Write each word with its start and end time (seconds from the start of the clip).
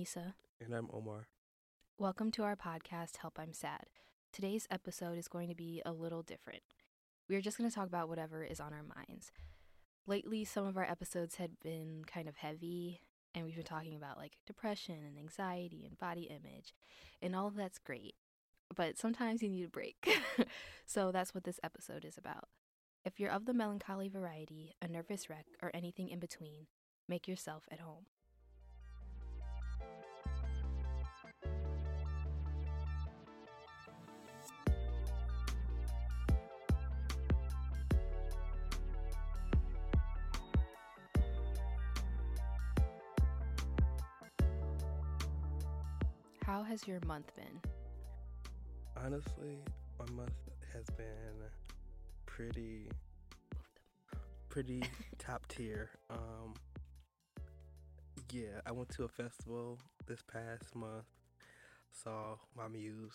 Nisa. 0.00 0.34
And 0.64 0.72
I'm 0.72 0.88
Omar. 0.94 1.28
Welcome 1.98 2.30
to 2.30 2.42
our 2.42 2.56
podcast, 2.56 3.18
Help 3.18 3.38
I'm 3.38 3.52
Sad. 3.52 3.84
Today's 4.32 4.66
episode 4.70 5.18
is 5.18 5.28
going 5.28 5.50
to 5.50 5.54
be 5.54 5.82
a 5.84 5.92
little 5.92 6.22
different. 6.22 6.62
We're 7.28 7.42
just 7.42 7.58
going 7.58 7.68
to 7.68 7.76
talk 7.76 7.86
about 7.86 8.08
whatever 8.08 8.42
is 8.42 8.60
on 8.60 8.72
our 8.72 8.82
minds. 8.82 9.30
Lately, 10.06 10.42
some 10.46 10.66
of 10.66 10.78
our 10.78 10.90
episodes 10.90 11.34
had 11.34 11.60
been 11.62 12.04
kind 12.06 12.30
of 12.30 12.36
heavy, 12.36 13.02
and 13.34 13.44
we've 13.44 13.56
been 13.56 13.62
talking 13.62 13.94
about 13.94 14.16
like 14.16 14.38
depression 14.46 14.96
and 15.06 15.18
anxiety 15.18 15.84
and 15.84 15.98
body 15.98 16.30
image, 16.30 16.72
and 17.20 17.36
all 17.36 17.48
of 17.48 17.56
that's 17.56 17.78
great. 17.78 18.14
But 18.74 18.96
sometimes 18.96 19.42
you 19.42 19.50
need 19.50 19.66
a 19.66 19.68
break. 19.68 20.18
so 20.86 21.12
that's 21.12 21.34
what 21.34 21.44
this 21.44 21.60
episode 21.62 22.06
is 22.06 22.16
about. 22.16 22.48
If 23.04 23.20
you're 23.20 23.30
of 23.30 23.44
the 23.44 23.52
melancholy 23.52 24.08
variety, 24.08 24.72
a 24.80 24.88
nervous 24.88 25.28
wreck, 25.28 25.44
or 25.60 25.70
anything 25.74 26.08
in 26.08 26.20
between, 26.20 26.68
make 27.06 27.28
yourself 27.28 27.64
at 27.70 27.80
home. 27.80 28.06
How 46.50 46.64
has 46.64 46.84
your 46.88 46.98
month 47.06 47.30
been? 47.36 47.60
Honestly, 48.96 49.62
my 50.00 50.04
month 50.16 50.34
has 50.74 50.84
been 50.96 51.46
pretty 52.26 52.90
pretty 54.48 54.82
top 55.20 55.46
tier. 55.46 55.90
Um 56.10 56.54
yeah, 58.32 58.62
I 58.66 58.72
went 58.72 58.88
to 58.96 59.04
a 59.04 59.08
festival 59.08 59.78
this 60.08 60.24
past 60.24 60.74
month. 60.74 61.04
Saw 61.92 62.34
my 62.56 62.66
muse. 62.66 63.12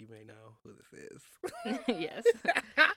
You 0.00 0.08
may 0.10 0.24
know 0.24 0.56
who 0.64 0.72
this 0.72 1.08
is. 1.12 1.78
yes. 2.00 2.24
and 2.76 2.90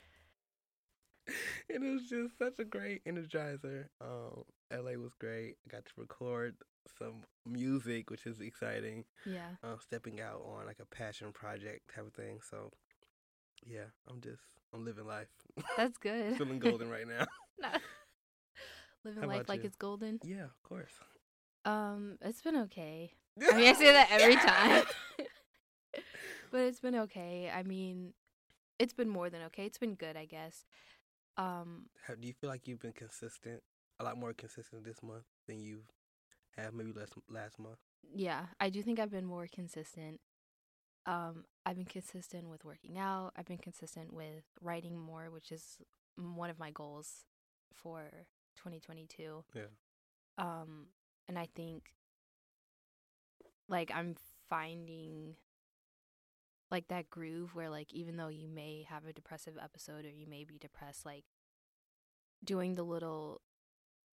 it 1.69 1.79
was 1.79 2.09
just 2.09 2.39
such 2.39 2.57
a 2.57 2.65
great 2.65 3.05
energizer. 3.05 3.85
Um, 4.01 4.45
LA 4.71 4.93
was 4.93 5.13
great. 5.19 5.57
I 5.67 5.71
got 5.71 5.85
to 5.85 5.91
record 5.95 6.55
some 6.99 7.23
music, 7.45 8.09
which 8.09 8.25
is 8.25 8.39
exciting. 8.39 9.05
Yeah. 9.25 9.49
Uh, 9.63 9.75
stepping 9.79 10.21
out 10.21 10.41
on 10.45 10.65
like 10.65 10.79
a 10.81 10.85
passion 10.85 11.31
project 11.31 11.93
type 11.93 12.07
of 12.07 12.13
thing. 12.13 12.39
So, 12.49 12.71
yeah, 13.65 13.85
I'm 14.09 14.21
just 14.21 14.41
I'm 14.73 14.85
living 14.85 15.05
life. 15.05 15.27
That's 15.77 15.97
good. 15.99 16.37
Feeling 16.37 16.59
golden 16.59 16.89
right 16.91 17.07
now. 17.07 17.25
Living 19.05 19.21
How 19.23 19.27
life 19.27 19.49
like 19.49 19.61
you? 19.61 19.67
it's 19.67 19.75
golden. 19.75 20.19
yeah, 20.23 20.45
of 20.45 20.63
course. 20.63 20.93
Um, 21.65 22.17
it's 22.21 22.41
been 22.41 22.57
okay. 22.57 23.11
I 23.41 23.57
mean, 23.57 23.67
I 23.67 23.73
say 23.73 23.91
that 23.91 24.07
every 24.11 24.35
time. 24.35 24.83
but 26.51 26.61
it's 26.61 26.79
been 26.79 26.95
okay. 26.95 27.51
I 27.53 27.63
mean, 27.63 28.13
it's 28.79 28.93
been 28.93 29.09
more 29.09 29.29
than 29.29 29.41
okay. 29.43 29.65
It's 29.65 29.77
been 29.77 29.95
good, 29.95 30.15
I 30.17 30.25
guess. 30.25 30.65
Um, 31.37 31.85
How, 32.05 32.15
do 32.15 32.27
you 32.27 32.33
feel 32.33 32.49
like 32.49 32.67
you've 32.67 32.79
been 32.81 32.93
consistent, 32.93 33.61
a 33.99 34.03
lot 34.03 34.17
more 34.17 34.33
consistent 34.33 34.83
this 34.83 35.01
month 35.01 35.23
than 35.47 35.59
you 35.59 35.81
have 36.57 36.73
maybe 36.73 36.91
last 36.93 37.13
last 37.29 37.59
month? 37.59 37.77
yeah, 38.11 38.45
I 38.59 38.69
do 38.69 38.81
think 38.81 38.99
I've 38.99 39.11
been 39.11 39.25
more 39.25 39.47
consistent. 39.53 40.19
Um, 41.05 41.45
I've 41.65 41.75
been 41.75 41.85
consistent 41.85 42.49
with 42.49 42.63
working 42.63 42.97
out. 42.97 43.33
I've 43.35 43.45
been 43.45 43.57
consistent 43.57 44.13
with 44.13 44.43
writing 44.61 44.97
more, 44.97 45.29
which 45.29 45.51
is 45.51 45.79
one 46.15 46.49
of 46.49 46.59
my 46.59 46.71
goals 46.71 47.25
for 47.73 48.27
2022. 48.55 49.43
Yeah. 49.53 49.61
Um, 50.37 50.87
and 51.27 51.37
I 51.37 51.47
think 51.55 51.91
like 53.67 53.91
I'm 53.93 54.15
finding 54.49 55.35
like 56.71 56.87
that 56.87 57.09
groove 57.09 57.55
where 57.55 57.69
like 57.69 57.93
even 57.93 58.17
though 58.17 58.29
you 58.29 58.47
may 58.47 58.85
have 58.89 59.05
a 59.05 59.13
depressive 59.13 59.55
episode 59.61 60.05
or 60.05 60.09
you 60.09 60.27
may 60.27 60.43
be 60.43 60.57
depressed, 60.57 61.05
like 61.05 61.25
doing 62.43 62.75
the 62.75 62.83
little 62.83 63.41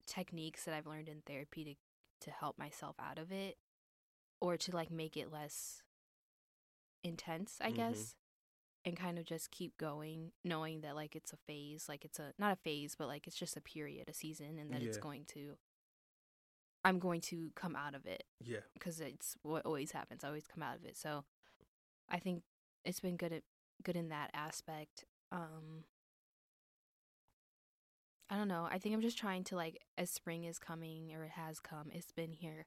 techniques 0.06 0.64
that 0.64 0.74
I've 0.74 0.86
learned 0.86 1.08
in 1.08 1.22
therapy 1.26 1.64
to 1.64 1.74
to 2.20 2.30
help 2.30 2.58
myself 2.58 2.96
out 3.00 3.18
of 3.18 3.30
it 3.32 3.56
or 4.40 4.56
to 4.56 4.74
like 4.74 4.90
make 4.90 5.16
it 5.16 5.30
less 5.32 5.82
intense, 7.02 7.58
I 7.60 7.70
Mhm. 7.70 7.76
guess. 7.76 8.16
And 8.84 8.96
kind 8.96 9.18
of 9.18 9.26
just 9.26 9.50
keep 9.50 9.76
going, 9.76 10.32
knowing 10.42 10.80
that 10.80 10.94
like 10.96 11.14
it's 11.14 11.34
a 11.34 11.36
phase, 11.36 11.86
like 11.86 12.04
it's 12.04 12.18
a 12.18 12.32
not 12.38 12.52
a 12.54 12.56
phase, 12.56 12.94
but 12.96 13.08
like 13.08 13.26
it's 13.26 13.36
just 13.36 13.56
a 13.56 13.60
period, 13.60 14.08
a 14.08 14.14
season, 14.14 14.58
and 14.58 14.72
that 14.72 14.80
it's 14.80 14.96
going 14.96 15.26
to 15.26 15.58
I'm 16.82 16.98
going 16.98 17.20
to 17.22 17.50
come 17.54 17.76
out 17.76 17.94
of 17.94 18.06
it 18.06 18.24
Yeah. 18.40 18.60
because 18.72 19.00
it's 19.00 19.36
what 19.42 19.66
always 19.66 19.92
happens. 19.92 20.24
I 20.24 20.28
always 20.28 20.46
come 20.46 20.62
out 20.62 20.76
of 20.76 20.84
it. 20.86 20.96
So 20.96 21.24
I 22.08 22.18
think 22.18 22.42
it's 22.86 23.00
been 23.00 23.18
good 23.18 23.34
at 23.34 23.42
good 23.82 23.96
in 23.96 24.08
that 24.08 24.30
aspect. 24.32 25.04
Um 25.30 25.84
I 28.30 28.36
don't 28.36 28.48
know. 28.48 28.68
I 28.70 28.78
think 28.78 28.94
I'm 28.94 29.00
just 29.00 29.18
trying 29.18 29.44
to 29.44 29.56
like 29.56 29.78
as 29.98 30.10
spring 30.10 30.44
is 30.44 30.58
coming 30.58 31.12
or 31.14 31.24
it 31.24 31.30
has 31.32 31.58
come, 31.60 31.88
it's 31.92 32.12
been 32.12 32.32
here. 32.32 32.66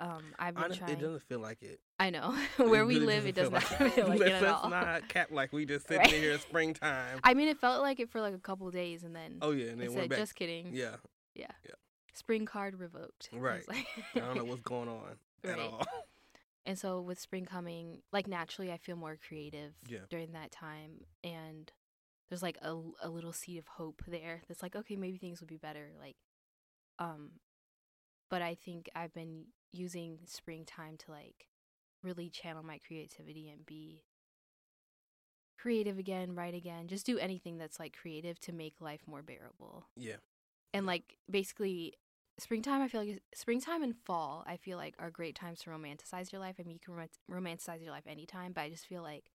Um 0.00 0.22
I've 0.38 0.54
been 0.54 0.64
Honest, 0.64 0.78
trying 0.80 0.92
it 0.92 1.00
doesn't 1.00 1.22
feel 1.24 1.38
like 1.40 1.62
it. 1.62 1.80
I 2.00 2.10
know. 2.10 2.34
Where 2.56 2.86
we 2.86 2.94
really 2.94 3.06
live 3.06 3.26
it 3.26 3.34
does 3.34 3.50
doesn't 3.50 3.80
not 3.80 3.92
feel 3.94 4.08
like 4.08 4.20
it 4.20 4.26
let's, 4.30 4.42
at 4.42 4.48
all. 4.48 4.70
Let's 4.70 4.86
not 4.86 5.08
cap 5.08 5.28
like 5.30 5.52
we 5.52 5.66
just 5.66 5.86
sitting 5.88 5.98
Right. 6.00 6.10
here 6.10 6.32
in 6.32 6.38
springtime. 6.40 7.20
I 7.22 7.34
mean 7.34 7.48
it 7.48 7.58
felt 7.58 7.82
like 7.82 8.00
it 8.00 8.10
for 8.10 8.20
like 8.20 8.34
a 8.34 8.38
couple 8.38 8.70
days 8.70 9.04
and 9.04 9.14
then 9.14 9.38
oh 9.42 9.50
yeah, 9.50 9.66
and 9.70 9.82
it 9.82 9.88
then 9.88 9.96
said 9.96 10.08
back. 10.08 10.18
just 10.18 10.34
kidding. 10.34 10.70
yeah, 10.72 10.96
Yeah. 11.34 11.46
Yeah. 11.64 11.74
Spring 12.14 12.44
card 12.46 12.78
revoked. 12.80 13.28
I 13.34 13.38
Right. 13.38 13.68
like- 13.68 13.86
I 14.16 14.20
don't 14.20 14.36
know 14.36 14.44
what's 14.44 14.60
going 14.62 14.88
on 14.88 15.16
at 15.44 15.58
all. 15.58 15.82
And 16.64 16.78
so 16.78 17.00
with 17.00 17.18
spring 17.18 17.44
coming, 17.44 18.02
like 18.12 18.28
naturally, 18.28 18.70
I 18.70 18.76
feel 18.76 18.94
more 18.96 19.16
creative 19.26 19.72
Yeah. 19.88 20.00
during 20.10 20.32
that 20.32 20.52
time, 20.52 21.04
and 21.24 21.72
there's 22.32 22.42
like 22.42 22.56
a, 22.62 22.74
a 23.02 23.10
little 23.10 23.34
seed 23.34 23.58
of 23.58 23.66
hope 23.66 24.00
there. 24.08 24.40
That's 24.48 24.62
like 24.62 24.74
okay, 24.74 24.96
maybe 24.96 25.18
things 25.18 25.40
will 25.40 25.48
be 25.48 25.58
better. 25.58 25.90
Like, 26.00 26.16
um, 26.98 27.32
but 28.30 28.40
I 28.40 28.54
think 28.54 28.88
I've 28.96 29.12
been 29.12 29.48
using 29.70 30.20
springtime 30.24 30.96
to 31.04 31.10
like 31.10 31.48
really 32.02 32.30
channel 32.30 32.62
my 32.62 32.78
creativity 32.78 33.50
and 33.50 33.66
be 33.66 34.04
creative 35.58 35.98
again, 35.98 36.34
write 36.34 36.54
again, 36.54 36.88
just 36.88 37.04
do 37.04 37.18
anything 37.18 37.58
that's 37.58 37.78
like 37.78 37.94
creative 37.94 38.40
to 38.40 38.52
make 38.52 38.80
life 38.80 39.02
more 39.06 39.22
bearable 39.22 39.88
Yeah, 39.94 40.16
and 40.72 40.86
like 40.86 41.18
basically 41.30 41.92
springtime 42.38 42.80
i 42.80 42.88
feel 42.88 43.04
like 43.04 43.22
springtime 43.34 43.82
and 43.82 43.94
fall 43.94 44.42
i 44.46 44.56
feel 44.56 44.78
like 44.78 44.94
are 44.98 45.10
great 45.10 45.34
times 45.36 45.60
to 45.60 45.68
romanticize 45.68 46.32
your 46.32 46.40
life 46.40 46.56
i 46.58 46.62
mean 46.62 46.72
you 46.72 46.80
can 46.82 46.94
rom- 46.94 47.44
romanticize 47.44 47.82
your 47.82 47.92
life 47.92 48.06
anytime 48.06 48.52
but 48.54 48.62
i 48.62 48.70
just 48.70 48.86
feel 48.86 49.02
like 49.02 49.30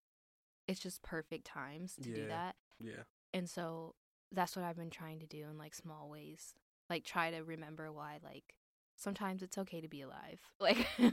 it's 0.69 0.79
just 0.79 1.03
perfect 1.03 1.47
times 1.47 1.95
to 1.95 2.11
do 2.11 2.27
that 2.29 2.55
yeah, 2.83 3.03
and 3.33 3.49
so 3.49 3.95
that's 4.33 4.57
what 4.57 4.65
i've 4.65 4.77
been 4.77 4.91
trying 4.91 5.21
to 5.21 5.27
do 5.27 5.45
in 5.51 5.59
like 5.59 5.75
small 5.75 6.09
ways 6.11 6.55
like 6.91 7.05
try 7.05 7.31
to 7.31 7.41
remember 7.41 7.91
why 7.93 8.19
like 8.25 8.55
sometimes 8.97 9.43
it's 9.43 9.59
okay 9.59 9.81
to 9.81 9.89
be 9.89 10.03
alive 10.03 10.41
like 10.61 10.87
and 10.99 11.13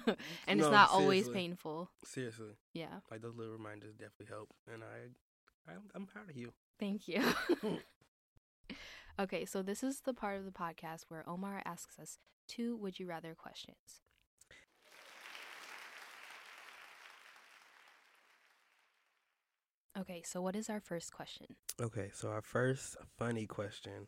No, 0.59 0.65
it's 0.65 0.71
not 0.71 0.89
always 0.91 1.27
painful 1.29 1.89
seriously. 2.03 2.55
yeah 2.73 2.99
Like 3.11 3.21
those 3.21 3.35
little 3.35 3.53
reminders 3.53 3.93
definitely 3.95 4.27
help, 4.29 4.49
and 4.71 4.83
I, 4.83 5.71
I'm, 5.71 5.81
I'm 5.95 6.05
proud 6.05 6.29
of 6.29 6.35
you. 6.37 6.51
thank 6.79 7.07
you 7.07 7.21
Okay, 9.19 9.43
so 9.45 9.61
this 9.61 9.83
is 9.83 10.01
the 10.01 10.13
part 10.13 10.37
of 10.37 10.45
the 10.45 10.51
podcast 10.51 11.05
where 11.09 11.27
Omar 11.27 11.61
asks 11.65 11.99
us 11.99 12.19
two 12.47 12.77
would 12.77 12.99
you 12.99 13.05
rather 13.07 13.35
questions. 13.35 14.01
Okay, 19.97 20.21
so 20.25 20.41
what 20.41 20.55
is 20.55 20.69
our 20.69 20.79
first 20.79 21.11
question? 21.13 21.47
Okay, 21.81 22.11
so 22.13 22.29
our 22.29 22.41
first 22.41 22.95
funny 23.17 23.45
question 23.45 24.07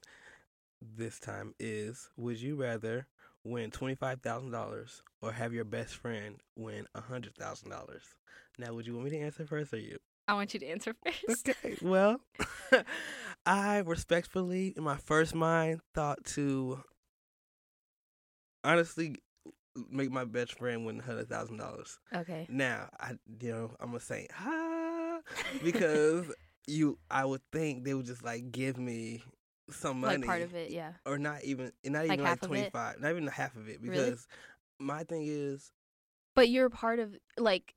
this 0.82 1.20
time 1.20 1.54
is 1.60 2.10
Would 2.18 2.42
you 2.42 2.56
rather 2.56 3.08
win 3.44 3.72
$25,000 3.72 5.02
or 5.22 5.32
have 5.32 5.54
your 5.54 5.64
best 5.66 5.96
friend 5.96 6.38
win 6.56 6.86
$100,000? 6.96 8.00
Now, 8.58 8.74
would 8.74 8.86
you 8.88 8.94
want 8.94 9.06
me 9.06 9.12
to 9.12 9.20
answer 9.20 9.46
first 9.46 9.74
or 9.74 9.78
you? 9.78 9.98
I 10.28 10.34
want 10.34 10.54
you 10.54 10.60
to 10.60 10.68
answer 10.68 10.96
first. 11.28 11.50
Okay, 11.50 11.78
well, 11.82 12.22
I 13.46 13.80
respectfully, 13.80 14.74
in 14.78 14.84
my 14.84 14.98
first 14.98 15.34
mind, 15.36 15.82
thought 15.94 16.24
to 16.26 16.84
honestly 18.64 19.16
make 19.90 20.12
my 20.12 20.26
best 20.26 20.58
friend 20.58 20.86
win 20.86 21.02
$100,000. 21.02 21.98
Okay. 22.16 22.48
Now, 22.50 22.90
I 23.00 23.14
you 23.42 23.52
know, 23.52 23.72
I'm 23.80 23.88
gonna 23.88 24.00
say 24.00 24.28
ha 24.34 24.81
because 25.64 26.32
you 26.68 26.98
I 27.10 27.26
would 27.26 27.42
think 27.52 27.84
they 27.84 27.94
would 27.94 28.06
just 28.06 28.24
like 28.24 28.52
give 28.52 28.78
me 28.78 29.24
some 29.70 30.02
money 30.02 30.18
Like 30.18 30.26
part 30.26 30.42
of 30.42 30.54
it, 30.54 30.72
yeah. 30.72 30.94
or 31.06 31.18
not 31.18 31.44
even 31.44 31.72
not 31.86 32.06
even 32.06 32.20
like 32.24 32.44
of 32.44 32.44
it? 32.44 32.48
25, 32.72 33.00
not 33.00 33.10
even 33.12 33.28
half 33.28 33.56
of 33.56 33.68
it 33.70 33.82
Really? 33.82 33.90
because 34.10 34.28
my 34.80 35.04
thing 35.04 35.24
is 35.28 35.72
But 36.36 36.50
you're 36.50 36.70
part 36.70 37.00
of 37.00 37.16
like 37.38 37.74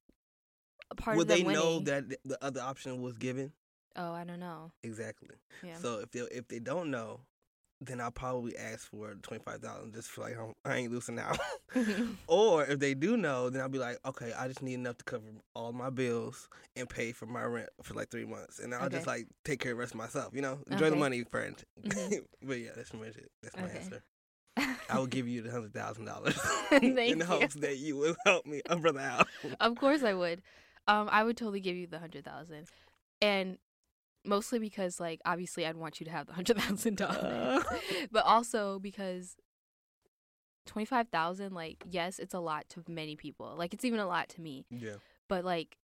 a 0.90 0.94
part 0.94 1.16
would 1.16 1.28
they 1.28 1.42
know 1.42 1.80
that 1.80 2.04
the 2.24 2.38
other 2.42 2.60
option 2.60 3.00
was 3.02 3.16
given? 3.18 3.52
Oh, 3.96 4.12
I 4.12 4.24
don't 4.24 4.40
know. 4.40 4.72
Exactly. 4.82 5.36
Yeah. 5.62 5.76
So 5.76 6.00
if 6.00 6.10
they 6.10 6.20
if 6.20 6.48
they 6.48 6.58
don't 6.58 6.90
know, 6.90 7.20
then 7.86 8.00
I'll 8.00 8.10
probably 8.10 8.56
ask 8.56 8.88
for 8.90 9.14
twenty 9.22 9.42
five 9.42 9.60
thousand 9.60 9.92
just 9.94 10.10
for 10.10 10.22
like 10.22 10.36
I'm- 10.36 10.54
I 10.64 10.76
ain't 10.76 10.92
losing 10.92 11.18
out. 11.18 11.38
or 12.26 12.64
if 12.64 12.78
they 12.78 12.94
do 12.94 13.16
know, 13.16 13.50
then 13.50 13.60
I'll 13.62 13.68
be 13.68 13.78
like, 13.78 13.98
okay, 14.06 14.32
I 14.38 14.48
just 14.48 14.62
need 14.62 14.74
enough 14.74 14.98
to 14.98 15.04
cover 15.04 15.24
all 15.54 15.72
my 15.72 15.90
bills 15.90 16.48
and 16.76 16.88
pay 16.88 17.12
for 17.12 17.26
my 17.26 17.42
rent 17.44 17.68
for 17.82 17.94
like 17.94 18.10
three 18.10 18.24
months, 18.24 18.58
and 18.58 18.74
I'll 18.74 18.88
just 18.88 19.06
like 19.06 19.26
take 19.44 19.60
care 19.60 19.72
of 19.72 19.78
the 19.78 19.80
rest 19.80 19.92
of 19.92 19.98
myself. 19.98 20.32
You 20.34 20.42
know, 20.42 20.58
enjoy 20.70 20.90
the 20.90 20.96
money, 20.96 21.24
friend. 21.24 21.62
Mhm. 21.82 22.20
but 22.42 22.58
yeah, 22.60 22.70
that's 22.76 22.90
pretty 22.90 23.06
much 23.06 23.16
it. 23.16 23.30
That's 23.42 23.56
my 23.56 23.64
Okay. 23.64 23.78
answer. 23.78 24.02
I 24.88 24.98
will 24.98 25.06
give 25.06 25.26
you 25.26 25.42
the 25.42 25.50
hundred 25.50 25.74
thousand 25.74 26.04
dollars 26.04 26.38
in 26.70 26.96
you. 26.96 27.24
hopes 27.24 27.54
that 27.54 27.78
you 27.78 27.96
will 27.96 28.14
help 28.24 28.46
me, 28.46 28.60
a 28.66 28.76
brother 28.76 29.00
out. 29.00 29.26
of 29.60 29.76
course 29.76 30.02
I 30.04 30.14
would. 30.14 30.42
Um, 30.86 31.08
I 31.10 31.24
would 31.24 31.36
totally 31.36 31.60
give 31.60 31.74
you 31.76 31.86
the 31.86 31.98
hundred 31.98 32.24
thousand, 32.24 32.68
and 33.20 33.58
mostly 34.24 34.58
because 34.58 35.00
like 35.00 35.20
obviously 35.24 35.66
I'd 35.66 35.76
want 35.76 36.00
you 36.00 36.06
to 36.06 36.12
have 36.12 36.26
the 36.26 36.32
hundred 36.32 36.58
thousand 36.58 36.96
dollars, 36.96 37.18
uh. 37.22 37.62
but 38.12 38.24
also 38.24 38.78
because 38.78 39.36
twenty 40.66 40.86
five 40.86 41.08
thousand, 41.08 41.52
like 41.54 41.84
yes, 41.90 42.18
it's 42.18 42.34
a 42.34 42.40
lot 42.40 42.68
to 42.70 42.82
many 42.88 43.16
people. 43.16 43.54
Like 43.56 43.74
it's 43.74 43.84
even 43.84 44.00
a 44.00 44.06
lot 44.06 44.28
to 44.30 44.40
me, 44.40 44.66
yeah. 44.70 44.96
but 45.28 45.44
like. 45.44 45.76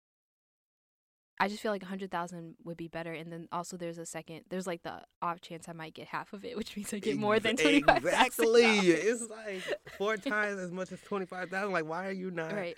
I 1.43 1.49
just 1.49 1.63
feel 1.63 1.73
like 1.73 1.83
a 1.83 1.87
hundred 1.87 2.11
thousand 2.11 2.57
would 2.65 2.77
be 2.77 2.89
better, 2.89 3.15
and 3.15 3.33
then 3.33 3.49
also 3.51 3.79
there's 3.79 3.97
a 3.97 4.05
second. 4.05 4.43
There's 4.51 4.67
like 4.67 4.83
the 4.83 5.01
off 5.23 5.41
chance 5.41 5.71
I 5.71 5.73
might 5.73 5.95
get 5.95 6.09
half 6.09 6.35
of 6.35 6.45
it, 6.45 6.55
which 6.55 6.77
means 6.77 6.93
I 6.93 6.99
get 6.99 7.17
more 7.17 7.41
than 7.41 7.57
twenty 7.57 7.81
five 7.81 8.03
twenty 8.03 8.11
five 8.11 8.37
thousand. 8.37 8.59
Exactly. 8.59 8.91
It's 8.91 9.23
like 9.31 9.79
four 9.97 10.17
times 10.19 10.61
as 10.61 10.71
much 10.71 10.93
as 10.93 11.01
twenty 11.01 11.25
five 11.25 11.49
thousand. 11.49 11.73
Like, 11.73 11.87
why 11.87 12.07
are 12.07 12.13
you 12.13 12.31
not? 12.31 12.53
right. 12.53 12.77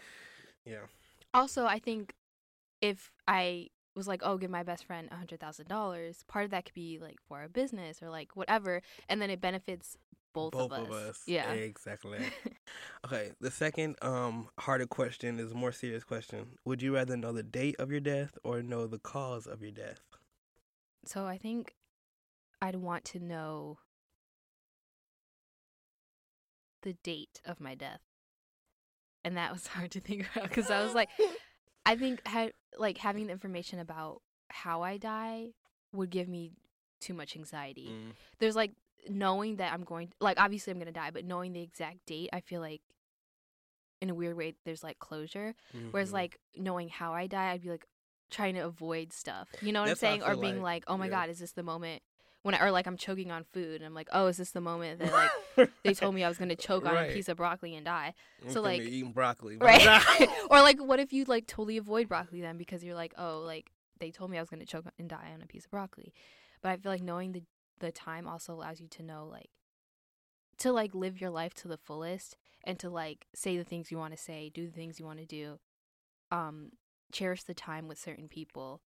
Yeah. 0.65 0.79
also 1.35 1.67
i 1.67 1.79
think 1.79 2.15
if 2.81 3.11
i 3.27 3.69
was 3.95 4.09
like 4.09 4.23
oh 4.25 4.37
give 4.37 4.51
my 4.51 4.63
best 4.63 4.85
friend 4.85 5.09
a 5.11 5.17
hundred 5.17 5.41
thousand 5.41 5.69
dollars 5.69 6.25
part 6.29 6.45
of 6.45 6.51
that 6.51 6.65
could 6.65 6.75
be 6.75 6.99
like 7.01 7.19
for 7.29 7.43
a 7.43 7.49
business 7.49 8.03
or 8.03 8.11
like 8.11 8.35
whatever 8.37 8.81
and 9.09 9.21
then 9.21 9.31
it 9.31 9.41
benefits 9.41 9.97
both, 10.35 10.53
both 10.53 10.73
of, 10.73 10.73
us. 10.73 10.79
Both 10.79 10.89
of 10.89 10.95
us 11.11 11.23
yeah 11.27 11.53
Exactly. 11.53 12.19
okay. 13.05 13.33
The 13.43 13.51
second 13.51 13.97
um 14.01 14.49
harder 14.59 14.87
question 14.87 15.39
is 15.39 15.53
a 15.53 15.55
more 15.55 15.73
serious 15.73 16.05
question. 16.05 16.53
Would 16.65 16.81
you 16.81 16.95
rather 16.95 17.19
know 17.19 17.33
the 17.33 17.43
date 17.43 17.77
of 17.79 17.91
your 17.91 18.01
death 18.01 18.39
or 18.43 18.63
know 18.63 18.87
the 18.87 18.99
cause 18.99 19.47
of 19.47 19.61
your 19.61 19.73
death? 19.73 20.01
so 21.05 21.27
i 21.27 21.37
think 21.37 21.75
i'd 22.61 22.77
want 22.77 23.05
to 23.05 23.19
know 23.19 23.79
the 26.83 26.95
date 27.05 27.41
of 27.45 27.61
my 27.61 27.75
death 27.75 28.01
and 29.25 29.37
that 29.37 29.53
was 29.53 29.67
hard 29.69 29.91
to 29.91 30.01
think 30.01 30.29
about 30.35 30.49
because 30.49 30.71
i 30.71 30.83
was 30.83 30.95
like 30.95 31.09
i 31.87 31.97
think 31.97 32.27
ha- 32.27 32.51
like 32.79 32.99
having 32.99 33.27
the 33.27 33.33
information 33.33 33.79
about 33.79 34.23
how 34.51 34.83
i 34.83 34.97
die 34.97 35.49
would 35.93 36.11
give 36.11 36.29
me 36.29 36.53
too 37.01 37.15
much 37.15 37.37
anxiety 37.37 37.89
Mm, 37.91 38.13
there's 38.39 38.57
like 38.57 38.73
knowing 39.09 39.57
that 39.57 39.73
I'm 39.73 39.85
going 39.85 40.13
like 40.21 40.41
obviously 40.41 40.73
I'm 40.73 40.79
gonna 40.79 40.93
die, 40.93 41.11
but 41.11 41.25
knowing 41.25 41.53
the 41.53 41.63
exact 41.63 42.07
date, 42.07 42.31
I 42.33 42.41
feel 42.41 42.61
like 42.61 42.83
in 44.01 44.11
a 44.11 44.15
weird 44.15 44.37
way 44.37 44.55
there's 44.65 44.83
like 44.83 44.99
closure. 44.99 45.55
Whereas 45.91 46.11
mhm. 46.11 46.15
like 46.15 46.39
knowing 46.57 46.89
how 46.89 47.13
I 47.13 47.27
die, 47.27 47.51
I'd 47.51 47.63
be 47.63 47.71
like 47.71 47.87
trying 48.31 48.55
to 48.55 48.61
avoid 48.61 49.13
stuff. 49.13 49.49
You 49.61 49.73
know 49.73 49.81
what 49.81 49.89
That's 49.89 50.03
I'm 50.03 50.21
saying? 50.21 50.23
Or 50.23 50.37
being 50.37 50.63
like, 50.63 50.63
like, 50.63 50.85
oh 50.89 50.97
my 50.97 51.07
yeah. 51.07 51.11
god, 51.11 51.31
is 51.31 51.39
this 51.39 51.53
the 51.53 51.63
moment 51.63 52.03
when 52.43 52.55
I 52.55 52.65
or 52.65 52.71
like 52.71 52.87
I'm 52.87 52.97
choking 52.97 53.31
on 53.31 53.45
food 53.53 53.77
and 53.77 53.85
I'm 53.85 53.95
like, 53.95 54.09
oh, 54.13 54.27
is 54.27 54.37
this 54.37 54.51
the 54.51 54.61
moment 54.61 55.01
that 55.01 55.13
like 55.13 55.71
they 55.85 55.95
told 55.95 56.15
me 56.15 56.25
I 56.25 56.29
was 56.29 56.39
gonna 56.39 56.57
choke 56.57 56.85
on 56.87 56.97
a 56.97 57.13
piece 57.13 57.29
of 57.29 57.37
broccoli 57.37 57.75
and 57.75 57.85
die? 57.85 58.15
I'm 58.45 58.51
so, 58.51 58.61
like- 58.63 58.83
eating 58.83 59.13
broccoli, 59.13 59.57
Right. 59.57 60.29
or 60.51 60.61
like 60.61 60.81
what 60.81 61.01
if 61.01 61.13
you 61.13 61.25
like 61.25 61.47
totally 61.47 61.77
avoid 61.77 62.09
broccoli 62.09 62.41
then 62.41 62.59
because 62.59 62.83
you're 62.83 62.97
like, 62.97 63.15
oh, 63.17 63.41
like 63.41 63.71
they 63.99 64.11
told 64.11 64.31
me 64.31 64.39
I 64.39 64.41
was 64.41 64.51
gonna 64.51 64.67
choke 64.67 64.87
and 64.99 65.09
die 65.09 65.31
on 65.35 65.43
a 65.43 65.47
piece 65.47 65.65
of 65.65 65.71
broccoli. 65.71 66.13
But 66.63 66.71
I 66.71 66.77
feel 66.77 66.93
like 66.93 67.03
knowing 67.03 67.33
the 67.33 67.43
the 67.79 67.93
time 67.93 68.27
also 68.27 68.55
allows 68.55 68.81
you 68.81 68.89
to 68.89 69.03
know 69.03 69.27
like 69.31 69.51
to 70.59 70.73
like 70.73 70.95
live 70.95 71.21
your 71.21 71.31
life 71.31 71.55
to 71.55 71.69
the 71.69 71.77
fullest 71.77 72.37
and 72.65 72.79
to 72.79 72.89
like 72.91 73.27
say 73.35 73.57
the 73.57 73.65
things 73.65 73.91
you 73.91 73.99
want 73.99 74.13
to 74.13 74.23
say, 74.23 74.51
do 74.53 74.67
the 74.67 74.73
things 74.73 74.99
you 75.01 75.05
want 75.07 75.19
to 75.19 75.27
do, 75.27 75.59
um, 76.31 76.71
cherish 77.13 77.43
the 77.43 77.55
time 77.55 77.89
with 77.89 77.99
certain 77.99 78.29
people. 78.29 78.81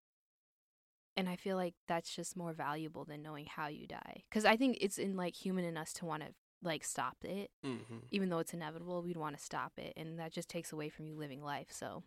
And 1.16 1.28
I 1.28 1.36
feel 1.36 1.56
like 1.56 1.74
that's 1.86 2.14
just 2.14 2.36
more 2.36 2.52
valuable 2.52 3.04
than 3.04 3.22
knowing 3.22 3.46
how 3.46 3.68
you 3.68 3.86
die. 3.86 4.24
Because 4.28 4.44
I 4.44 4.56
think 4.56 4.78
it's 4.80 4.98
in 4.98 5.16
like 5.16 5.34
human 5.34 5.64
in 5.64 5.76
us 5.76 5.92
to 5.94 6.06
want 6.06 6.22
to 6.22 6.30
like 6.62 6.84
stop 6.84 7.16
it, 7.22 7.50
hmm 7.62 7.78
even 8.10 8.28
though 8.30 8.38
it's 8.38 8.54
inevitable. 8.54 9.02
We'd 9.02 9.16
want 9.16 9.36
to 9.36 9.42
stop 9.42 9.72
it, 9.78 9.92
and 9.96 10.18
that 10.18 10.32
just 10.32 10.48
takes 10.48 10.72
away 10.72 10.88
from 10.88 11.06
you 11.06 11.16
living 11.16 11.42
life. 11.42 11.68
So, 11.70 12.02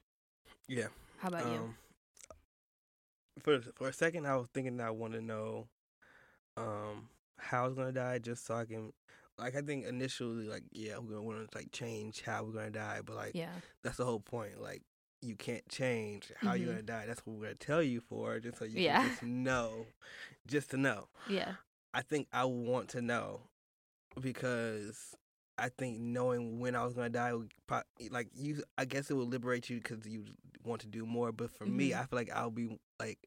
Yeah. 0.67 0.87
how 1.19 1.29
about 1.29 1.47
you? 1.47 1.57
Um, 1.59 1.75
for 3.43 3.61
for 3.75 3.87
a 3.89 3.93
second, 3.93 4.25
I 4.25 4.35
was 4.35 4.47
thinking 4.53 4.79
I 4.81 4.89
want 4.91 5.13
to 5.13 5.21
know, 5.21 5.67
um, 6.57 7.09
how 7.37 7.63
I 7.63 7.67
was 7.67 7.75
gonna 7.75 7.91
die, 7.91 8.19
just 8.19 8.45
so 8.45 8.55
I 8.55 8.65
can, 8.65 8.91
like, 9.37 9.55
I 9.55 9.61
think 9.61 9.85
initially, 9.85 10.47
like, 10.47 10.63
yeah, 10.71 10.97
we're 10.97 11.09
gonna 11.15 11.21
want 11.23 11.51
to 11.51 11.57
like 11.57 11.71
change 11.71 12.21
how 12.23 12.43
we're 12.43 12.53
gonna 12.53 12.71
die, 12.71 13.01
but 13.05 13.15
like, 13.15 13.35
Yeah, 13.35 13.53
that's 13.83 13.97
the 13.97 14.05
whole 14.05 14.19
point. 14.19 14.61
Like, 14.61 14.83
you 15.21 15.35
can't 15.35 15.67
change 15.69 16.31
how 16.37 16.53
you're 16.53 16.67
Mhm. 16.69 16.71
gonna 16.75 16.83
die. 16.83 17.05
That's 17.07 17.25
what 17.25 17.35
we're 17.37 17.43
gonna 17.43 17.55
tell 17.55 17.81
you 17.81 18.01
for, 18.01 18.39
just 18.39 18.57
so 18.59 18.65
you 18.65 18.79
Yeah. 18.81 18.99
can 19.01 19.09
just 19.09 19.23
know, 19.23 19.87
just 20.45 20.69
to 20.71 20.77
know. 20.77 21.07
yeah, 21.27 21.55
I 21.93 22.01
think 22.01 22.27
I 22.31 22.45
want 22.45 22.89
to 22.89 23.01
know 23.01 23.41
because 24.19 25.15
I 25.57 25.69
think 25.69 25.99
knowing 25.99 26.59
when 26.59 26.75
I 26.75 26.83
was 26.85 26.93
gonna 26.93 27.09
die, 27.09 27.33
would 27.33 27.51
like 28.11 28.29
you, 28.35 28.63
I 28.77 28.85
guess 28.85 29.09
it 29.09 29.15
would 29.15 29.29
liberate 29.29 29.69
you 29.69 29.77
because 29.77 30.05
you 30.07 30.25
want 30.63 30.81
to 30.81 30.87
do 30.87 31.05
more. 31.05 31.31
But 31.31 31.51
for 31.51 31.65
me, 31.65 31.93
Mhm. 31.93 31.99
I 31.99 32.05
feel 32.05 32.17
like 32.17 32.31
I'll 32.31 32.51
be 32.51 32.77
like, 32.99 33.19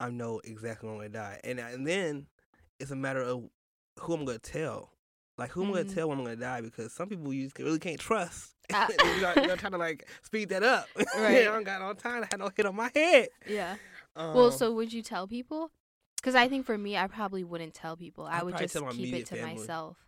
I 0.00 0.10
know 0.10 0.40
exactly 0.44 0.88
when 0.88 0.96
I'm 0.96 1.12
gonna 1.12 1.14
die, 1.24 1.40
and 1.44 1.60
and 1.60 1.86
then 1.86 2.26
it's 2.80 2.90
a 2.90 2.96
matter 2.96 3.22
of 3.22 3.48
who 4.00 4.14
I'm 4.14 4.24
gonna 4.24 4.38
tell. 4.38 4.90
Like 5.36 5.50
who 5.50 5.62
I'm 5.62 5.68
Mhm. 5.70 5.72
gonna 5.72 5.84
tell 5.84 6.08
when 6.08 6.18
I'm 6.18 6.24
gonna 6.24 6.36
die 6.36 6.60
because 6.60 6.92
some 6.92 7.08
people 7.08 7.32
you 7.32 7.44
just 7.44 7.58
really 7.58 7.78
can't 7.78 7.98
trust. 7.98 8.54
Ah. 8.72 8.88
you're, 9.04 9.14
you 9.14 9.20
got 9.20 9.58
trying 9.58 9.72
to 9.72 9.78
like 9.78 10.08
speed 10.22 10.48
that 10.50 10.62
up. 10.62 10.88
Right. 11.16 11.38
I 11.38 11.44
don't 11.44 11.64
got 11.64 11.80
no 11.80 11.92
time. 11.92 12.22
I 12.22 12.26
had 12.30 12.38
no 12.38 12.50
hit 12.56 12.66
on 12.66 12.76
my 12.76 12.90
head. 12.94 13.28
yeah. 13.48 13.76
Um, 14.16 14.34
well, 14.34 14.50
so 14.52 14.72
would 14.72 14.92
you 14.92 15.02
tell 15.02 15.26
people? 15.26 15.70
Because 16.16 16.34
I 16.34 16.48
think 16.48 16.64
for 16.64 16.78
me, 16.78 16.96
I 16.96 17.06
probably 17.08 17.44
wouldn't 17.44 17.74
tell 17.74 17.96
people. 17.96 18.24
I 18.24 18.38
I'd 18.38 18.44
would 18.44 18.56
just 18.56 18.74
keep 18.74 19.12
it 19.12 19.26
to 19.26 19.36
family. 19.36 19.56
myself, 19.56 19.98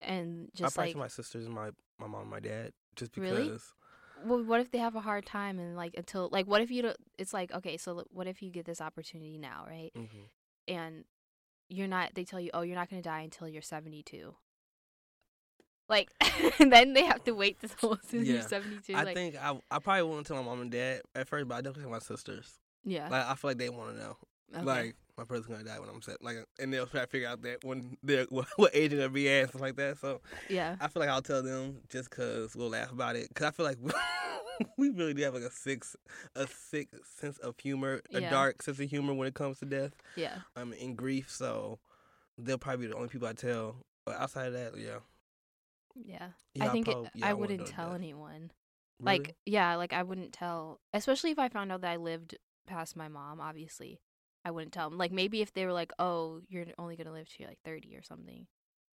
and 0.00 0.48
I 0.54 0.58
just 0.58 0.74
probably 0.76 0.88
like, 0.88 0.94
tell 0.94 1.02
my 1.02 1.08
sisters, 1.08 1.46
and 1.46 1.54
my 1.54 1.70
my 1.98 2.06
mom, 2.06 2.22
and 2.22 2.30
my 2.30 2.40
dad, 2.40 2.72
just 2.94 3.12
because. 3.12 3.32
Really? 3.38 3.58
well, 4.24 4.44
what 4.44 4.60
if 4.60 4.70
they 4.70 4.78
have 4.78 4.94
a 4.94 5.00
hard 5.00 5.26
time 5.26 5.58
and 5.58 5.74
like 5.76 5.94
until 5.96 6.28
like, 6.30 6.46
what 6.46 6.60
if 6.60 6.70
you? 6.70 6.82
don't 6.82 6.96
It's 7.18 7.32
like 7.32 7.52
okay, 7.52 7.76
so 7.76 8.04
what 8.12 8.26
if 8.28 8.42
you 8.42 8.50
get 8.50 8.66
this 8.66 8.80
opportunity 8.80 9.38
now, 9.38 9.64
right? 9.68 9.90
hmm 9.94 10.26
And 10.68 11.04
you're 11.68 11.88
not. 11.88 12.14
They 12.14 12.24
tell 12.24 12.38
you, 12.40 12.50
oh, 12.54 12.60
you're 12.62 12.76
not 12.76 12.90
going 12.90 13.02
to 13.02 13.08
die 13.08 13.22
until 13.22 13.48
you're 13.48 13.62
72. 13.62 14.34
Like, 15.88 16.10
then 16.58 16.94
they 16.94 17.04
have 17.04 17.22
to 17.24 17.32
wait 17.32 17.60
this 17.60 17.72
whole 17.80 17.92
until 17.94 18.22
Yeah. 18.24 18.32
you're 18.34 18.42
72. 18.42 18.94
I 18.94 19.02
like, 19.04 19.14
think 19.16 19.36
I 19.36 19.58
I 19.70 19.78
probably 19.78 20.02
won't 20.04 20.26
tell 20.26 20.36
my 20.36 20.42
mom 20.42 20.60
and 20.62 20.70
dad 20.70 21.02
at 21.14 21.28
first, 21.28 21.48
but 21.48 21.54
I 21.56 21.58
definitely 21.60 21.82
tell 21.82 21.90
my 21.92 21.98
sisters. 21.98 22.58
yeah, 22.84 23.08
Like 23.08 23.26
I 23.26 23.34
feel 23.34 23.50
like 23.50 23.58
they 23.58 23.68
want 23.68 23.94
to 23.94 23.98
know. 24.02 24.16
okay. 24.56 24.64
Like 24.64 24.96
my 25.18 25.24
brother's 25.24 25.46
gonna 25.46 25.64
die 25.64 25.78
when 25.78 25.88
I'm 25.90 26.00
set. 26.00 26.22
Like, 26.22 26.36
and 26.58 26.72
they'll 26.72 26.86
try 26.86 27.00
to 27.02 27.06
figure 27.06 27.28
out 27.28 27.42
that 27.42 27.64
when 27.64 27.96
they're 28.02 28.24
what, 28.30 28.46
what 28.56 28.70
age 28.74 28.90
they're 28.90 29.00
gonna 29.00 29.10
be 29.10 29.28
at 29.28 29.40
and 29.42 29.48
stuff 29.50 29.60
like 29.60 29.76
that. 29.76 29.98
So 29.98 30.20
yeah, 30.48 30.76
I 30.80 30.88
feel 30.88 31.00
like 31.00 31.10
I'll 31.10 31.20
tell 31.22 31.42
them 31.42 31.78
just 31.90 32.10
cause 32.10 32.56
we'll 32.56 32.70
laugh 32.70 32.90
about 32.92 33.16
it. 33.16 33.28
Cause 33.34 33.48
I 33.48 33.50
feel 33.50 33.66
like 33.66 33.78
we 34.78 34.90
really 34.90 35.14
do 35.14 35.22
have 35.24 35.34
like 35.34 35.42
a 35.42 35.50
sick 35.50 35.84
a 36.36 36.46
sick 36.46 36.88
sense 37.04 37.38
of 37.38 37.54
humor, 37.60 38.00
a 38.14 38.20
Yeah. 38.20 38.30
dark 38.30 38.62
sense 38.62 38.78
of 38.80 38.88
humor 38.88 39.12
when 39.14 39.28
it 39.28 39.34
comes 39.34 39.58
to 39.58 39.66
death. 39.66 39.92
yeah, 40.16 40.38
Um, 40.56 40.72
in 40.72 40.94
grief. 40.94 41.28
So 41.30 41.78
they'll 42.38 42.58
probably 42.58 42.86
be 42.86 42.90
the 42.92 42.96
only 42.96 43.08
people 43.08 43.28
I 43.28 43.32
tell. 43.34 43.76
But 44.06 44.16
outside 44.16 44.46
of 44.48 44.52
that, 44.54 44.76
yeah. 44.78 44.98
Yeah. 45.94 46.28
Yeah, 46.54 46.64
I 46.64 46.68
think 46.68 46.88
it, 46.88 46.96
yeah, 47.14 47.26
I 47.28 47.32
wouldn't 47.34 47.66
tell 47.66 47.88
death. 47.90 47.96
anyone. 47.96 48.50
Really? 49.00 49.18
Like, 49.18 49.36
yeah, 49.46 49.74
like 49.76 49.92
I 49.92 50.02
wouldn't 50.02 50.32
tell, 50.32 50.80
especially 50.92 51.30
if 51.30 51.38
I 51.38 51.48
found 51.48 51.72
out 51.72 51.80
that 51.80 51.90
I 51.90 51.96
lived 51.96 52.36
past 52.66 52.96
my 52.96 53.08
mom, 53.08 53.40
obviously. 53.40 54.00
I 54.44 54.50
wouldn't 54.50 54.72
tell 54.72 54.90
them. 54.90 54.98
Like, 54.98 55.12
maybe 55.12 55.40
if 55.40 55.52
they 55.52 55.66
were 55.66 55.72
like, 55.72 55.92
oh, 55.98 56.40
you're 56.48 56.66
only 56.78 56.96
going 56.96 57.06
to 57.06 57.12
live 57.12 57.28
to 57.28 57.46
like 57.46 57.58
30 57.64 57.94
or 57.96 58.02
something. 58.02 58.46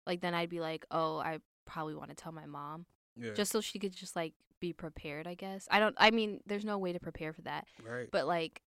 Like, 0.05 0.21
then 0.21 0.33
I'd 0.33 0.49
be 0.49 0.59
like, 0.59 0.85
oh, 0.91 1.17
I 1.17 1.39
probably 1.65 1.95
want 1.95 2.09
to 2.09 2.15
tell 2.15 2.31
my 2.31 2.45
mom. 2.45 2.85
yeah, 3.15 3.33
Just 3.33 3.51
so 3.51 3.61
she 3.61 3.79
could 3.79 3.95
just 3.95 4.15
like 4.15 4.33
be 4.59 4.73
prepared, 4.73 5.25
I 5.27 5.33
guess. 5.33 5.67
I 5.71 5.79
don't, 5.79 5.95
I 5.97 6.11
mean, 6.11 6.41
there's 6.45 6.65
no 6.65 6.77
way 6.77 6.93
to 6.93 6.99
prepare 6.99 7.33
for 7.33 7.41
that. 7.43 7.65
right. 7.83 8.07
But 8.11 8.27
like, 8.27 8.61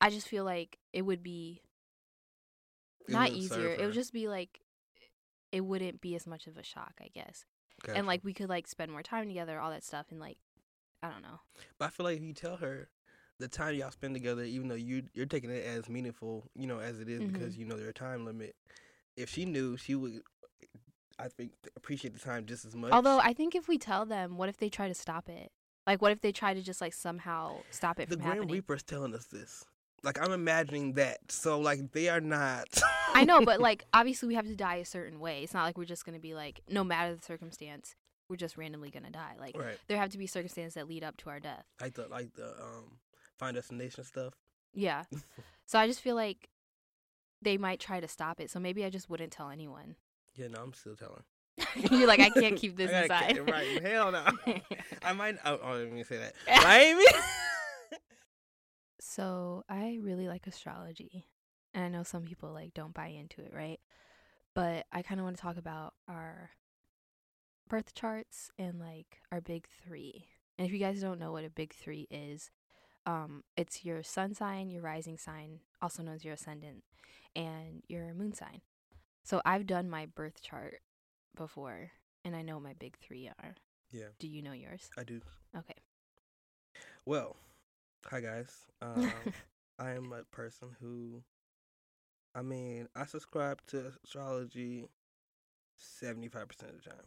I 0.00 0.10
just 0.10 0.28
feel 0.28 0.44
like 0.44 0.78
it 0.92 1.02
would 1.02 1.22
be 1.22 1.60
It 3.06 3.12
not 3.12 3.30
easier. 3.30 3.68
It 3.68 3.84
would 3.84 3.94
just 3.94 4.12
be 4.12 4.28
like, 4.28 4.60
it 5.52 5.62
wouldn't 5.62 6.00
be 6.00 6.14
as 6.14 6.26
much 6.26 6.46
of 6.46 6.56
a 6.56 6.62
shock, 6.62 6.94
I 7.00 7.08
guess. 7.14 7.44
Gotcha. 7.82 7.98
And 7.98 8.06
like, 8.06 8.22
we 8.24 8.32
could 8.32 8.48
like 8.48 8.66
spend 8.66 8.92
more 8.92 9.02
time 9.02 9.26
together, 9.26 9.58
all 9.58 9.70
that 9.70 9.84
stuff. 9.84 10.06
And 10.10 10.20
like, 10.20 10.38
I 11.02 11.08
don't 11.08 11.22
know. 11.22 11.40
But 11.78 11.86
I 11.86 11.88
feel 11.88 12.04
like 12.04 12.18
if 12.18 12.22
you 12.22 12.34
tell 12.34 12.56
her 12.56 12.88
the 13.38 13.48
time 13.48 13.74
y'all 13.74 13.90
spend 13.90 14.14
together, 14.14 14.42
even 14.42 14.68
though 14.68 14.74
you 14.74 15.04
you're 15.14 15.26
taking 15.26 15.50
it 15.50 15.64
as 15.64 15.88
meaningful, 15.88 16.50
you 16.54 16.66
know, 16.66 16.78
as 16.78 17.00
it 17.00 17.08
is 17.08 17.22
because 17.22 17.52
Mm-hmm. 17.54 17.60
you 17.60 17.66
know 17.66 17.76
there's 17.76 17.88
a 17.88 17.92
time 17.94 18.24
limit. 18.26 18.54
If 19.16 19.30
she 19.30 19.44
knew, 19.44 19.76
she 19.76 19.94
would, 19.94 20.20
I 21.18 21.28
think, 21.28 21.52
appreciate 21.76 22.14
the 22.14 22.20
time 22.20 22.46
just 22.46 22.64
as 22.64 22.76
much. 22.76 22.92
Although 22.92 23.18
I 23.18 23.32
think 23.32 23.54
if 23.54 23.66
we 23.66 23.78
tell 23.78 24.04
them, 24.06 24.36
what 24.36 24.48
if 24.48 24.58
they 24.58 24.68
try 24.68 24.88
to 24.88 24.94
stop 24.94 25.28
it? 25.28 25.50
Like, 25.86 26.02
what 26.02 26.12
if 26.12 26.20
they 26.20 26.32
try 26.32 26.52
to 26.54 26.62
just 26.62 26.80
like 26.80 26.92
somehow 26.92 27.56
stop 27.70 27.98
it 27.98 28.08
the 28.08 28.16
from 28.16 28.24
Grim 28.24 28.34
happening? 28.36 28.54
Reaper's 28.54 28.82
telling 28.82 29.14
us 29.14 29.24
this. 29.24 29.64
Like 30.02 30.20
I'm 30.20 30.32
imagining 30.32 30.94
that. 30.94 31.18
So 31.28 31.60
like 31.60 31.92
they 31.92 32.08
are 32.08 32.20
not. 32.20 32.68
I 33.14 33.24
know, 33.24 33.44
but 33.44 33.60
like 33.68 33.84
obviously 33.92 34.28
we 34.28 34.34
have 34.34 34.46
to 34.46 34.56
die 34.56 34.76
a 34.76 34.84
certain 34.84 35.20
way. 35.20 35.42
It's 35.42 35.54
not 35.54 35.64
like 35.64 35.76
we're 35.76 35.84
just 35.84 36.04
gonna 36.04 36.18
be 36.18 36.34
like, 36.34 36.60
no 36.68 36.84
matter 36.84 37.14
the 37.14 37.22
circumstance, 37.22 37.94
we're 38.28 38.36
just 38.36 38.56
randomly 38.56 38.90
gonna 38.90 39.10
die. 39.10 39.34
Like 39.38 39.58
right. 39.58 39.78
there 39.88 39.98
have 39.98 40.10
to 40.10 40.18
be 40.18 40.26
circumstances 40.26 40.74
that 40.74 40.88
lead 40.88 41.04
up 41.04 41.16
to 41.18 41.30
our 41.30 41.40
death. 41.40 41.64
Like 41.80 41.94
the 41.94 42.08
like 42.08 42.34
the 42.34 42.48
um 42.48 42.98
Final 43.38 43.54
Destination 43.54 44.04
stuff. 44.04 44.34
Yeah. 44.74 45.04
So 45.66 45.78
I 45.78 45.86
just 45.86 46.00
feel 46.00 46.16
like 46.16 46.48
they 47.42 47.56
might 47.56 47.78
try 47.78 48.00
to 48.00 48.08
stop 48.08 48.40
it. 48.40 48.50
So 48.50 48.58
maybe 48.58 48.84
I 48.84 48.90
just 48.90 49.08
wouldn't 49.08 49.30
tell 49.30 49.50
anyone. 49.50 49.94
Yeah, 50.34 50.48
no, 50.48 50.60
I'm 50.60 50.72
still 50.72 50.96
telling. 50.96 51.22
You're 51.92 52.08
like, 52.08 52.18
I 52.18 52.30
can't 52.30 52.56
keep 52.56 52.76
this 52.76 52.90
inside. 52.90 53.34
keep- 53.34 53.48
right? 53.48 53.80
Hell 53.80 54.10
no. 54.10 54.24
I 55.04 55.12
might. 55.12 55.36
Oh, 55.44 55.60
oh, 55.62 55.74
let 55.74 55.92
me 55.92 56.02
say 56.02 56.16
that. 56.16 56.34
Miami. 56.64 57.04
So 59.00 59.64
I 59.68 59.98
really 60.02 60.28
like 60.28 60.46
astrology. 60.46 61.26
And 61.72 61.84
I 61.84 61.88
know 61.88 62.02
some 62.02 62.24
people 62.24 62.52
like 62.52 62.74
don't 62.74 62.94
buy 62.94 63.08
into 63.08 63.42
it, 63.42 63.52
right? 63.54 63.80
But 64.54 64.86
I 64.92 65.02
kind 65.02 65.20
of 65.20 65.24
want 65.24 65.36
to 65.36 65.42
talk 65.42 65.56
about 65.56 65.94
our 66.08 66.50
birth 67.68 67.94
charts 67.94 68.50
and 68.58 68.80
like 68.80 69.18
our 69.30 69.40
big 69.40 69.66
3. 69.84 70.26
And 70.58 70.66
if 70.66 70.72
you 70.72 70.78
guys 70.80 71.00
don't 71.00 71.20
know 71.20 71.32
what 71.32 71.44
a 71.44 71.50
big 71.50 71.72
3 71.72 72.08
is, 72.10 72.50
um 73.06 73.44
it's 73.56 73.84
your 73.84 74.02
sun 74.02 74.34
sign, 74.34 74.68
your 74.70 74.82
rising 74.82 75.16
sign, 75.16 75.60
also 75.80 76.02
known 76.02 76.16
as 76.16 76.24
your 76.24 76.34
ascendant, 76.34 76.82
and 77.36 77.82
your 77.88 78.12
moon 78.12 78.32
sign. 78.34 78.60
So 79.22 79.40
I've 79.44 79.66
done 79.66 79.88
my 79.88 80.06
birth 80.06 80.42
chart 80.42 80.80
before 81.36 81.92
and 82.24 82.34
I 82.34 82.42
know 82.42 82.54
what 82.54 82.64
my 82.64 82.74
big 82.74 82.98
3 82.98 83.30
are. 83.42 83.54
yeah, 83.92 84.08
Do 84.18 84.26
you 84.26 84.42
know 84.42 84.52
yours? 84.52 84.90
I 84.98 85.04
do. 85.04 85.20
Okay. 85.56 85.76
Well, 87.06 87.36
hi 88.08 88.20
guys. 88.20 88.52
Um, 88.82 89.12
I 89.78 89.92
am 89.92 90.12
a 90.12 90.24
person 90.34 90.68
who, 90.80 91.22
I 92.34 92.42
mean, 92.42 92.88
I 92.94 93.06
subscribe 93.06 93.60
to 93.68 93.92
astrology 94.04 94.86
seventy 95.78 96.28
five 96.28 96.48
percent 96.48 96.72
of 96.72 96.82
the 96.84 96.90
time. 96.90 97.06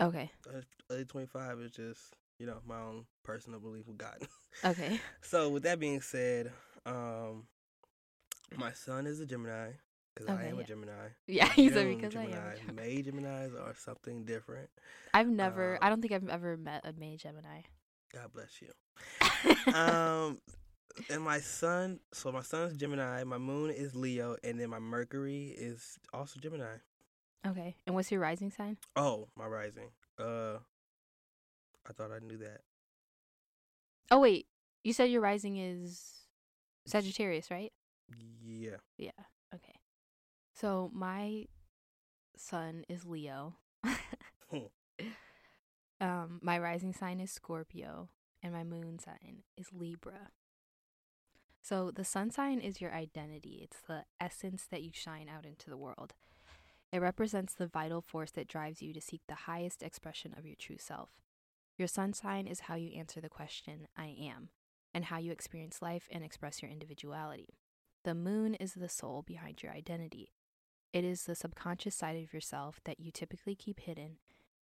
okay. 0.00 0.30
The 0.44 0.64
Other 0.94 1.04
twenty 1.04 1.26
five 1.26 1.60
is 1.60 1.70
just 1.72 2.00
you 2.38 2.46
know 2.46 2.58
my 2.66 2.80
own 2.80 3.04
personal 3.24 3.60
belief 3.60 3.86
with 3.86 3.98
God. 3.98 4.18
Okay. 4.64 5.00
so 5.22 5.48
with 5.50 5.64
that 5.64 5.78
being 5.80 6.00
said, 6.00 6.52
um, 6.86 7.44
my 8.56 8.72
son 8.72 9.06
is 9.06 9.20
a 9.20 9.26
Gemini 9.26 9.70
because 10.14 10.30
I 10.30 10.44
am 10.46 10.56
yeah. 10.56 10.60
a 10.60 10.64
Gemini. 10.64 11.08
Yeah, 11.26 11.48
he's 11.52 11.72
June 11.72 11.96
because 11.96 12.14
I 12.14 12.22
am. 12.24 12.28
a 12.28 12.30
Gemini. 12.30 12.54
Gemini. 12.56 12.82
May 12.82 13.02
Geminis 13.02 13.60
are 13.60 13.74
something 13.76 14.24
different. 14.24 14.70
I've 15.12 15.28
never. 15.28 15.78
I 15.82 15.86
Um, 15.86 15.92
don't 15.92 16.00
think 16.02 16.12
I've 16.12 16.28
ever 16.28 16.56
met 16.56 16.82
a 16.84 16.92
May 16.92 17.16
Gemini. 17.16 17.62
God 18.14 18.32
bless 18.32 18.62
you. 18.62 19.74
um 19.74 20.38
and 21.10 21.20
my 21.22 21.40
son 21.40 21.98
so 22.12 22.30
my 22.30 22.42
son's 22.42 22.76
gemini 22.76 23.24
my 23.24 23.38
moon 23.38 23.70
is 23.70 23.96
leo 23.96 24.36
and 24.44 24.60
then 24.60 24.70
my 24.70 24.78
mercury 24.78 25.52
is 25.56 25.98
also 26.12 26.38
gemini 26.38 26.76
okay. 27.46 27.74
And 27.86 27.94
what's 27.96 28.12
your 28.12 28.20
rising 28.20 28.50
sign? 28.50 28.76
oh 28.96 29.28
my 29.36 29.46
rising 29.46 29.90
uh 30.20 30.58
i 31.88 31.92
thought 31.92 32.10
i 32.12 32.18
knew 32.24 32.38
that 32.38 32.60
Oh 34.10 34.20
wait, 34.20 34.46
you 34.84 34.92
said 34.92 35.10
your 35.10 35.22
rising 35.22 35.56
is 35.56 36.12
Sagittarius, 36.86 37.50
right? 37.50 37.72
yeah 38.44 38.76
Yeah. 38.98 39.10
Okay. 39.54 39.74
So 40.52 40.90
my 40.92 41.46
sun 42.36 42.84
is 42.88 43.04
Leo. 43.06 43.54
um, 46.00 46.40
my 46.42 46.58
rising 46.58 46.92
sign 46.92 47.20
is 47.20 47.30
Scorpio, 47.30 48.08
and 48.42 48.52
my 48.52 48.64
moon 48.64 48.98
sign 48.98 49.42
is 49.56 49.68
Libra. 49.72 50.30
So 51.62 51.90
the 51.90 52.04
sun 52.04 52.30
sign 52.30 52.58
is 52.58 52.80
your 52.80 52.92
identity. 52.92 53.60
It's 53.62 53.80
the 53.86 54.04
essence 54.20 54.66
that 54.70 54.82
you 54.82 54.90
shine 54.92 55.28
out 55.34 55.46
into 55.46 55.70
the 55.70 55.78
world. 55.78 56.12
It 56.92 57.00
represents 57.00 57.54
the 57.54 57.66
vital 57.66 58.02
force 58.02 58.30
that 58.32 58.48
drives 58.48 58.82
you 58.82 58.92
to 58.92 59.00
seek 59.00 59.22
the 59.26 59.34
highest 59.34 59.82
expression 59.82 60.34
of 60.36 60.46
your 60.46 60.56
true 60.56 60.76
self. 60.78 61.10
Your 61.76 61.88
sun 61.88 62.12
sign 62.12 62.46
is 62.46 62.60
how 62.60 62.76
you 62.76 62.96
answer 62.96 63.20
the 63.20 63.28
question, 63.28 63.88
I 63.96 64.14
am, 64.20 64.50
and 64.92 65.06
how 65.06 65.18
you 65.18 65.32
experience 65.32 65.82
life 65.82 66.06
and 66.12 66.22
express 66.22 66.62
your 66.62 66.70
individuality. 66.70 67.58
The 68.04 68.14
moon 68.14 68.54
is 68.54 68.74
the 68.74 68.88
soul 68.88 69.24
behind 69.26 69.62
your 69.62 69.72
identity. 69.72 70.34
It 70.92 71.02
is 71.02 71.24
the 71.24 71.34
subconscious 71.34 71.96
side 71.96 72.22
of 72.22 72.32
yourself 72.32 72.78
that 72.84 73.00
you 73.00 73.10
typically 73.10 73.56
keep 73.56 73.80
hidden 73.80 74.18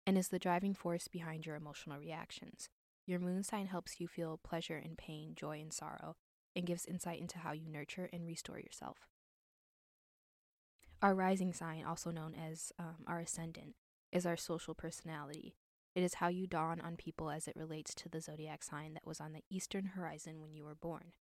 and 0.05 0.17
is 0.17 0.29
the 0.29 0.39
driving 0.39 0.73
force 0.73 1.07
behind 1.07 1.45
your 1.45 1.55
emotional 1.55 1.97
reactions. 1.97 2.69
Your 3.05 3.19
moon 3.19 3.43
sign 3.43 3.67
helps 3.67 3.99
you 3.99 4.07
feel 4.07 4.39
pleasure 4.43 4.77
and 4.77 4.97
pain, 4.97 5.33
joy 5.35 5.59
and 5.59 5.73
sorrow, 5.73 6.15
and 6.55 6.65
gives 6.65 6.85
insight 6.85 7.19
into 7.19 7.39
how 7.39 7.51
you 7.51 7.69
nurture 7.69 8.09
and 8.11 8.25
restore 8.25 8.59
yourself. 8.59 9.07
Our 11.01 11.15
rising 11.15 11.53
sign, 11.53 11.83
also 11.83 12.11
known 12.11 12.35
as 12.35 12.71
um, 12.77 13.03
our 13.07 13.19
ascendant, 13.19 13.75
is 14.11 14.25
our 14.25 14.37
social 14.37 14.75
personality. 14.75 15.55
It 15.95 16.03
is 16.03 16.15
how 16.15 16.27
you 16.27 16.45
dawn 16.47 16.79
on 16.79 16.95
people 16.95 17.31
as 17.31 17.47
it 17.47 17.55
relates 17.55 17.95
to 17.95 18.09
the 18.09 18.21
zodiac 18.21 18.63
sign 18.63 18.93
that 18.93 19.07
was 19.07 19.19
on 19.19 19.33
the 19.33 19.43
eastern 19.49 19.85
horizon 19.87 20.39
when 20.39 20.53
you 20.53 20.63
were 20.63 20.75
born. 20.75 21.13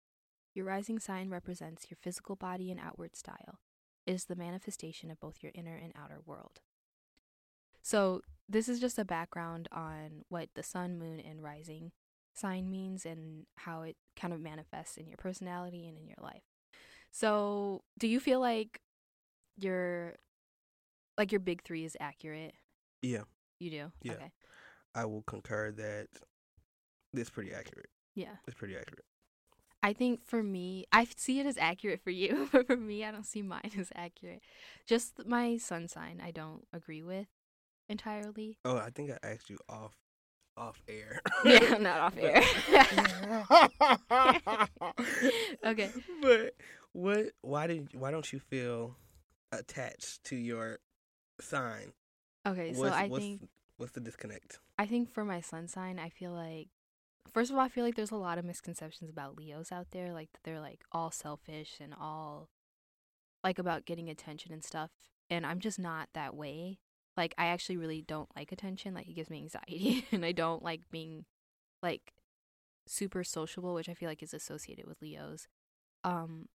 Your 0.54 0.64
rising 0.64 0.99
sign 0.99 1.30
represents 1.30 1.90
your 1.90 1.99
physical 2.02 2.35
body 2.35 2.70
and 2.70 2.80
outward 2.80 3.14
style. 3.14 3.61
It 4.04 4.14
is 4.14 4.25
the 4.25 4.35
manifestation 4.35 5.11
of 5.11 5.20
both 5.20 5.37
your 5.42 5.52
inner 5.54 5.76
and 5.76 5.92
outer 5.94 6.18
world. 6.25 6.61
So, 7.88 8.21
this 8.47 8.68
is 8.68 8.80
just 8.80 8.99
a 8.99 9.04
background 9.04 9.66
on 9.73 10.26
what 10.28 10.50
the 10.54 10.62
sun, 10.62 10.99
moon, 10.99 11.21
and 11.21 11.42
rising 11.42 11.92
sign 12.35 12.71
means 12.71 13.07
and 13.07 13.47
how 13.57 13.80
it 13.80 13.97
kind 14.14 14.35
of 14.35 14.42
manifests 14.42 14.99
in 14.99 15.09
your 15.09 15.16
personality 15.16 15.88
and 15.88 15.97
in 15.97 16.07
your 16.07 16.18
life. 16.21 16.42
So, 17.11 17.85
do 17.99 18.07
you 18.07 18.21
feel 18.21 18.40
like 18.40 18.83
your 19.57 20.16
like 21.16 21.33
your 21.33 21.40
big 21.40 21.62
3 21.62 21.87
is 21.87 21.97
accurate? 21.99 22.52
yeah 23.00 23.23
You 23.59 23.71
do? 23.71 23.92
Yeah. 24.02 24.12
Okay. 24.12 24.33
i 24.95 25.07
will 25.07 25.23
concur 25.23 25.71
that 25.73 26.09
it's 27.14 27.30
pretty 27.30 27.54
accurate 27.54 27.88
Yeah. 28.14 28.37
it's 28.47 28.54
pretty 28.59 28.76
accurate 28.76 29.07
I 29.80 29.92
think 29.92 30.26
for 30.26 30.42
me, 30.42 30.87
I 30.92 31.07
see 31.16 31.38
it 31.38 31.47
as 31.47 31.57
accurate 31.57 32.02
for 32.02 32.11
you, 32.11 32.49
but 32.52 32.66
for 32.66 32.76
me, 32.76 33.04
I 33.04 33.12
don't 33.12 33.25
see 33.25 33.42
mine 33.42 33.71
as 33.78 33.92
accurate. 33.95 34.42
Just 34.88 35.25
my 35.25 35.57
sun 35.57 35.87
sign, 35.87 36.21
I 36.21 36.33
don't 36.33 36.66
agree 36.73 37.04
with 37.04 37.28
entirely. 37.88 38.59
oh 38.64 38.76
i 38.76 38.90
think 38.90 39.11
i 39.11 39.18
asked 39.26 39.50
you 39.50 39.59
off 39.68 39.95
off 40.57 40.83
air 40.88 41.21
Yeah, 41.45 41.78
not 41.80 42.00
off 42.00 42.14
air. 42.18 42.42
Okay. 45.64 45.90
but 46.21 46.54
what 46.92 47.26
why 47.42 47.66
did 47.66 47.88
why 47.95 48.11
don't 48.11 48.33
you 48.33 48.40
feel 48.40 48.97
attached 49.52 50.25
to 50.25 50.37
your 50.37 50.78
sign 51.40 51.92
okay, 52.47 52.73
so 52.73 52.80
what's, 52.80 52.97
I 52.97 53.07
what's, 53.07 53.25
think 53.25 53.49
what's 53.76 53.92
the 53.92 54.00
disconnect 54.00 54.59
I 54.78 54.87
think 54.87 55.11
for 55.11 55.25
my 55.25 55.40
sun 55.40 55.66
sign, 55.66 55.99
I 55.99 56.09
feel 56.09 56.30
like 56.30 56.68
first 57.33 57.50
of 57.50 57.57
all, 57.57 57.62
I 57.62 57.68
feel 57.68 57.85
like 57.85 57.97
there's 57.97 58.12
a 58.12 58.16
lot 58.16 58.38
of 58.38 58.45
misconceptions 58.45 59.11
about 59.11 59.37
Leos 59.37 59.73
out 59.73 59.88
there, 59.90 60.12
like 60.12 60.33
that 60.33 60.40
they're 60.45 60.61
like 60.61 60.83
all 60.92 61.11
selfish 61.11 61.78
and 61.80 61.92
all 61.99 62.49
like 63.42 63.59
about 63.59 63.87
getting 63.87 64.09
attention 64.09 64.52
and 64.52 64.62
stuff. 64.62 64.90
And 65.28 65.45
I'm 65.45 65.59
just 65.59 65.78
not 65.78 66.09
that 66.14 66.35
way. 66.35 66.78
Like 67.18 67.34
I 67.37 67.46
actually 67.46 67.76
really 67.76 68.00
don't 68.00 68.28
like 68.37 68.52
attention. 68.52 68.94
Like 68.94 69.08
it 69.08 69.14
gives 69.14 69.28
me 69.28 69.38
anxiety 69.38 70.06
and 70.12 70.25
I 70.25 70.32
don't 70.32 70.62
like 70.62 70.82
being 70.90 71.25
like 71.82 72.14
super 72.87 73.25
sociable, 73.25 73.75
which 73.75 73.88
I 73.88 73.94
feel 73.94 74.08
like 74.08 74.22
is 74.22 74.32
associated 74.32 74.87
with 74.87 75.02
Leos. 75.02 75.48
Um 76.04 76.48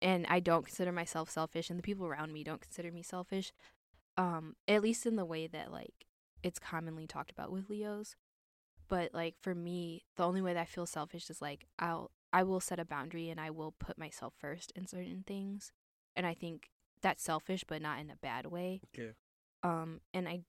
and 0.00 0.26
I 0.28 0.38
don't 0.38 0.66
consider 0.66 0.92
myself 0.92 1.28
selfish, 1.28 1.70
and 1.70 1.78
the 1.78 1.82
people 1.82 2.06
around 2.06 2.32
me 2.32 2.44
don't 2.44 2.60
consider 2.60 2.92
me 2.92 3.02
selfish. 3.02 3.52
Um, 4.16 4.54
at 4.68 4.82
least 4.82 5.06
in 5.06 5.16
the 5.16 5.24
way 5.24 5.46
that 5.48 5.72
like 5.72 6.06
it's 6.42 6.58
commonly 6.58 7.06
talked 7.06 7.30
about 7.32 7.50
with 7.50 7.68
Leos. 7.68 8.14
But 8.88 9.12
like 9.12 9.34
for 9.40 9.54
me, 9.54 10.04
the 10.16 10.24
only 10.24 10.42
way 10.42 10.54
that 10.54 10.60
I 10.60 10.66
feel 10.66 10.86
selfish 10.86 11.30
is 11.30 11.42
like 11.42 11.66
I'll 11.78 12.10
I 12.32 12.42
will 12.42 12.60
set 12.60 12.78
a 12.78 12.84
boundary 12.84 13.30
and 13.30 13.40
I 13.40 13.50
will 13.50 13.72
put 13.72 13.98
myself 13.98 14.34
first 14.38 14.72
in 14.76 14.86
certain 14.86 15.24
things. 15.26 15.72
And 16.14 16.26
I 16.26 16.34
think 16.34 16.70
that's 17.00 17.24
selfish 17.24 17.64
but 17.66 17.80
not 17.82 17.98
in 17.98 18.10
a 18.10 18.16
bad 18.16 18.46
way. 18.46 18.82
Yeah. 18.96 19.12
Um 19.62 20.00
and 20.14 20.28
I 20.28 20.40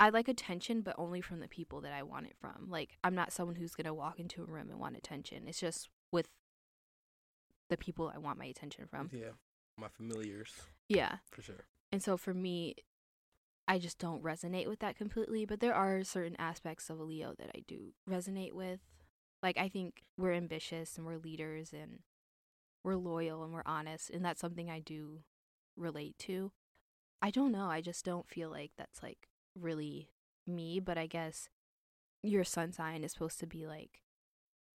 I 0.00 0.08
like 0.08 0.26
attention 0.28 0.80
but 0.80 0.96
only 0.98 1.20
from 1.20 1.40
the 1.40 1.48
people 1.48 1.80
that 1.82 1.92
I 1.92 2.02
want 2.02 2.26
it 2.26 2.36
from. 2.40 2.68
Like 2.68 2.98
I'm 3.04 3.14
not 3.14 3.32
someone 3.32 3.56
who's 3.56 3.74
going 3.74 3.86
to 3.86 3.94
walk 3.94 4.18
into 4.18 4.42
a 4.42 4.46
room 4.46 4.70
and 4.70 4.80
want 4.80 4.96
attention. 4.96 5.46
It's 5.46 5.60
just 5.60 5.88
with 6.10 6.28
the 7.68 7.76
people 7.76 8.10
I 8.14 8.18
want 8.18 8.38
my 8.38 8.46
attention 8.46 8.86
from. 8.90 9.10
Yeah. 9.12 9.30
My 9.78 9.88
familiars, 9.88 10.52
Yeah. 10.88 11.16
for 11.30 11.40
sure. 11.42 11.64
And 11.90 12.02
so 12.02 12.16
for 12.16 12.34
me, 12.34 12.74
I 13.68 13.78
just 13.78 13.98
don't 13.98 14.22
resonate 14.22 14.66
with 14.68 14.80
that 14.80 14.96
completely. 14.96 15.46
But 15.46 15.60
there 15.60 15.74
are 15.74 16.04
certain 16.04 16.36
aspects 16.38 16.90
of 16.90 16.98
a 16.98 17.04
Leo 17.04 17.34
that 17.38 17.50
I 17.54 17.62
do 17.66 17.94
resonate 18.08 18.52
with. 18.52 18.80
Like, 19.42 19.56
I 19.56 19.68
think 19.68 20.02
we're 20.18 20.32
ambitious 20.34 20.96
and 20.98 21.06
we're 21.06 21.16
leaders 21.18 21.72
and 21.72 22.00
we're 22.84 22.96
loyal 22.96 23.42
and 23.44 23.52
we're 23.52 23.62
honest. 23.64 24.10
And 24.10 24.24
that's 24.24 24.40
something 24.40 24.68
I 24.70 24.80
do 24.80 25.20
relate 25.76 26.18
to. 26.20 26.52
I 27.22 27.30
don't 27.30 27.52
know. 27.52 27.66
I 27.66 27.80
just 27.80 28.04
don't 28.04 28.28
feel 28.28 28.50
like 28.50 28.72
that's 28.76 29.02
like 29.02 29.28
really 29.58 30.10
me. 30.46 30.80
But 30.80 30.98
I 30.98 31.06
guess 31.06 31.48
your 32.22 32.44
sun 32.44 32.72
sign 32.72 33.04
is 33.04 33.12
supposed 33.12 33.38
to 33.40 33.46
be 33.46 33.66
like 33.66 34.02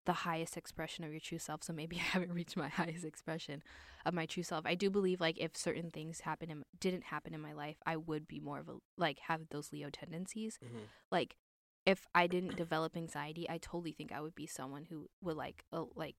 the 0.06 0.12
highest 0.12 0.56
expression 0.56 1.04
of 1.04 1.10
your 1.10 1.20
true 1.20 1.38
self. 1.38 1.64
So 1.64 1.72
maybe 1.72 1.96
I 2.00 2.04
haven't 2.04 2.32
reached 2.32 2.56
my 2.56 2.68
highest 2.68 3.04
expression 3.04 3.62
of 4.06 4.14
my 4.14 4.24
true 4.24 4.42
self. 4.42 4.64
I 4.64 4.74
do 4.74 4.88
believe 4.88 5.20
like 5.20 5.38
if 5.38 5.56
certain 5.56 5.90
things 5.90 6.20
happen 6.20 6.50
in, 6.50 6.62
didn't 6.80 7.04
happen 7.04 7.34
in 7.34 7.40
my 7.40 7.52
life, 7.52 7.76
I 7.84 7.96
would 7.96 8.26
be 8.26 8.40
more 8.40 8.60
of 8.60 8.68
a 8.68 8.76
like 8.96 9.18
have 9.26 9.42
those 9.50 9.72
Leo 9.72 9.90
tendencies. 9.90 10.58
Mm-hmm. 10.64 10.84
Like 11.10 11.36
if 11.84 12.06
I 12.14 12.26
didn't 12.26 12.56
develop 12.56 12.96
anxiety, 12.96 13.48
I 13.50 13.58
totally 13.58 13.92
think 13.92 14.12
I 14.12 14.20
would 14.20 14.34
be 14.34 14.46
someone 14.46 14.84
who 14.84 15.08
would 15.20 15.36
like 15.36 15.64
uh, 15.72 15.84
like 15.94 16.16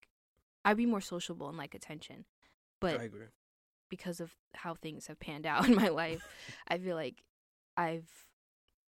I'd 0.63 0.77
be 0.77 0.85
more 0.85 1.01
sociable 1.01 1.49
and 1.49 1.57
like 1.57 1.73
attention. 1.73 2.25
But 2.79 2.99
I 2.99 3.03
agree. 3.03 3.27
Because 3.89 4.19
of 4.19 4.35
how 4.55 4.73
things 4.73 5.07
have 5.07 5.19
panned 5.19 5.45
out 5.45 5.65
in 5.67 5.75
my 5.75 5.89
life, 5.89 6.27
I 6.67 6.77
feel 6.77 6.95
like 6.95 7.23
I've 7.75 8.09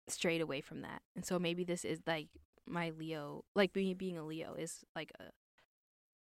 strayed 0.08 0.42
away 0.42 0.62
from 0.62 0.82
that. 0.82 1.02
And 1.16 1.26
so 1.26 1.40
maybe 1.40 1.64
this 1.64 1.84
is 1.86 2.00
like 2.08 2.28
my 2.66 2.92
Leo, 2.92 3.44
like 3.56 3.76
me 3.76 3.94
being 3.94 4.18
a 4.18 4.26
Leo 4.26 4.54
is 4.54 4.84
like 4.96 5.12
a 5.20 5.26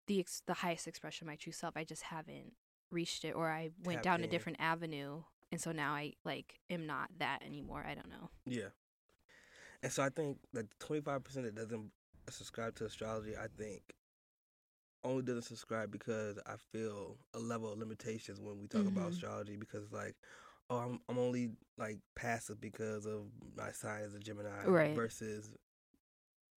the 0.08 0.20
ex- 0.22 0.44
the 0.48 0.54
highest 0.54 0.88
expression 0.88 1.26
of 1.26 1.32
my 1.32 1.36
true 1.36 1.52
self. 1.52 1.76
I 1.76 1.84
just 1.84 2.04
haven't 2.04 2.54
reached 2.92 3.26
it 3.26 3.32
or 3.32 3.50
I 3.50 3.72
went 3.84 3.98
Tapped 3.98 4.04
down 4.04 4.24
a 4.24 4.28
different 4.28 4.62
avenue 4.62 5.24
and 5.52 5.62
so 5.62 5.72
now 5.72 5.94
I 5.94 6.14
like 6.26 6.60
am 6.70 6.86
not 6.86 7.10
that 7.20 7.42
anymore. 7.46 7.86
I 7.88 7.96
don't 7.96 8.10
know. 8.10 8.30
Yeah. 8.46 8.70
And 9.84 9.92
so 9.92 10.04
I 10.04 10.10
think 10.10 10.40
that 10.54 10.68
twenty 10.80 11.02
five 11.02 11.24
percent 11.24 11.46
that 11.46 11.56
doesn't 11.56 11.92
subscribe 12.30 12.76
to 12.76 12.86
astrology, 12.86 13.36
I 13.38 13.48
think 13.58 13.82
only 15.04 15.24
doesn't 15.24 15.44
subscribe 15.44 15.92
because 15.92 16.38
I 16.46 16.56
feel 16.72 17.18
a 17.34 17.40
level 17.40 17.72
of 17.72 17.80
limitations 17.80 18.40
when 18.40 18.60
we 18.60 18.68
talk 18.68 18.86
about 18.88 19.06
Mhm. 19.06 19.12
astrology 19.14 19.56
because 19.58 19.92
like 19.92 20.16
oh 20.70 20.78
I'm 20.78 21.00
I'm 21.10 21.18
only 21.18 21.52
like 21.78 22.00
passive 22.16 22.60
because 22.60 23.06
of 23.06 23.26
my 23.56 23.72
sign 23.72 24.04
as 24.04 24.14
a 24.14 24.20
Gemini 24.20 24.66
Right. 24.66 24.96
versus 24.96 25.50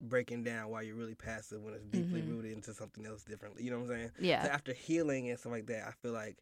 breaking 0.00 0.45
down 0.45 0.71
why 0.71 0.83
you're 0.83 0.95
really 0.95 1.14
passive 1.14 1.61
when 1.62 1.75
it's 1.75 1.85
deeply 1.85 2.23
Mhm. 2.23 2.28
rooted 2.28 2.52
into 2.52 2.73
something 2.73 3.04
else 3.04 3.25
differently. 3.25 3.64
You 3.64 3.71
know 3.73 3.78
what 3.78 3.90
I'm 3.90 3.97
saying? 3.99 4.11
So 4.16 4.25
Yeah. 4.26 4.47
after 4.49 4.73
healing 4.73 5.28
and 5.28 5.38
stuff 5.38 5.52
like 5.52 5.66
that, 5.66 5.87
I 5.88 5.92
feel 6.02 6.12
like 6.12 6.38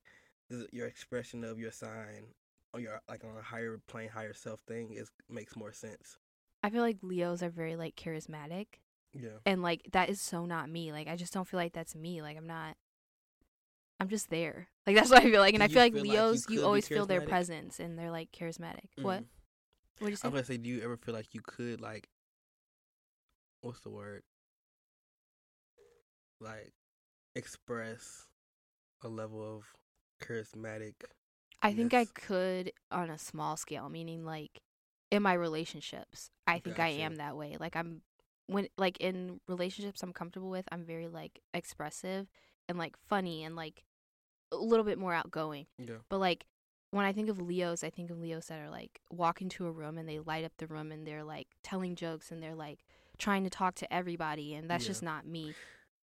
your 0.72 0.86
expression 0.86 1.42
of 1.42 1.58
your 1.58 1.72
sign 1.72 2.26
on 2.74 2.82
your 2.82 3.00
like 3.08 3.24
on 3.24 3.36
a 3.38 3.42
higher 3.42 3.78
plane, 3.86 4.08
higher 4.10 4.34
self 4.34 4.60
thing 4.60 4.92
is 4.92 5.10
makes 5.28 5.56
more 5.56 5.72
sense. 5.72 6.18
I 6.62 6.70
feel 6.70 6.82
like 6.82 6.98
Leos 7.02 7.42
are 7.42 7.50
very 7.50 7.76
like 7.76 7.96
charismatic 7.96 8.66
Yeah. 9.20 9.38
and 9.44 9.62
like 9.62 9.82
that 9.92 10.08
is 10.08 10.20
so 10.20 10.46
not 10.46 10.68
me. 10.68 10.92
Like 10.92 11.08
I 11.08 11.16
just 11.16 11.32
don't 11.32 11.46
feel 11.46 11.58
like 11.58 11.72
that's 11.72 11.94
me. 11.94 12.22
Like 12.22 12.36
I'm 12.36 12.46
not 12.46 12.76
I'm 13.98 14.08
just 14.08 14.30
there. 14.30 14.68
Like 14.86 14.96
that's 14.96 15.10
what 15.10 15.22
I 15.22 15.30
feel 15.30 15.40
like. 15.40 15.54
And 15.54 15.60
Do 15.60 15.64
I 15.64 15.68
feel 15.68 15.82
like 15.82 15.92
feel 15.92 16.02
like 16.02 16.06
you 16.06 16.12
Leos, 16.12 16.46
you, 16.48 16.64
always 16.64 16.88
feel 16.88 17.06
their 17.06 17.22
presence 17.22 17.80
and 17.80 17.98
they're 17.98 18.10
like 18.10 18.30
charismatic. 18.32 18.88
What? 19.00 19.22
Mhm. 19.22 19.26
What 19.98 20.08
did 20.08 20.10
you 20.10 20.16
say? 20.16 20.28
I'm 20.28 20.34
gonna 20.34 20.44
say, 20.44 20.56
do 20.58 20.68
you 20.68 20.82
ever 20.82 20.96
feel 20.96 21.14
like 21.14 21.32
you 21.32 21.40
could 21.42 21.80
like, 21.80 22.08
what's 23.62 23.80
the 23.80 23.90
word? 23.90 24.22
Like, 26.38 26.72
express 27.34 28.26
a 29.02 29.08
level 29.08 29.42
of 29.42 29.64
charismatic. 30.22 30.94
I 31.62 31.72
think 31.72 31.94
I 31.94 32.04
could 32.04 32.72
on 32.90 33.08
a 33.08 33.18
small 33.18 33.56
scale, 33.56 33.88
meaning 33.88 34.24
like 34.24 34.60
in 35.10 35.22
my 35.22 35.32
relationships. 35.32 36.30
I 36.46 36.58
think 36.58 36.78
I 36.78 36.88
am 36.88 37.16
that 37.16 37.36
way. 37.36 37.56
Like 37.58 37.74
I'm 37.74 38.02
when 38.46 38.68
like 38.78 38.96
in 39.00 39.40
relationships 39.48 40.02
I'm 40.02 40.12
comfortable 40.12 40.50
with, 40.50 40.66
I'm 40.70 40.84
very 40.84 41.08
like 41.08 41.40
expressive 41.54 42.28
and 42.68 42.78
like 42.78 42.96
funny 43.08 43.44
and 43.44 43.56
like 43.56 43.84
a 44.52 44.56
little 44.56 44.84
bit 44.84 44.98
more 44.98 45.12
outgoing. 45.14 45.66
Yeah. 45.78 45.96
But 46.08 46.18
like 46.18 46.46
when 46.92 47.04
I 47.04 47.12
think 47.12 47.28
of 47.28 47.40
Leos, 47.40 47.82
I 47.82 47.90
think 47.90 48.10
of 48.10 48.18
Leos 48.20 48.46
that 48.46 48.60
are 48.60 48.70
like 48.70 49.00
walk 49.10 49.42
into 49.42 49.66
a 49.66 49.72
room 49.72 49.98
and 49.98 50.08
they 50.08 50.20
light 50.20 50.44
up 50.44 50.52
the 50.58 50.66
room 50.68 50.92
and 50.92 51.06
they're 51.06 51.24
like 51.24 51.48
telling 51.62 51.96
jokes 51.96 52.30
and 52.30 52.42
they're 52.42 52.54
like 52.54 52.78
trying 53.18 53.44
to 53.44 53.50
talk 53.50 53.74
to 53.76 53.92
everybody 53.92 54.54
and 54.54 54.70
that's 54.70 54.84
Yeah. 54.84 54.88
just 54.88 55.02
not 55.02 55.26
me. 55.26 55.54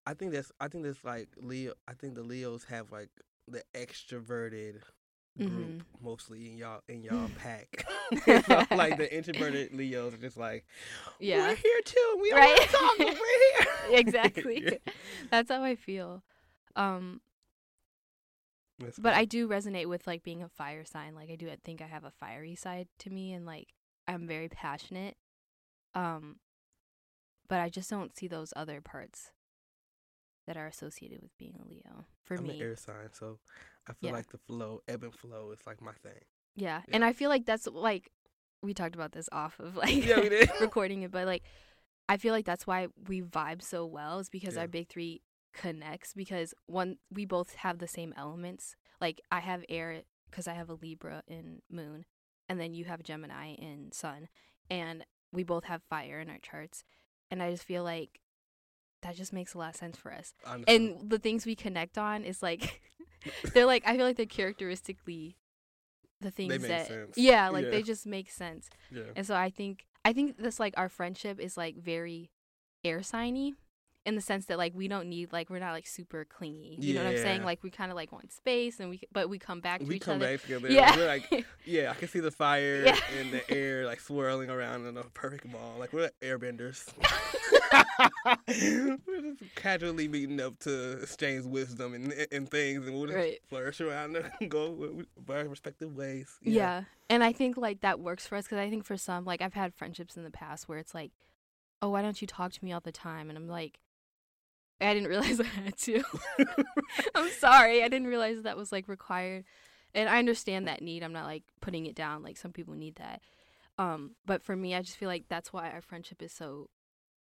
I 0.06 0.14
think 0.14 0.34
that's. 0.34 0.52
I 0.60 0.68
think 0.68 0.84
that's 0.84 1.02
like 1.06 1.30
Leo. 1.42 1.74
I 1.88 1.94
think 1.94 2.16
the 2.16 2.24
Leos 2.24 2.66
have 2.66 2.92
like 2.92 3.10
the 3.48 3.64
extroverted 3.74 4.82
group 5.38 5.50
Mhm. 5.50 5.82
mostly 6.02 6.48
in 6.52 6.58
y'all 6.58 6.82
in 6.90 7.04
y'all 7.04 7.30
pack. 7.38 7.86
so, 8.26 8.66
like 8.76 8.98
the 8.98 9.08
introverted 9.16 9.74
Leos 9.74 10.14
are 10.14 10.18
just 10.18 10.38
like, 10.38 10.66
Yeah. 11.20 11.48
we're 11.48 11.56
here 11.56 11.82
too. 11.86 12.18
We 12.22 12.30
don't 12.30 12.40
Right. 12.40 12.62
to 12.62 12.68
talk, 12.68 12.98
but 12.98 13.08
we're 13.08 13.64
here. 13.94 14.00
exactly. 14.00 14.64
Yeah. 14.66 14.94
That's 15.32 15.50
how 15.52 15.64
I 15.64 15.76
feel. 15.76 16.24
Um 16.76 17.22
That's 18.80 18.98
but 19.00 19.12
cool. 19.14 19.20
I 19.22 19.26
do 19.26 19.48
resonate 19.48 19.88
with 19.88 20.08
like 20.08 20.24
being 20.24 20.42
a 20.44 20.50
fire 20.50 20.86
sign. 20.86 21.16
Like 21.16 21.30
I 21.30 21.36
do 21.36 21.50
think 21.64 21.82
I 21.82 21.86
have 21.88 22.04
a 22.04 22.12
fiery 22.12 22.56
side 22.56 22.88
to 23.00 23.10
me 23.10 23.32
and 23.34 23.46
like 23.46 23.70
I'm 24.08 24.28
very 24.28 24.50
passionate. 24.50 25.16
Um 25.96 26.38
but 27.48 27.60
I 27.60 27.70
just 27.70 27.90
don't 27.90 28.16
see 28.16 28.28
those 28.28 28.54
other 28.56 28.82
parts 28.82 29.32
that 30.48 30.58
are 30.58 30.68
associated 30.68 31.22
with 31.22 31.38
being 31.38 31.56
a 31.64 31.68
Leo 31.70 32.06
for 32.24 32.36
I'm 32.36 32.44
me. 32.44 32.56
an 32.56 32.62
air 32.62 32.76
sign, 32.76 33.10
so 33.14 33.40
I 33.88 33.94
feel 33.94 34.10
Yeah. 34.10 34.12
like 34.12 34.28
the 34.30 34.38
flow, 34.38 34.82
ebb 34.88 35.04
and 35.04 35.14
flow, 35.14 35.52
is 35.52 35.60
like 35.68 35.82
my 35.82 35.94
thing. 35.94 36.22
Yeah. 36.56 36.82
Yeah. 36.88 36.96
And 36.96 37.06
I 37.06 37.14
feel 37.14 37.30
like 37.30 37.46
that's 37.46 37.68
like 37.68 38.10
we 38.62 38.74
talked 38.74 38.96
about 38.96 39.12
this 39.12 39.30
off 39.32 39.60
of 39.60 39.76
like 39.84 40.06
Yeah, 40.06 40.20
recording 40.62 41.02
it, 41.04 41.12
but 41.12 41.26
like 41.26 41.44
I 42.10 42.18
feel 42.18 42.34
like 42.34 42.46
that's 42.46 42.68
why 42.68 42.88
we 43.08 43.22
vibe 43.22 43.62
so 43.62 43.86
well 43.86 44.20
is 44.20 44.30
because 44.30 44.56
Yeah. 44.56 44.62
our 44.62 44.68
big 44.68 44.90
three 44.90 45.22
connects 45.54 46.14
because 46.14 46.54
one 46.66 46.98
we 47.12 47.26
both 47.26 47.56
have 47.56 47.80
the 47.80 47.88
same 47.88 48.14
elements. 48.18 48.76
Like 49.00 49.22
I 49.32 49.40
have 49.40 49.64
air 49.70 50.02
because 50.30 50.48
I 50.48 50.54
have 50.54 50.70
a 50.70 50.74
Libra 50.74 51.22
in 51.28 51.62
moon, 51.70 52.06
and 52.50 52.60
then 52.60 52.74
you 52.74 52.86
have 52.86 53.04
Gemini 53.04 53.54
in 53.54 53.92
sun, 53.92 54.28
and 54.70 55.06
we 55.32 55.44
both 55.44 55.66
have 55.66 55.82
fire 55.90 56.20
in 56.20 56.30
our 56.30 56.40
charts, 56.40 56.84
and 57.30 57.42
I 57.44 57.52
just 57.52 57.64
feel 57.64 57.84
like 57.84 58.20
that 59.02 59.16
just 59.16 59.34
makes 59.34 59.54
a 59.54 59.58
lot 59.58 59.72
of 59.72 59.76
sense 59.76 59.98
for 59.98 60.12
us. 60.14 60.34
Honestly. 60.46 60.76
And 60.76 61.10
the 61.10 61.20
things 61.20 61.46
we 61.46 61.56
connect 61.56 61.98
on 61.98 62.24
is 62.24 62.42
like 62.42 62.82
they're 63.54 63.66
like 63.66 63.84
I 63.86 63.96
feel 63.98 64.06
like 64.06 64.18
they're 64.18 64.26
characteristically 64.26 65.38
the 66.24 66.32
things 66.32 66.68
that 66.68 66.88
sense. 66.88 67.18
yeah 67.18 67.50
like 67.50 67.66
Yeah. 67.66 67.72
they 67.72 67.82
just 67.84 68.06
make 68.08 68.32
sense 68.32 68.70
yeah. 68.92 69.04
and 69.16 69.26
so 69.26 69.36
I 69.36 69.50
think 69.50 69.86
I 70.06 70.14
think 70.14 70.38
this 70.38 70.60
like 70.60 70.74
our 70.78 70.90
friendship 70.90 71.40
is 71.40 71.56
like 71.58 71.76
very 71.78 72.32
air 72.84 73.04
signy 73.04 73.54
in 74.06 74.16
the 74.16 74.22
sense 74.22 74.48
that 74.48 74.58
like 74.58 74.74
we 74.76 74.88
don't 74.90 75.08
need 75.08 75.32
like 75.32 75.50
we're 75.50 75.60
not 75.60 75.72
like 75.72 75.88
super 75.88 76.26
clingy. 76.26 76.78
You 76.80 76.94
know 76.96 77.04
what 77.06 77.12
I'm 77.12 77.18
saying? 77.18 77.44
Like 77.44 77.64
we 77.64 77.70
kind 77.70 77.90
of 77.90 77.96
like 77.96 78.12
want 78.12 78.32
space 78.34 78.80
and 78.82 78.90
we 78.90 79.02
but 79.12 79.30
we 79.30 79.40
come 79.40 79.62
back 79.62 79.80
to 79.80 79.86
we 79.86 79.98
come 80.00 80.16
other. 80.18 80.34
back 80.34 80.42
together. 80.42 80.70
Yeah. 80.70 80.96
We're 80.98 81.08
like, 81.08 81.46
yeah, 81.66 81.92
I 81.92 81.94
can 81.94 82.08
see 82.10 82.20
the 82.20 82.32
fire 82.32 82.84
Yeah. 82.86 82.98
and 83.20 83.32
the 83.32 83.50
air 83.52 83.86
like 83.86 84.02
swirling 84.02 84.50
around 84.50 84.86
in 84.88 84.98
a 84.98 85.04
perfect 85.04 85.50
ball. 85.52 85.76
Like 85.80 85.94
we're 85.94 86.04
like 86.04 86.16
airbenders. 86.22 86.86
we're 88.48 89.34
just 89.38 89.56
casually 89.56 90.08
meeting 90.08 90.40
up 90.42 90.58
to 90.60 90.94
exchange 91.02 91.46
wisdom 91.46 91.94
and, 91.94 92.14
and 92.32 92.50
things, 92.50 92.86
and 92.86 92.96
we'll 92.96 93.06
just 93.08 93.18
Right. 93.18 93.40
flourish 93.48 93.82
around 93.82 94.16
and 94.18 94.50
go 94.50 95.04
our 95.30 95.46
respective 95.48 95.96
ways. 95.96 96.38
yeah. 96.42 96.84
And 97.10 97.24
I 97.24 97.32
think 97.32 97.58
like 97.58 97.82
that 97.82 98.00
works 98.00 98.26
for 98.26 98.36
us 98.38 98.48
cuz 98.48 98.58
I 98.58 98.70
think 98.70 98.86
for 98.86 98.98
some 98.98 99.24
like 99.26 99.42
I've 99.42 99.54
had 99.54 99.74
friendships 99.74 100.18
in 100.18 100.24
the 100.24 100.32
past 100.32 100.68
where 100.68 100.80
it's 100.80 100.94
like, 100.96 101.12
"Oh, 101.82 101.90
why 101.90 102.02
don't 102.02 102.20
you 102.22 102.28
talk 102.28 102.52
to 102.54 102.66
me 102.66 102.72
all 102.74 102.80
the 102.80 102.92
time?" 102.92 103.30
And 103.30 103.38
I'm 103.38 103.48
like, 103.48 103.80
I 104.88 104.94
didn't 104.94 105.10
realize 105.10 105.40
I 105.40 105.46
had 105.46 105.78
to. 105.80 106.04
I'm 107.16 107.30
sorry. 107.32 107.84
I 107.84 107.88
didn't 107.88 108.08
realize 108.08 108.42
that 108.44 108.58
was 108.58 108.72
like 108.72 108.88
required. 108.88 109.46
And 109.96 110.10
I 110.10 110.20
understand 110.20 110.68
that 110.68 110.82
need. 110.82 111.04
I'm 111.04 111.14
not 111.14 111.26
like 111.26 111.44
putting 111.62 111.86
it 111.86 111.96
down. 111.96 112.24
Like 112.24 112.38
some 112.38 112.52
people 112.52 112.74
need 112.74 112.96
that. 112.96 113.22
Um, 113.78 114.12
but 114.26 114.44
for 114.44 114.56
me, 114.56 114.76
I 114.76 114.82
just 114.82 114.98
feel 114.98 115.10
like 115.10 115.26
that's 115.30 115.52
why 115.52 115.70
our 115.70 115.82
friendship 115.82 116.22
is 116.22 116.32
so 116.32 116.70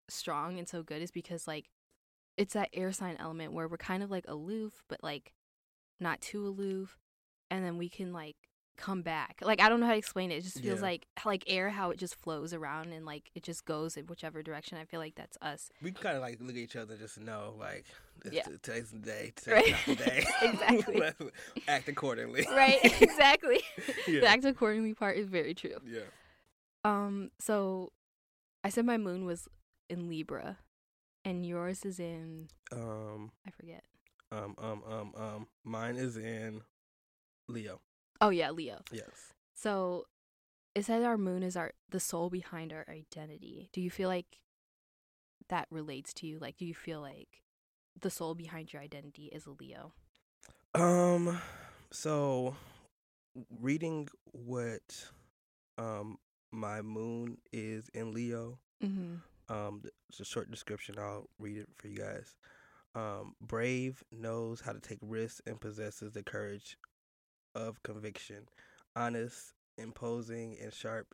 strong 0.08 0.58
and 0.58 0.68
so 0.68 0.82
good 0.82 1.00
is 1.00 1.10
because 1.10 1.46
like 1.46 1.70
it's 2.36 2.54
that 2.54 2.70
air 2.72 2.92
sign 2.92 3.16
element 3.18 3.52
where 3.52 3.68
we're 3.68 3.76
kind 3.76 4.02
of 4.02 4.10
like 4.10 4.26
aloof, 4.28 4.82
but 4.88 5.02
like 5.02 5.34
not 6.00 6.20
too 6.20 6.46
aloof, 6.46 6.98
and 7.50 7.64
then 7.64 7.78
we 7.78 7.88
can 7.88 8.12
like 8.12 8.36
come 8.76 9.02
back. 9.02 9.38
Like 9.42 9.60
I 9.60 9.68
don't 9.68 9.80
know 9.80 9.86
how 9.86 9.92
to 9.92 9.98
explain 9.98 10.30
it. 10.30 10.36
It 10.36 10.42
just 10.42 10.60
feels 10.60 10.78
Yeah. 10.80 10.86
like 10.86 11.06
like 11.24 11.44
air 11.46 11.70
how 11.70 11.90
it 11.90 11.98
just 11.98 12.14
flows 12.16 12.52
around 12.54 12.92
and 12.92 13.04
like 13.06 13.30
it 13.34 13.42
just 13.42 13.64
goes 13.64 13.96
in 13.96 14.06
whichever 14.06 14.42
direction. 14.42 14.78
I 14.78 14.84
feel 14.84 14.98
like 15.00 15.14
that's 15.14 15.36
us. 15.42 15.70
We 15.82 15.92
kind 15.92 16.16
of 16.16 16.22
like 16.22 16.38
look 16.40 16.50
at 16.50 16.56
each 16.56 16.76
other 16.76 16.94
and 16.94 17.00
just 17.02 17.20
know 17.20 17.54
like 17.58 17.84
Yeah. 18.30 18.42
today's 18.42 18.90
the 18.90 18.98
day. 18.98 19.32
Right. 19.46 19.74
Today's 19.84 19.86
not 19.86 19.98
the 19.98 20.04
day. 20.04 20.24
Exactly. 20.42 21.30
Act 21.68 21.88
accordingly. 21.88 22.46
Right, 22.50 22.78
exactly. 23.00 23.60
The 24.06 24.26
act 24.26 24.44
accordingly 24.44 24.94
part 24.94 25.16
is 25.16 25.28
very 25.28 25.54
true. 25.54 25.76
Yeah. 25.86 26.00
Um, 26.84 27.30
so 27.38 27.92
I 28.64 28.68
said 28.70 28.84
my 28.86 28.96
moon 28.98 29.24
was 29.24 29.48
in 29.90 30.08
Libra, 30.08 30.58
and 31.24 31.44
yours 31.46 31.84
is 31.84 31.98
in 32.00 32.48
Um. 32.72 33.30
I 33.46 33.50
forget. 33.50 33.84
Um. 34.32 34.54
Um. 34.58 34.82
Um. 34.88 35.12
Um. 35.16 35.46
Mine 35.64 35.96
is 35.96 36.16
in 36.16 36.62
Leo. 37.48 37.80
Oh 38.22 38.30
yeah, 38.30 38.52
Leo. 38.52 38.82
Yes. 38.92 39.34
So 39.54 40.06
it 40.74 40.84
says 40.84 41.04
our 41.04 41.18
moon 41.18 41.42
is 41.42 41.56
our 41.56 41.72
the 41.90 42.00
soul 42.00 42.30
behind 42.30 42.72
our 42.72 42.86
identity. 42.88 43.68
Do 43.72 43.80
you 43.80 43.90
feel 43.90 44.08
like 44.08 44.38
that 45.48 45.66
relates 45.70 46.14
to 46.14 46.26
you? 46.26 46.38
Like, 46.38 46.56
do 46.56 46.64
you 46.64 46.72
feel 46.72 47.00
like 47.00 47.42
the 48.00 48.10
soul 48.10 48.34
behind 48.34 48.72
your 48.72 48.80
identity 48.80 49.24
is 49.26 49.44
a 49.46 49.50
Leo? 49.50 49.92
Um. 50.74 51.40
So, 51.90 52.56
reading 53.60 54.08
what 54.30 55.10
um 55.76 56.16
my 56.52 56.80
moon 56.80 57.38
is 57.52 57.88
in 57.92 58.12
Leo. 58.12 58.58
Mm-hmm. 58.82 59.16
Um, 59.54 59.82
it's 60.08 60.20
a 60.20 60.24
short 60.24 60.50
description. 60.50 60.94
I'll 60.98 61.28
read 61.38 61.58
it 61.58 61.68
for 61.76 61.88
you 61.88 61.98
guys. 61.98 62.36
Um, 62.94 63.34
brave 63.40 64.04
knows 64.12 64.60
how 64.60 64.72
to 64.72 64.80
take 64.80 64.98
risks 65.02 65.40
and 65.46 65.60
possesses 65.60 66.12
the 66.12 66.22
courage 66.22 66.76
of 67.54 67.82
conviction. 67.82 68.48
Honest, 68.96 69.54
imposing, 69.78 70.56
and 70.62 70.72
sharp. 70.72 71.08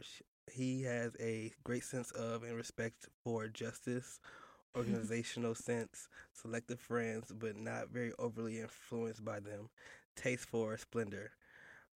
He 0.51 0.83
has 0.83 1.15
a 1.21 1.53
great 1.65 1.85
sense 1.85 2.11
of 2.13 2.43
and 2.43 2.57
respect 2.57 3.09
for 3.23 3.49
justice, 3.49 4.21
organizational 4.77 5.55
sense, 5.55 6.09
selective 6.33 6.81
friends, 6.81 7.33
but 7.39 7.57
not 7.57 7.91
very 7.91 8.13
overly 8.19 8.61
influenced 8.61 9.25
by 9.25 9.41
them. 9.41 9.69
Taste 10.17 10.49
for 10.49 10.77
splendor. 10.77 11.31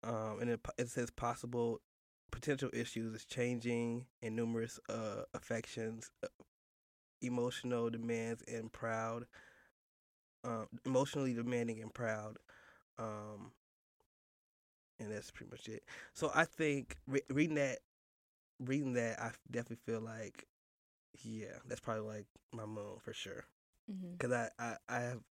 Um, 0.04 0.40
and 0.42 0.50
it, 0.52 0.60
it 0.78 0.90
says 0.90 1.10
possible 1.12 1.82
potential 2.32 2.70
issues 2.74 3.14
is 3.14 3.26
changing 3.26 4.06
and 4.22 4.36
numerous 4.36 4.80
uh, 4.90 5.24
affections, 5.34 6.12
uh, 6.24 6.28
emotional 7.22 7.90
demands 7.90 8.44
and 8.48 8.72
proud, 8.72 9.26
um, 10.44 10.68
emotionally 10.86 11.34
demanding 11.34 11.82
and 11.82 11.94
proud, 11.94 12.38
um, 12.98 13.52
and 15.00 15.12
that's 15.12 15.32
pretty 15.32 15.52
much 15.52 15.68
it. 15.68 15.84
So 16.14 16.32
I 16.34 16.46
think 16.46 16.98
re- 17.08 17.22
reading 17.30 17.56
that, 17.56 17.80
reading 18.60 18.94
that, 18.94 19.20
I 19.20 19.32
definitely 19.52 19.78
feel 19.86 20.02
like, 20.02 20.46
yeah, 21.24 21.58
that's 21.68 21.82
probably 21.82 22.16
like 22.16 22.26
my 22.54 22.66
moon 22.66 22.98
for 23.00 23.14
sure. 23.14 23.46
Mm-hmm. 23.92 24.18
Cause 24.20 24.32
I 24.32 24.50
I, 24.60 24.76
I 24.88 25.00
have 25.02 25.22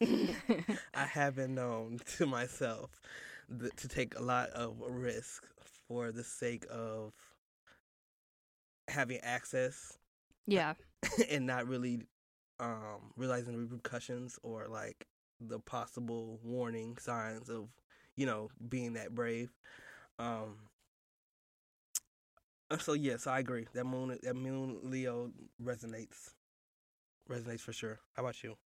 I 0.94 1.04
haven't 1.04 1.54
known 1.54 2.00
to 2.18 2.26
myself 2.26 2.90
th- 3.60 3.74
to 3.76 3.88
take 3.88 4.18
a 4.18 4.22
lot 4.22 4.50
of 4.50 4.76
risk 4.80 5.46
for 5.86 6.12
the 6.12 6.24
sake 6.24 6.66
of 6.70 7.12
having 8.88 9.18
access 9.18 9.98
yeah. 10.46 10.74
and 11.30 11.46
not 11.46 11.68
really 11.68 12.02
um 12.58 13.12
realizing 13.16 13.52
the 13.52 13.58
repercussions 13.58 14.38
or 14.42 14.66
like 14.68 15.06
the 15.40 15.60
possible 15.60 16.40
warning 16.42 16.96
signs 16.98 17.48
of 17.48 17.68
you 18.18 18.26
know 18.26 18.50
being 18.68 18.94
that 18.94 19.14
brave. 19.14 19.50
Um 20.18 20.56
uh, 22.70 22.76
so 22.76 22.92
yes 22.92 23.26
i 23.26 23.38
agree. 23.38 23.66
That 23.72 23.84
moon 23.84 24.18
that 24.22 24.34
moon 24.34 24.78
leo 24.82 25.30
resonates 25.62 26.34
resonates 27.30 27.60
for 27.60 27.72
sure. 27.72 28.00
How 28.14 28.24
about 28.24 28.42
you? 28.42 28.56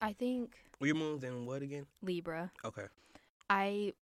I 0.00 0.14
think 0.14 0.56
well, 0.80 0.86
your 0.86 0.96
moon's 0.96 1.22
in 1.22 1.46
what 1.46 1.62
again? 1.62 1.86
Libra. 2.02 2.50
okay. 2.64 2.86
I 3.50 3.92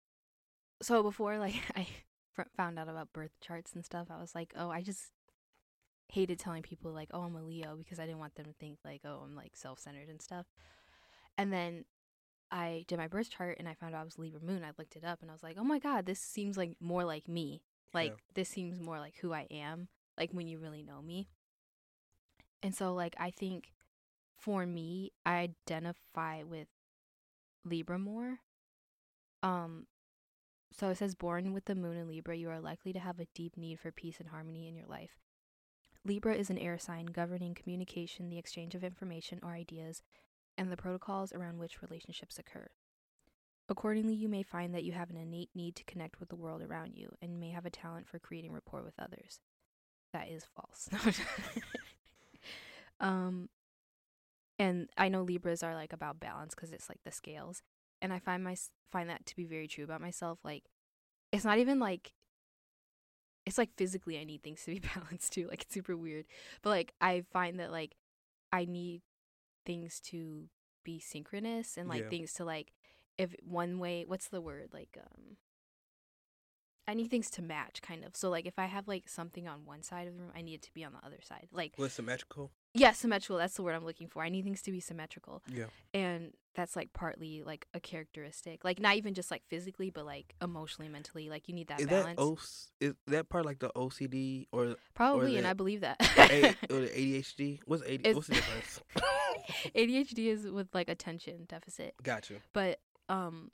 so 0.80 1.02
before 1.02 1.38
like 1.38 1.56
I 1.76 1.86
found 2.56 2.78
out 2.78 2.88
about 2.88 3.12
birth 3.12 3.32
charts 3.40 3.72
and 3.74 3.84
stuff, 3.84 4.06
I 4.08 4.20
was 4.20 4.34
like, 4.34 4.54
oh, 4.56 4.70
I 4.70 4.82
just 4.82 5.10
hated 6.08 6.38
telling 6.38 6.62
people 6.62 6.92
like, 6.92 7.08
oh, 7.12 7.22
I'm 7.22 7.34
a 7.34 7.42
Leo 7.42 7.74
because 7.76 7.98
I 7.98 8.06
didn't 8.06 8.20
want 8.20 8.36
them 8.36 8.46
to 8.46 8.52
think 8.52 8.78
like, 8.84 9.00
oh, 9.04 9.22
I'm 9.24 9.34
like 9.34 9.56
self-centered 9.56 10.08
and 10.08 10.22
stuff. 10.22 10.46
And 11.36 11.52
then 11.52 11.84
I 12.52 12.84
did 12.86 12.98
my 12.98 13.08
birth 13.08 13.30
chart 13.30 13.56
and 13.58 13.66
I 13.66 13.74
found 13.74 13.94
out 13.94 14.02
I 14.02 14.04
was 14.04 14.18
Libra 14.18 14.40
moon. 14.40 14.62
I 14.62 14.72
looked 14.78 14.94
it 14.94 15.04
up 15.04 15.22
and 15.22 15.30
I 15.30 15.34
was 15.34 15.42
like, 15.42 15.56
oh 15.58 15.64
my 15.64 15.78
god, 15.78 16.04
this 16.06 16.20
seems 16.20 16.56
like 16.58 16.76
more 16.80 17.04
like 17.04 17.26
me. 17.26 17.62
Like 17.94 18.10
Yeah. 18.10 18.16
this 18.34 18.48
seems 18.50 18.78
more 18.78 18.98
like 19.00 19.16
who 19.22 19.32
I 19.32 19.46
am. 19.50 19.88
Like 20.18 20.30
when 20.32 20.46
you 20.46 20.58
really 20.58 20.82
know 20.82 21.00
me. 21.00 21.28
And 22.62 22.74
so 22.74 22.92
like 22.94 23.16
I 23.18 23.30
think 23.30 23.72
for 24.38 24.66
me, 24.66 25.12
I 25.24 25.50
identify 25.70 26.42
with 26.42 26.68
Libra 27.64 27.98
more. 27.98 28.40
Um 29.42 29.86
so 30.74 30.88
it 30.90 30.98
says 30.98 31.14
born 31.14 31.52
with 31.52 31.64
the 31.66 31.74
moon 31.74 31.96
in 31.96 32.08
Libra, 32.08 32.36
you 32.36 32.50
are 32.50 32.60
likely 32.60 32.92
to 32.92 32.98
have 32.98 33.18
a 33.18 33.26
deep 33.34 33.56
need 33.56 33.80
for 33.80 33.90
peace 33.90 34.20
and 34.20 34.28
harmony 34.28 34.68
in 34.68 34.74
your 34.74 34.86
life. 34.86 35.18
Libra 36.04 36.34
is 36.34 36.50
an 36.50 36.58
air 36.58 36.78
sign 36.78 37.06
governing 37.06 37.54
communication, 37.54 38.28
the 38.28 38.38
exchange 38.38 38.74
of 38.74 38.82
information 38.84 39.38
or 39.42 39.52
ideas, 39.52 40.02
and 40.56 40.70
the 40.70 40.76
protocols 40.76 41.32
around 41.32 41.58
which 41.58 41.82
relationships 41.82 42.38
occur. 42.38 42.68
Accordingly, 43.68 44.14
you 44.14 44.28
may 44.28 44.42
find 44.42 44.74
that 44.74 44.84
you 44.84 44.92
have 44.92 45.10
an 45.10 45.16
innate 45.16 45.50
need 45.54 45.76
to 45.76 45.84
connect 45.84 46.20
with 46.20 46.28
the 46.28 46.36
world 46.36 46.62
around 46.62 46.96
you 46.96 47.10
and 47.22 47.40
may 47.40 47.50
have 47.50 47.64
a 47.64 47.70
talent 47.70 48.06
for 48.08 48.18
creating 48.18 48.52
rapport 48.52 48.82
with 48.82 48.98
others. 48.98 49.40
That 50.12 50.28
is 50.28 50.44
false. 50.44 50.88
um 53.00 53.48
and 54.58 54.88
I 54.96 55.08
know 55.08 55.22
Libras 55.22 55.62
are 55.62 55.74
like 55.74 55.92
about 55.92 56.20
balance 56.20 56.54
cuz 56.54 56.70
it's 56.70 56.88
like 56.88 57.02
the 57.04 57.10
scales 57.10 57.62
and 58.00 58.12
I 58.12 58.18
find 58.18 58.44
my 58.44 58.56
find 58.90 59.08
that 59.08 59.26
to 59.26 59.36
be 59.36 59.44
very 59.44 59.66
true 59.66 59.84
about 59.84 60.00
myself 60.00 60.38
like 60.44 60.64
it's 61.32 61.44
not 61.44 61.58
even 61.58 61.78
like 61.78 62.12
it's 63.46 63.58
like 63.58 63.74
physically 63.76 64.18
I 64.18 64.24
need 64.24 64.42
things 64.42 64.64
to 64.64 64.72
be 64.72 64.78
balanced 64.94 65.32
too 65.32 65.48
like 65.48 65.62
it's 65.62 65.74
super 65.74 65.96
weird 65.96 66.26
but 66.62 66.70
like 66.70 66.92
I 67.00 67.22
find 67.32 67.58
that 67.58 67.72
like 67.72 67.96
I 68.52 68.66
need 68.66 69.02
things 69.64 70.00
to 70.00 70.48
be 70.84 70.98
synchronous 70.98 71.76
and 71.76 71.88
like 71.88 72.02
Yeah. 72.02 72.08
things 72.08 72.32
to 72.34 72.44
like 72.44 72.72
if 73.18 73.34
one 73.44 73.78
way 73.78 74.04
what's 74.06 74.28
the 74.28 74.40
word? 74.40 74.70
Like 74.72 74.96
um 74.98 75.36
I 76.88 76.94
need 76.94 77.10
things 77.10 77.30
to 77.32 77.42
match 77.42 77.80
kind 77.80 78.04
of. 78.04 78.16
So 78.16 78.28
like 78.28 78.44
if 78.44 78.58
I 78.58 78.66
have 78.66 78.88
like 78.88 79.08
something 79.08 79.46
on 79.46 79.64
one 79.64 79.82
side 79.82 80.08
of 80.08 80.14
the 80.14 80.20
room 80.20 80.32
I 80.36 80.42
need 80.42 80.54
it 80.54 80.62
to 80.62 80.74
be 80.74 80.84
on 80.84 80.92
the 80.92 81.06
other 81.06 81.20
side. 81.22 81.48
Like 81.52 81.74
what's 81.76 81.94
symmetrical? 81.94 82.50
Yeah 82.74 82.92
symmetrical 82.92 83.36
that's 83.38 83.54
the 83.54 83.62
word 83.62 83.74
I'm 83.74 83.84
looking 83.84 84.08
for. 84.08 84.22
I 84.22 84.28
need 84.28 84.44
things 84.44 84.62
to 84.62 84.72
be 84.72 84.80
symmetrical. 84.80 85.42
Yeah. 85.46 85.66
And 85.94 86.32
that's 86.54 86.74
like 86.74 86.92
partly 86.92 87.42
like 87.44 87.66
a 87.72 87.80
characteristic 87.80 88.62
like 88.64 88.78
not 88.80 88.96
even 88.96 89.14
just 89.14 89.30
like 89.30 89.42
physically 89.48 89.88
but 89.90 90.04
like 90.04 90.34
emotionally 90.42 90.88
mentally 90.90 91.30
like 91.30 91.48
you 91.48 91.54
need 91.54 91.68
that 91.68 91.80
is 91.80 91.86
balance. 91.86 92.18
That 92.18 92.22
o- 92.22 92.38
is 92.88 92.94
that 93.06 93.28
part 93.30 93.46
like 93.46 93.58
the 93.60 93.70
ocd 93.74 94.46
or 94.52 94.76
probably 94.92 95.36
and 95.38 95.46
the 95.46 95.50
i 95.50 95.52
believe 95.54 95.80
that. 95.80 95.96
A, 96.18 96.48
or 96.68 96.80
the 96.80 96.88
adhd 97.22 97.60
what's 97.64 97.82
AD, 97.84 98.14
what's 98.14 98.26
the 98.26 98.34
difference 98.34 98.80
adhd 99.74 100.18
is 100.18 100.46
with 100.50 100.68
like 100.74 100.88
attention 100.88 101.44
deficit 101.48 101.94
got 102.02 102.28
you 102.30 102.36
but 102.52 102.80
um 103.08 103.50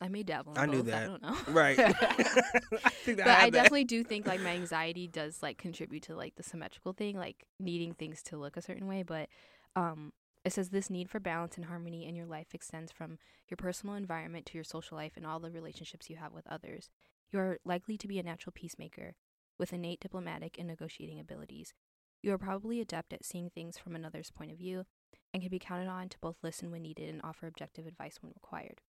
i 0.00 0.08
may 0.08 0.22
dabble 0.22 0.54
I 0.56 0.66
knew 0.66 0.78
both, 0.82 0.86
that. 0.86 1.02
i 1.02 1.06
don't 1.06 1.22
know 1.22 1.36
right 1.48 1.78
I 2.84 2.90
think 2.90 3.18
that 3.18 3.24
but 3.24 3.28
I 3.28 3.30
I 3.30 3.40
have 3.40 3.52
that. 3.52 3.52
definitely 3.52 3.84
do 3.84 4.04
think 4.04 4.26
like 4.26 4.40
my 4.40 4.50
anxiety 4.50 5.06
does 5.08 5.42
like 5.42 5.58
contribute 5.58 6.02
to 6.04 6.14
like 6.16 6.36
the 6.36 6.42
symmetrical 6.42 6.92
thing, 6.92 7.16
like 7.16 7.44
needing 7.58 7.94
things 7.94 8.22
to 8.24 8.36
look 8.36 8.56
a 8.56 8.62
certain 8.62 8.86
way. 8.86 9.02
But 9.02 9.28
um, 9.74 10.12
it 10.44 10.52
says 10.52 10.68
this 10.70 10.88
need 10.90 11.10
for 11.10 11.18
balance 11.20 11.56
and 11.56 11.66
harmony 11.66 12.06
in 12.06 12.14
your 12.14 12.26
life 12.26 12.48
extends 12.54 12.92
from 12.92 13.18
your 13.48 13.56
personal 13.56 13.96
environment 13.96 14.46
to 14.46 14.54
your 14.54 14.64
social 14.64 14.96
life 14.96 15.12
and 15.16 15.26
all 15.26 15.40
the 15.40 15.50
relationships 15.50 16.08
you 16.08 16.16
have 16.16 16.32
with 16.32 16.46
others. 16.46 16.90
You 17.32 17.38
are 17.40 17.58
likely 17.64 17.96
to 17.98 18.08
be 18.08 18.18
a 18.18 18.22
natural 18.22 18.52
peacemaker 18.54 19.14
with 19.58 19.72
innate 19.72 20.00
diplomatic 20.00 20.58
and 20.58 20.68
negotiating 20.68 21.18
abilities. 21.18 21.74
You 22.22 22.32
are 22.32 22.38
probably 22.38 22.80
adept 22.80 23.12
at 23.12 23.24
seeing 23.24 23.50
things 23.50 23.78
from 23.78 23.94
another's 23.94 24.30
point 24.30 24.50
of 24.50 24.58
view 24.58 24.84
and 25.32 25.42
can 25.42 25.50
be 25.50 25.58
counted 25.58 25.88
on 25.88 26.08
to 26.08 26.18
both 26.18 26.36
listen 26.42 26.70
when 26.70 26.82
needed 26.82 27.08
and 27.08 27.20
offer 27.22 27.46
objective 27.46 27.86
advice 27.86 28.18
when 28.20 28.32
required. 28.34 28.80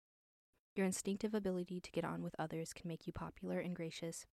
Your 0.74 0.86
instinctive 0.86 1.34
ability 1.34 1.80
to 1.80 1.90
get 1.90 2.04
on 2.04 2.22
with 2.22 2.36
others 2.38 2.72
can 2.72 2.88
make 2.88 3.06
you 3.06 3.12
popular 3.12 3.58
and 3.58 3.74
gracious 3.74 4.26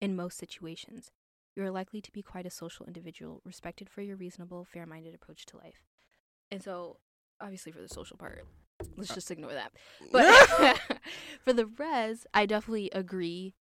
in 0.00 0.16
most 0.16 0.38
situations. 0.38 1.10
You 1.56 1.64
are 1.64 1.70
likely 1.70 2.00
to 2.00 2.12
be 2.12 2.22
quite 2.22 2.46
a 2.46 2.50
social 2.50 2.86
individual, 2.86 3.42
respected 3.44 3.90
for 3.90 4.00
your 4.00 4.16
reasonable, 4.16 4.64
fair 4.64 4.86
minded 4.86 5.14
approach 5.14 5.44
to 5.46 5.56
life. 5.56 5.82
And 6.50 6.62
so, 6.62 6.98
obviously, 7.40 7.72
for 7.72 7.80
the 7.80 7.88
social 7.88 8.16
part, 8.16 8.46
let's 8.96 9.12
just 9.12 9.30
ignore 9.30 9.52
that. 9.52 9.72
But 10.12 10.78
for 11.44 11.52
the 11.52 11.66
res, 11.66 12.26
I 12.32 12.46
definitely 12.46 12.90
agree 12.92 13.54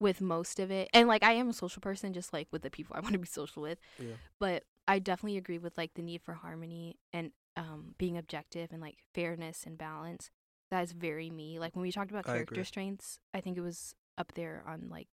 with 0.00 0.20
most 0.20 0.60
of 0.60 0.70
it. 0.70 0.88
And 0.94 1.08
like, 1.08 1.22
I 1.22 1.32
am 1.32 1.48
a 1.48 1.52
social 1.52 1.80
person, 1.80 2.12
just 2.12 2.32
like 2.32 2.48
with 2.52 2.62
the 2.62 2.70
people 2.70 2.96
I 2.96 3.00
want 3.04 3.12
to 3.14 3.18
be 3.18 3.26
social 3.26 3.62
with. 3.62 3.78
Yeah. 3.98 4.14
But 4.38 4.64
I 4.86 4.98
definitely 4.98 5.36
agree 5.38 5.58
with 5.58 5.76
like 5.76 5.94
the 5.94 6.02
need 6.02 6.22
for 6.22 6.34
harmony 6.34 6.96
and 7.12 7.32
um, 7.56 7.94
being 7.98 8.16
objective 8.16 8.70
and 8.72 8.80
like 8.80 8.98
fairness 9.14 9.64
and 9.66 9.76
balance. 9.76 10.30
that 10.70 10.82
is 10.82 10.92
very 10.92 11.30
me. 11.30 11.58
Like 11.58 11.74
when 11.74 11.82
we 11.82 11.92
talked 11.92 12.10
about 12.10 12.28
I 12.28 12.32
character 12.32 12.54
agree. 12.54 12.64
strengths, 12.64 13.18
I 13.34 13.40
think 13.40 13.56
it 13.58 13.62
was 13.62 13.94
up 14.16 14.32
there 14.34 14.62
on 14.66 14.88
like 14.90 15.08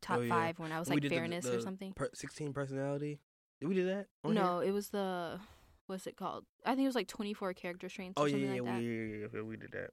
top 0.00 0.18
Oh, 0.18 0.20
yeah. 0.22 0.28
five 0.34 0.58
when 0.58 0.72
I 0.72 0.78
was 0.78 0.88
When 0.88 0.96
like 0.96 1.02
did 1.02 1.10
the- 1.10 1.16
fairness 1.16 1.46
or 1.46 1.60
something. 1.60 1.92
Per, 1.94 2.08
Sixteen 2.14 2.52
personality. 2.52 3.20
Did 3.60 3.68
we 3.68 3.74
do 3.74 3.84
that? 3.86 4.06
on 4.24 4.32
here? 4.32 4.42
No, 4.42 4.60
it 4.60 4.70
was 4.70 4.88
the 4.90 5.38
what's 5.86 6.06
it 6.06 6.16
called? 6.16 6.44
I 6.64 6.70
think 6.70 6.84
it 6.84 6.88
was 6.88 6.94
like 6.94 7.08
twenty 7.08 7.34
four 7.34 7.52
character 7.52 7.88
strengths 7.88 8.18
Oh 8.18 8.24
or 8.24 8.28
yeah, 8.28 8.32
something 8.32 8.54
yeah, 8.54 8.62
like 8.62 8.80
we, 8.80 8.86
yeah, 8.86 9.16
yeah, 9.22 9.26
yeah, 9.34 9.42
we 9.42 9.56
did 9.56 9.72
that. 9.72 9.90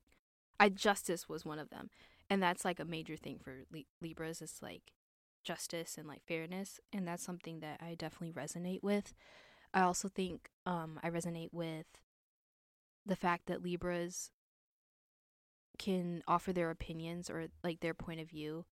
I 0.60 0.70
justice 0.70 1.28
was 1.28 1.44
one 1.46 1.60
of 1.60 1.70
them, 1.70 1.90
and 2.30 2.42
that's 2.42 2.66
like 2.66 2.80
a 2.80 2.86
major 2.86 3.16
thing 3.16 3.40
for 3.44 3.64
Li- 3.72 3.88
Libras. 4.02 4.42
Is 4.42 4.60
like 4.62 4.94
justice 5.44 5.98
and 5.98 6.08
like 6.08 6.24
fairness, 6.26 6.80
and 6.94 7.08
that's 7.08 7.24
something 7.24 7.60
that 7.62 7.80
I 7.82 7.96
definitely 7.96 8.34
resonate 8.34 8.84
with. 8.84 9.14
I 9.74 9.82
also 9.82 10.08
think 10.10 10.50
um 10.66 11.00
I 11.04 11.10
resonate 11.10 11.54
with 11.54 11.86
the 13.06 13.16
fact 13.16 13.48
that 13.48 13.64
Libras 13.64 14.32
can 15.78 16.24
offer 16.28 16.52
their 16.52 16.72
opinions 16.72 17.30
or 17.30 17.48
like 17.64 17.80
their 17.80 17.94
point 17.94 18.20
of 18.20 18.30
view 18.30 18.66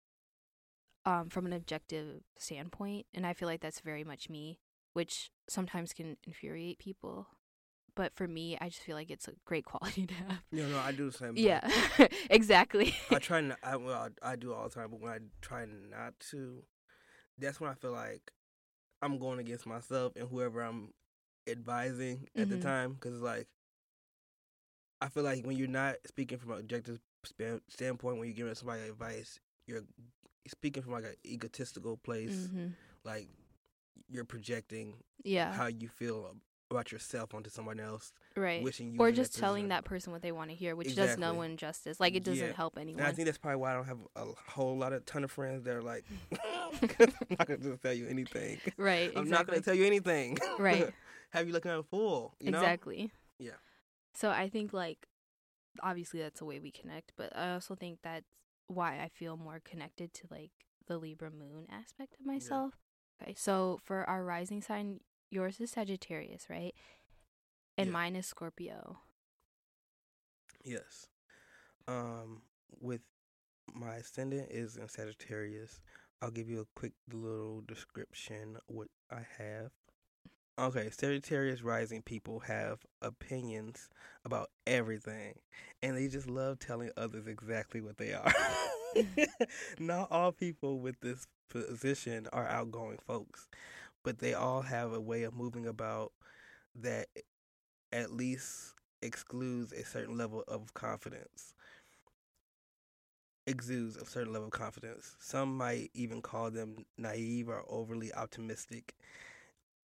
um 1.04 1.28
from 1.28 1.46
an 1.46 1.52
objective 1.52 2.22
standpoint, 2.38 3.06
and 3.14 3.26
I 3.26 3.34
feel 3.34 3.48
like 3.48 3.60
that's 3.60 3.80
very 3.80 4.04
much 4.04 4.28
me, 4.30 4.60
which 4.94 5.30
sometimes 5.48 5.92
can 5.92 6.16
infuriate 6.26 6.78
people. 6.78 7.28
But 7.96 8.14
for 8.14 8.26
me, 8.26 8.58
I 8.60 8.68
just 8.68 8.80
feel 8.82 8.96
like 8.96 9.10
it's 9.10 9.28
a 9.28 9.32
great 9.44 9.64
quality 9.64 10.06
to 10.12 10.14
have. 10.14 10.42
No, 10.52 10.66
no, 10.68 10.78
I 10.78 10.92
do 10.92 11.10
the 11.10 11.16
same. 11.16 11.34
thing. 11.34 11.44
Yeah, 11.44 11.68
exactly. 12.30 12.94
I 13.10 13.18
try 13.18 13.40
not. 13.40 13.58
I 13.62 13.76
well, 13.76 14.08
I, 14.22 14.36
do 14.36 14.52
all 14.52 14.64
the 14.68 14.74
time, 14.74 14.90
but 14.90 15.00
when 15.00 15.12
I 15.12 15.18
try 15.40 15.64
not 15.66 16.18
to, 16.30 16.62
that's 17.38 17.60
when 17.60 17.70
I 17.70 17.74
feel 17.74 17.92
like 17.92 18.32
I'm 19.02 19.18
going 19.18 19.38
against 19.38 19.66
myself 19.66 20.12
and 20.16 20.28
whoever 20.28 20.60
I'm 20.60 20.92
advising 21.46 22.28
at 22.36 22.48
the 22.48 22.56
Mhm. 22.56 22.62
time. 22.62 22.92
Because 22.94 23.20
like, 23.20 23.48
I 25.00 25.08
feel 25.08 25.22
like 25.22 25.44
when 25.44 25.56
you're 25.56 25.68
not 25.68 25.96
speaking 26.06 26.38
from 26.38 26.52
an 26.52 26.60
objective 26.60 27.00
standpoint, 27.68 28.18
when 28.18 28.28
you're 28.28 28.36
giving 28.36 28.54
somebody 28.54 28.82
advice, 28.82 29.38
you're 29.66 29.82
speaking 30.48 30.82
from 30.82 30.92
like 30.92 31.04
an 31.04 31.16
egotistical 31.26 31.96
place. 31.98 32.48
hmm 32.54 32.68
Like 33.04 33.28
you're 34.08 34.24
projecting 34.24 34.94
Yeah, 35.24 35.52
how 35.52 35.66
you 35.66 35.88
feel 35.88 36.36
about 36.70 36.92
yourself 36.92 37.34
onto 37.34 37.50
someone 37.50 37.78
else, 37.78 38.12
right. 38.36 38.62
wishing 38.62 38.92
you 38.92 38.98
Or 38.98 39.12
just 39.12 39.34
that 39.34 39.40
telling 39.40 39.68
that 39.68 39.84
person 39.84 40.12
what 40.12 40.22
they 40.22 40.32
want 40.32 40.50
to 40.50 40.56
hear, 40.56 40.74
which 40.74 40.94
does 40.94 41.18
no 41.18 41.34
one 41.34 41.56
justice. 41.56 42.00
Like 42.00 42.14
it 42.14 42.24
doesn't 42.24 42.48
Yeah. 42.48 42.52
help 42.54 42.76
And 42.76 42.82
anyone. 42.88 43.02
I 43.04 43.12
think 43.12 43.26
that's 43.26 43.38
probably 43.38 43.60
why 43.60 43.72
I 43.72 43.74
don't 43.74 43.86
have 43.86 43.98
a 44.16 44.24
whole 44.50 44.76
lot 44.76 44.92
of 44.92 45.04
ton 45.06 45.24
of 45.24 45.30
friends 45.30 45.64
that 45.64 45.74
are 45.74 45.82
like, 45.82 46.04
I'm 47.00 47.08
not 47.38 47.46
gonna 47.46 47.58
just 47.58 47.82
tell 47.82 47.92
you 47.92 48.06
anything. 48.08 48.58
right. 48.76 49.12
I'm 49.14 49.28
not 49.28 49.46
gonna 49.46 49.60
tell 49.60 49.74
you 49.74 49.84
anything. 49.84 50.38
Right. 50.58 50.92
have 51.30 51.46
you 51.46 51.52
looking 51.52 51.70
at 51.70 51.78
a 51.78 51.82
fool? 51.82 52.34
You 52.40 52.50
know? 52.50 52.58
Exactly. 52.58 53.10
Yeah. 53.38 53.52
So 54.14 54.30
I 54.30 54.48
think 54.48 54.72
like 54.72 55.06
obviously 55.82 56.20
that's 56.20 56.38
the 56.38 56.44
way 56.46 56.60
we 56.60 56.70
connect, 56.70 57.12
but 57.16 57.36
I 57.36 57.52
also 57.52 57.74
think 57.74 57.98
that's 58.02 58.26
why 58.68 59.00
I 59.00 59.10
feel 59.12 59.36
more 59.36 59.60
connected 59.64 60.14
to 60.14 60.22
like 60.30 60.50
the 60.86 60.96
Libra 60.98 61.30
moon 61.30 61.66
aspect 61.70 62.16
of 62.18 62.26
myself. 62.26 62.74
Okay. 63.22 63.34
So 63.36 63.78
for 63.84 64.08
our 64.08 64.24
rising 64.24 64.62
sign, 64.62 65.00
yours 65.34 65.60
is 65.60 65.72
Sagittarius, 65.72 66.48
right? 66.50 66.74
And 67.78 67.90
Yeah. 67.90 67.92
mine 67.92 68.16
is 68.16 68.26
Scorpio. 68.26 69.00
Yes. 70.64 71.06
Um, 71.88 72.42
with 72.80 73.00
my 73.74 73.96
ascendant 73.96 74.50
is 74.50 74.76
in 74.76 74.88
Sagittarius. 74.88 75.80
I'll 76.22 76.30
give 76.30 76.48
you 76.48 76.60
a 76.60 76.78
quick 76.80 76.92
little 77.12 77.62
description 77.66 78.56
what 78.66 78.88
I 79.10 79.22
have. 79.38 79.70
Okay, 80.58 80.90
Sagittarius 80.90 81.62
rising 81.62 82.02
people 82.02 82.40
have 82.40 82.80
opinions 83.02 83.88
about 84.24 84.50
everything, 84.66 85.34
and 85.82 85.96
they 85.96 86.08
just 86.08 86.28
love 86.28 86.58
telling 86.58 86.90
others 86.96 87.26
exactly 87.26 87.80
what 87.80 87.96
they 87.98 88.12
are. 88.12 88.32
Not 89.78 90.10
all 90.10 90.32
people 90.32 90.80
with 90.80 91.00
this 91.00 91.26
position 91.50 92.26
are 92.32 92.46
outgoing 92.46 92.98
folks, 93.06 93.48
but 94.04 94.18
they 94.18 94.34
all 94.34 94.62
have 94.62 94.92
a 94.92 95.00
way 95.00 95.24
of 95.24 95.34
moving 95.34 95.66
about 95.66 96.12
that 96.76 97.08
at 97.92 98.12
least 98.12 98.74
excludes 99.02 99.72
a 99.72 99.84
certain 99.84 100.16
level 100.16 100.44
of 100.46 100.72
confidence. 100.74 101.54
Exudes 103.46 103.96
a 103.96 104.06
certain 104.06 104.32
level 104.32 104.48
of 104.48 104.52
confidence. 104.52 105.16
Some 105.20 105.56
might 105.56 105.90
even 105.94 106.22
call 106.22 106.50
them 106.50 106.86
naive 106.96 107.48
or 107.48 107.64
overly 107.68 108.12
optimistic. 108.14 108.94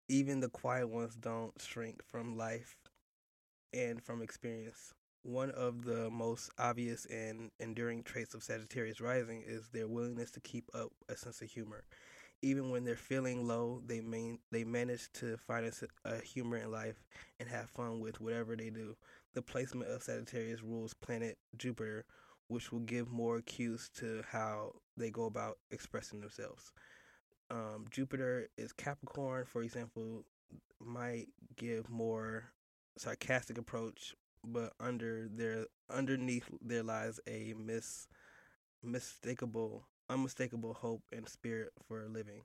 Even 0.08 0.40
the 0.40 0.50
quiet 0.50 0.88
ones 0.88 1.16
don't 1.16 1.60
shrink 1.62 2.02
from 2.06 2.38
life 2.38 2.76
and 3.74 4.02
from 4.04 4.22
experience. 4.22 4.94
One 5.24 5.52
of 5.52 5.84
the 5.86 6.10
most 6.10 6.50
obvious 6.58 7.06
and 7.06 7.52
enduring 7.60 8.04
traits 8.04 8.34
of 8.34 8.44
Sagittarius 8.44 9.00
rising 9.02 9.44
is 9.46 9.70
their 9.70 9.88
willingness 9.88 10.32
to 10.32 10.40
keep 10.40 10.66
up 10.74 10.92
a 11.10 11.16
sense 11.16 11.42
of 11.42 11.50
humor. 11.50 11.84
Even 12.42 12.72
when 12.72 12.84
they're 12.84 12.96
feeling 12.96 13.48
low, 13.48 13.82
they 13.86 14.02
main, 14.02 14.40
they 14.52 14.64
manage 14.64 15.12
to 15.14 15.38
find 15.38 15.72
a 16.06 16.18
humor 16.22 16.58
in 16.58 16.72
life 16.72 17.04
and 17.40 17.48
have 17.48 17.70
fun 17.70 18.00
with 18.00 18.20
whatever 18.20 18.56
they 18.56 18.70
do. 18.70 18.96
The 19.34 19.42
placement 19.42 19.92
of 19.92 20.02
Sagittarius 20.02 20.64
rules 20.64 20.94
planet 20.94 21.38
Jupiter, 21.58 22.06
which 22.48 22.72
will 22.72 22.80
give 22.80 23.10
more 23.10 23.42
cues 23.42 23.90
to 23.98 24.24
how 24.30 24.74
they 24.98 25.12
go 25.12 25.26
about 25.26 25.60
expressing 25.70 26.20
themselves. 26.20 26.72
Um, 27.52 27.86
Jupiter 27.92 28.50
is 28.58 28.74
Capricorn, 28.74 29.46
for 29.46 29.62
example, 29.62 30.24
might 30.80 31.28
give 31.58 31.90
more 31.90 32.52
sarcastic 32.98 33.58
approach, 33.58 34.16
but 34.44 34.74
under 34.80 35.28
their 35.30 35.66
underneath 35.90 36.50
there 36.62 36.84
lies 36.84 37.20
a 37.28 37.54
mis 37.58 38.08
mistakable 38.86 39.84
unmistakable 40.12 40.74
hope 40.74 41.02
and 41.12 41.28
spirit 41.28 41.70
for 41.88 42.04
a 42.04 42.08
living. 42.10 42.42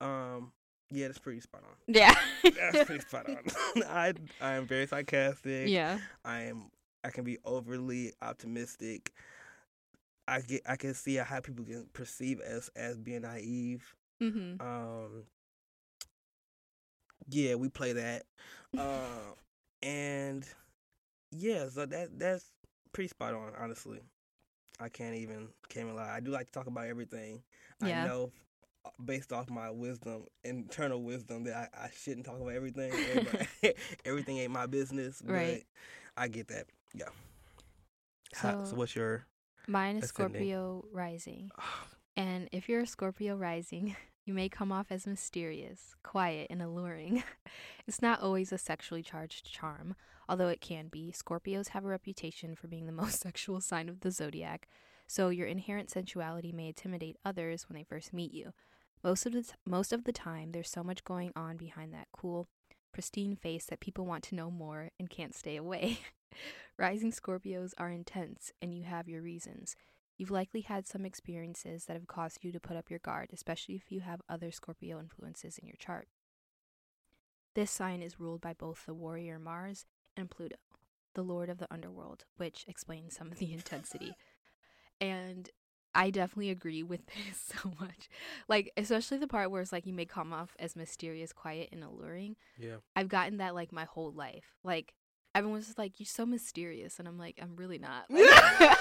Um 0.00 0.52
yeah, 0.90 1.08
that's 1.08 1.18
pretty 1.18 1.40
spot 1.40 1.62
on. 1.64 1.74
Yeah. 1.92 2.14
That's 2.44 2.84
pretty 2.84 3.00
spot 3.00 3.28
on. 3.28 3.42
I 3.88 4.14
I 4.40 4.52
am 4.52 4.66
very 4.68 4.86
sarcastic. 4.86 5.68
yeah. 5.68 5.98
I 6.24 6.42
am 6.42 6.70
I 7.02 7.10
can 7.10 7.24
be 7.24 7.38
overly 7.44 8.12
optimistic. 8.22 9.12
I 10.28 10.40
get 10.42 10.62
I 10.64 10.76
can 10.76 10.94
see 10.94 11.16
how 11.16 11.40
people 11.40 11.64
can 11.64 11.88
perceive 11.92 12.40
us 12.40 12.70
as 12.76 12.98
being 12.98 13.22
naive. 13.22 13.94
Mhm. 14.22 14.60
Um 14.60 15.24
yeah, 17.28 17.54
we 17.56 17.68
play 17.68 17.92
that. 17.92 18.24
Uh 18.78 19.32
and 19.82 20.46
yeah, 21.32 21.68
so 21.68 21.84
that 21.86 22.16
that's 22.18 22.44
pretty 22.92 23.08
spot 23.08 23.34
on, 23.34 23.52
honestly. 23.58 24.00
I 24.80 24.88
can't 24.88 25.14
even 25.16 25.48
can't 25.68 25.86
even 25.86 25.96
lie. 25.96 26.10
I 26.14 26.20
do 26.20 26.30
like 26.30 26.46
to 26.46 26.52
talk 26.52 26.66
about 26.66 26.86
everything. 26.86 27.42
Yeah. 27.84 28.04
I 28.04 28.06
know 28.06 28.30
uh, 28.84 28.90
based 29.04 29.32
off 29.32 29.48
my 29.50 29.70
wisdom, 29.70 30.24
internal 30.44 31.02
wisdom, 31.02 31.44
that 31.44 31.70
I, 31.74 31.84
I 31.86 31.90
shouldn't 31.96 32.26
talk 32.26 32.40
about 32.40 32.52
everything. 32.52 32.92
Everything 34.04 34.38
ain't 34.38 34.52
my 34.52 34.66
business. 34.66 35.22
Right. 35.24 35.64
But 36.14 36.22
I 36.22 36.28
get 36.28 36.48
that. 36.48 36.66
Yeah. 36.94 37.06
How- 38.34 38.64
so 38.64 38.70
So- 38.70 38.76
what's 38.76 38.94
your 38.96 39.26
Mine 39.68 39.96
is 39.96 40.04
Ascending. 40.04 40.34
Scorpio 40.36 40.84
rising. 40.92 41.50
Ah. 41.58 41.86
And 42.16 42.48
if 42.52 42.68
you're 42.68 42.82
a 42.82 42.86
Scorpio 42.86 43.34
rising, 43.36 43.96
you 44.26 44.34
may 44.34 44.48
come 44.48 44.72
off 44.72 44.88
as 44.90 45.06
mysterious, 45.06 45.94
quiet, 46.02 46.48
and 46.50 46.60
alluring. 46.60 47.22
it's 47.86 48.02
not 48.02 48.20
always 48.20 48.52
a 48.52 48.58
sexually 48.58 49.02
charged 49.02 49.50
charm, 49.50 49.94
although 50.28 50.48
it 50.48 50.60
can 50.60 50.88
be. 50.88 51.12
Scorpios 51.12 51.68
have 51.68 51.84
a 51.84 51.88
reputation 51.88 52.56
for 52.56 52.66
being 52.66 52.86
the 52.86 52.92
most 53.00 53.20
sexual 53.20 53.60
sign 53.60 53.88
of 53.88 54.00
the 54.00 54.10
zodiac, 54.10 54.68
so 55.06 55.28
your 55.28 55.46
inherent 55.46 55.90
sensuality 55.90 56.52
may 56.52 56.66
intimidate 56.66 57.16
others 57.24 57.68
when 57.68 57.78
they 57.78 57.84
first 57.84 58.12
meet 58.12 58.32
you. 58.32 58.52
Most 59.04 59.26
of 59.26 59.32
the 59.32 59.44
t- 59.44 59.52
most 59.64 59.92
of 59.92 60.02
the 60.02 60.12
time, 60.12 60.50
there's 60.50 60.70
so 60.70 60.82
much 60.82 61.04
going 61.04 61.30
on 61.36 61.56
behind 61.56 61.94
that 61.94 62.08
cool, 62.12 62.48
pristine 62.92 63.36
face 63.36 63.66
that 63.66 63.78
people 63.78 64.06
want 64.06 64.24
to 64.24 64.34
know 64.34 64.50
more 64.50 64.90
and 64.98 65.08
can't 65.08 65.36
stay 65.36 65.54
away. 65.54 66.00
Rising 66.76 67.12
Scorpios 67.12 67.74
are 67.78 67.90
intense, 67.90 68.52
and 68.60 68.74
you 68.74 68.82
have 68.82 69.08
your 69.08 69.22
reasons. 69.22 69.76
You've 70.16 70.30
likely 70.30 70.62
had 70.62 70.86
some 70.86 71.04
experiences 71.04 71.84
that 71.84 71.94
have 71.94 72.06
caused 72.06 72.42
you 72.42 72.52
to 72.52 72.60
put 72.60 72.76
up 72.76 72.88
your 72.90 72.98
guard, 73.00 73.30
especially 73.32 73.74
if 73.74 73.90
you 73.92 74.00
have 74.00 74.22
other 74.28 74.50
Scorpio 74.50 74.98
influences 74.98 75.58
in 75.58 75.66
your 75.66 75.76
chart. 75.78 76.08
This 77.54 77.70
sign 77.70 78.02
is 78.02 78.20
ruled 78.20 78.40
by 78.40 78.52
both 78.54 78.84
the 78.86 78.94
warrior 78.94 79.38
Mars 79.38 79.84
and 80.16 80.30
Pluto, 80.30 80.56
the 81.14 81.22
lord 81.22 81.48
of 81.48 81.58
the 81.58 81.72
underworld, 81.72 82.24
which 82.36 82.64
explains 82.68 83.16
some 83.16 83.30
of 83.32 83.38
the 83.38 83.52
intensity. 83.54 84.14
And 85.00 85.50
I 85.94 86.10
definitely 86.10 86.50
agree 86.50 86.82
with 86.82 87.00
this 87.28 87.52
so 87.62 87.72
much. 87.80 88.08
Like, 88.48 88.72
especially 88.76 89.18
the 89.18 89.26
part 89.26 89.50
where 89.50 89.62
it's 89.62 89.72
like 89.72 89.86
you 89.86 89.94
may 89.94 90.04
come 90.06 90.32
off 90.32 90.54
as 90.58 90.76
mysterious, 90.76 91.32
quiet, 91.32 91.70
and 91.72 91.82
alluring. 91.82 92.36
yeah? 92.58 92.76
I've 92.94 93.08
gotten 93.08 93.38
that 93.38 93.54
like 93.54 93.72
my 93.72 93.84
whole 93.84 94.12
life. 94.12 94.56
Like 94.64 94.94
everyone's 95.34 95.66
just 95.66 95.78
like, 95.78 95.98
"You're 96.00 96.06
so 96.06 96.24
mysterious," 96.26 96.98
and 96.98 97.06
I'm 97.08 97.18
like, 97.18 97.38
"I'm 97.40 97.56
really 97.56 97.78
not." 97.78 98.10
Like, 98.10 98.26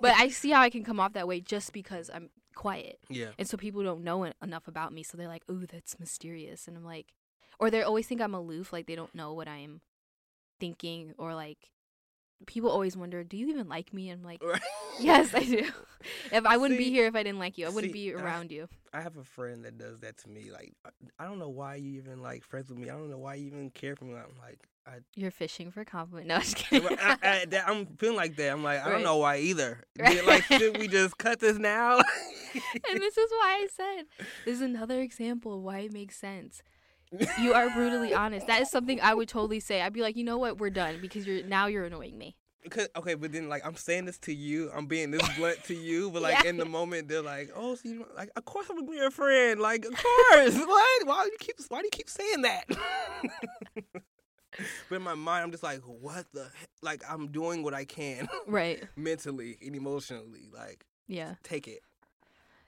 but 0.00 0.12
I 0.16 0.28
see 0.28 0.50
how 0.50 0.60
I 0.60 0.70
can 0.70 0.84
come 0.84 1.00
off 1.00 1.12
that 1.14 1.28
way 1.28 1.40
just 1.40 1.72
because 1.72 2.10
I'm 2.12 2.30
quiet, 2.54 2.98
Yeah. 3.08 3.30
and 3.38 3.48
so 3.48 3.56
people 3.56 3.82
don't 3.82 4.02
know 4.04 4.24
en- 4.24 4.34
enough 4.42 4.66
about 4.68 4.92
me, 4.92 5.02
so 5.02 5.16
they're 5.16 5.28
like, 5.28 5.44
"Ooh, 5.50 5.66
that's 5.66 5.98
mysterious," 6.00 6.66
and 6.68 6.76
I'm 6.76 6.84
like, 6.84 7.14
or 7.60 7.70
they 7.70 7.82
always 7.82 8.06
think 8.06 8.20
I'm 8.20 8.34
aloof, 8.34 8.72
like 8.72 8.86
they 8.86 8.94
don't 8.96 9.14
know 9.14 9.32
what 9.32 9.48
I'm 9.48 9.80
thinking 10.60 11.14
or 11.18 11.34
like 11.34 11.70
people 12.46 12.70
always 12.70 12.96
wonder, 12.96 13.24
do 13.24 13.36
you 13.36 13.48
even 13.48 13.68
like 13.68 13.92
me? 13.92 14.10
I'm 14.10 14.22
like, 14.22 14.40
Right. 14.44 14.60
yes, 15.00 15.34
I 15.34 15.42
do. 15.42 15.68
if 16.32 16.46
I 16.46 16.56
wouldn't 16.56 16.78
be 16.78 16.88
here 16.88 17.06
if 17.06 17.16
I 17.16 17.24
didn't 17.24 17.40
like 17.40 17.58
you, 17.58 17.66
I 17.66 17.68
wouldn't 17.70 17.92
see, 17.92 18.10
be 18.10 18.14
I- 18.14 18.20
around 18.20 18.52
you. 18.52 18.68
I 18.92 19.00
have 19.02 19.16
a 19.16 19.24
friend 19.24 19.64
that 19.64 19.76
does 19.76 19.98
that 20.00 20.18
to 20.18 20.28
me. 20.28 20.50
Like, 20.52 20.72
I- 20.84 20.90
I 21.24 21.26
don't 21.26 21.40
know 21.40 21.48
why 21.48 21.74
you 21.76 21.98
even 21.98 22.22
like 22.22 22.44
friends 22.44 22.68
with 22.70 22.78
me. 22.78 22.90
I 22.90 22.92
don't 22.96 23.10
know 23.10 23.18
why 23.18 23.34
you 23.34 23.46
even 23.48 23.70
care 23.70 23.96
for 23.96 24.04
me. 24.04 24.14
I'm 24.14 24.38
like, 24.40 24.60
I, 24.88 24.98
You're 25.14 25.30
fishing 25.30 25.70
for 25.70 25.82
a 25.82 25.84
compliment. 25.84 26.28
No, 26.28 26.36
I'm 26.36 26.40
just 26.40 26.56
kidding. 26.56 26.88
I, 26.98 27.46
I'm 27.66 27.86
feeling 27.98 28.16
like 28.16 28.36
that. 28.36 28.50
I'm 28.52 28.62
like, 28.64 28.84
I 28.84 28.88
don't 28.88 29.02
know 29.02 29.18
why 29.18 29.38
either. 29.38 29.84
Right. 29.98 30.24
Like, 30.24 30.44
should 30.44 30.78
we 30.78 30.88
just 30.88 31.18
cut 31.18 31.40
this 31.40 31.58
now? 31.58 31.98
and 32.54 33.00
this 33.00 33.18
is 33.18 33.30
why 33.30 33.60
I 33.62 33.66
said 33.70 34.04
this 34.44 34.54
is 34.54 34.60
another 34.62 35.00
example 35.00 35.56
of 35.56 35.62
why 35.62 35.80
it 35.80 35.92
makes 35.92 36.16
sense. 36.16 36.62
You 37.40 37.52
are 37.54 37.68
brutally 37.70 38.14
honest. 38.14 38.46
That 38.46 38.62
is 38.62 38.70
something 38.70 39.00
I 39.00 39.14
would 39.14 39.28
totally 39.28 39.60
say. 39.60 39.82
I'd 39.82 39.92
be 39.92 40.02
like, 40.02 40.16
you 40.16 40.24
know 40.24 40.38
what, 40.38 40.58
we're 40.58 40.70
done 40.70 40.98
because 41.00 41.26
you're 41.26 41.42
now 41.44 41.66
you're 41.66 41.84
annoying 41.84 42.16
me. 42.16 42.36
Because, 42.62 42.88
okay, 42.96 43.14
but 43.14 43.32
then 43.32 43.48
like 43.48 43.64
I'm 43.64 43.76
saying 43.76 44.04
this 44.04 44.18
to 44.20 44.34
you, 44.34 44.70
I'm 44.74 44.86
being 44.86 45.10
this 45.10 45.26
blunt 45.36 45.62
to 45.64 45.74
you, 45.74 46.10
but 46.10 46.22
like 46.22 46.42
Yeah. 46.44 46.50
in 46.50 46.56
the 46.58 46.64
moment 46.66 47.08
they're 47.08 47.22
like, 47.22 47.50
"Oh, 47.54 47.74
so 47.76 47.88
you 47.88 48.04
like, 48.16 48.30
of 48.36 48.44
course 48.44 48.66
I'm 48.68 48.76
gonna 48.76 48.90
be 48.90 48.96
your 48.96 49.10
friend, 49.10 49.58
like, 49.60 49.84
of 49.84 49.92
course, 49.94 50.54
what? 50.54 51.06
Why 51.06 51.24
do 51.24 51.30
you 51.30 51.36
keep, 51.40 51.56
why 51.68 51.80
do 51.80 51.86
you 51.86 51.90
keep 51.90 52.10
saying 52.10 52.42
that?" 52.42 52.64
But 54.88 54.96
in 54.96 55.02
my 55.02 55.14
mind, 55.14 55.44
I'm 55.44 55.50
just 55.50 55.62
like, 55.62 55.80
"What 55.82 56.26
the? 56.32 56.44
Heck? 56.44 56.68
Like, 56.82 57.02
I'm 57.08 57.28
doing 57.28 57.62
what 57.62 57.74
I 57.74 57.84
can 57.84 58.28
Right. 58.46 58.84
mentally 58.96 59.56
and 59.64 59.74
emotionally, 59.76 60.48
like, 60.52 60.84
Yeah. 61.06 61.34
take 61.42 61.68
it." 61.68 61.80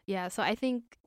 Yeah. 0.06 0.28
So 0.28 0.42
I 0.42 0.54
think 0.54 0.98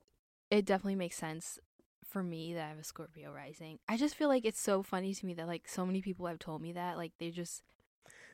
it 0.50 0.64
definitely 0.64 0.96
makes 0.96 1.16
sense 1.16 1.58
for 2.04 2.22
me 2.22 2.54
that 2.54 2.64
I 2.64 2.68
have 2.68 2.78
a 2.78 2.84
Scorpio 2.84 3.32
rising. 3.32 3.78
I 3.88 3.96
just 3.96 4.14
feel 4.14 4.28
like 4.28 4.44
it's 4.44 4.60
so 4.60 4.82
funny 4.82 5.14
to 5.14 5.26
me 5.26 5.34
that 5.34 5.46
like 5.46 5.66
so 5.68 5.84
many 5.84 6.00
people 6.00 6.26
have 6.26 6.38
told 6.38 6.62
me 6.62 6.72
that. 6.72 6.96
Like 6.96 7.12
they 7.18 7.30
just 7.30 7.62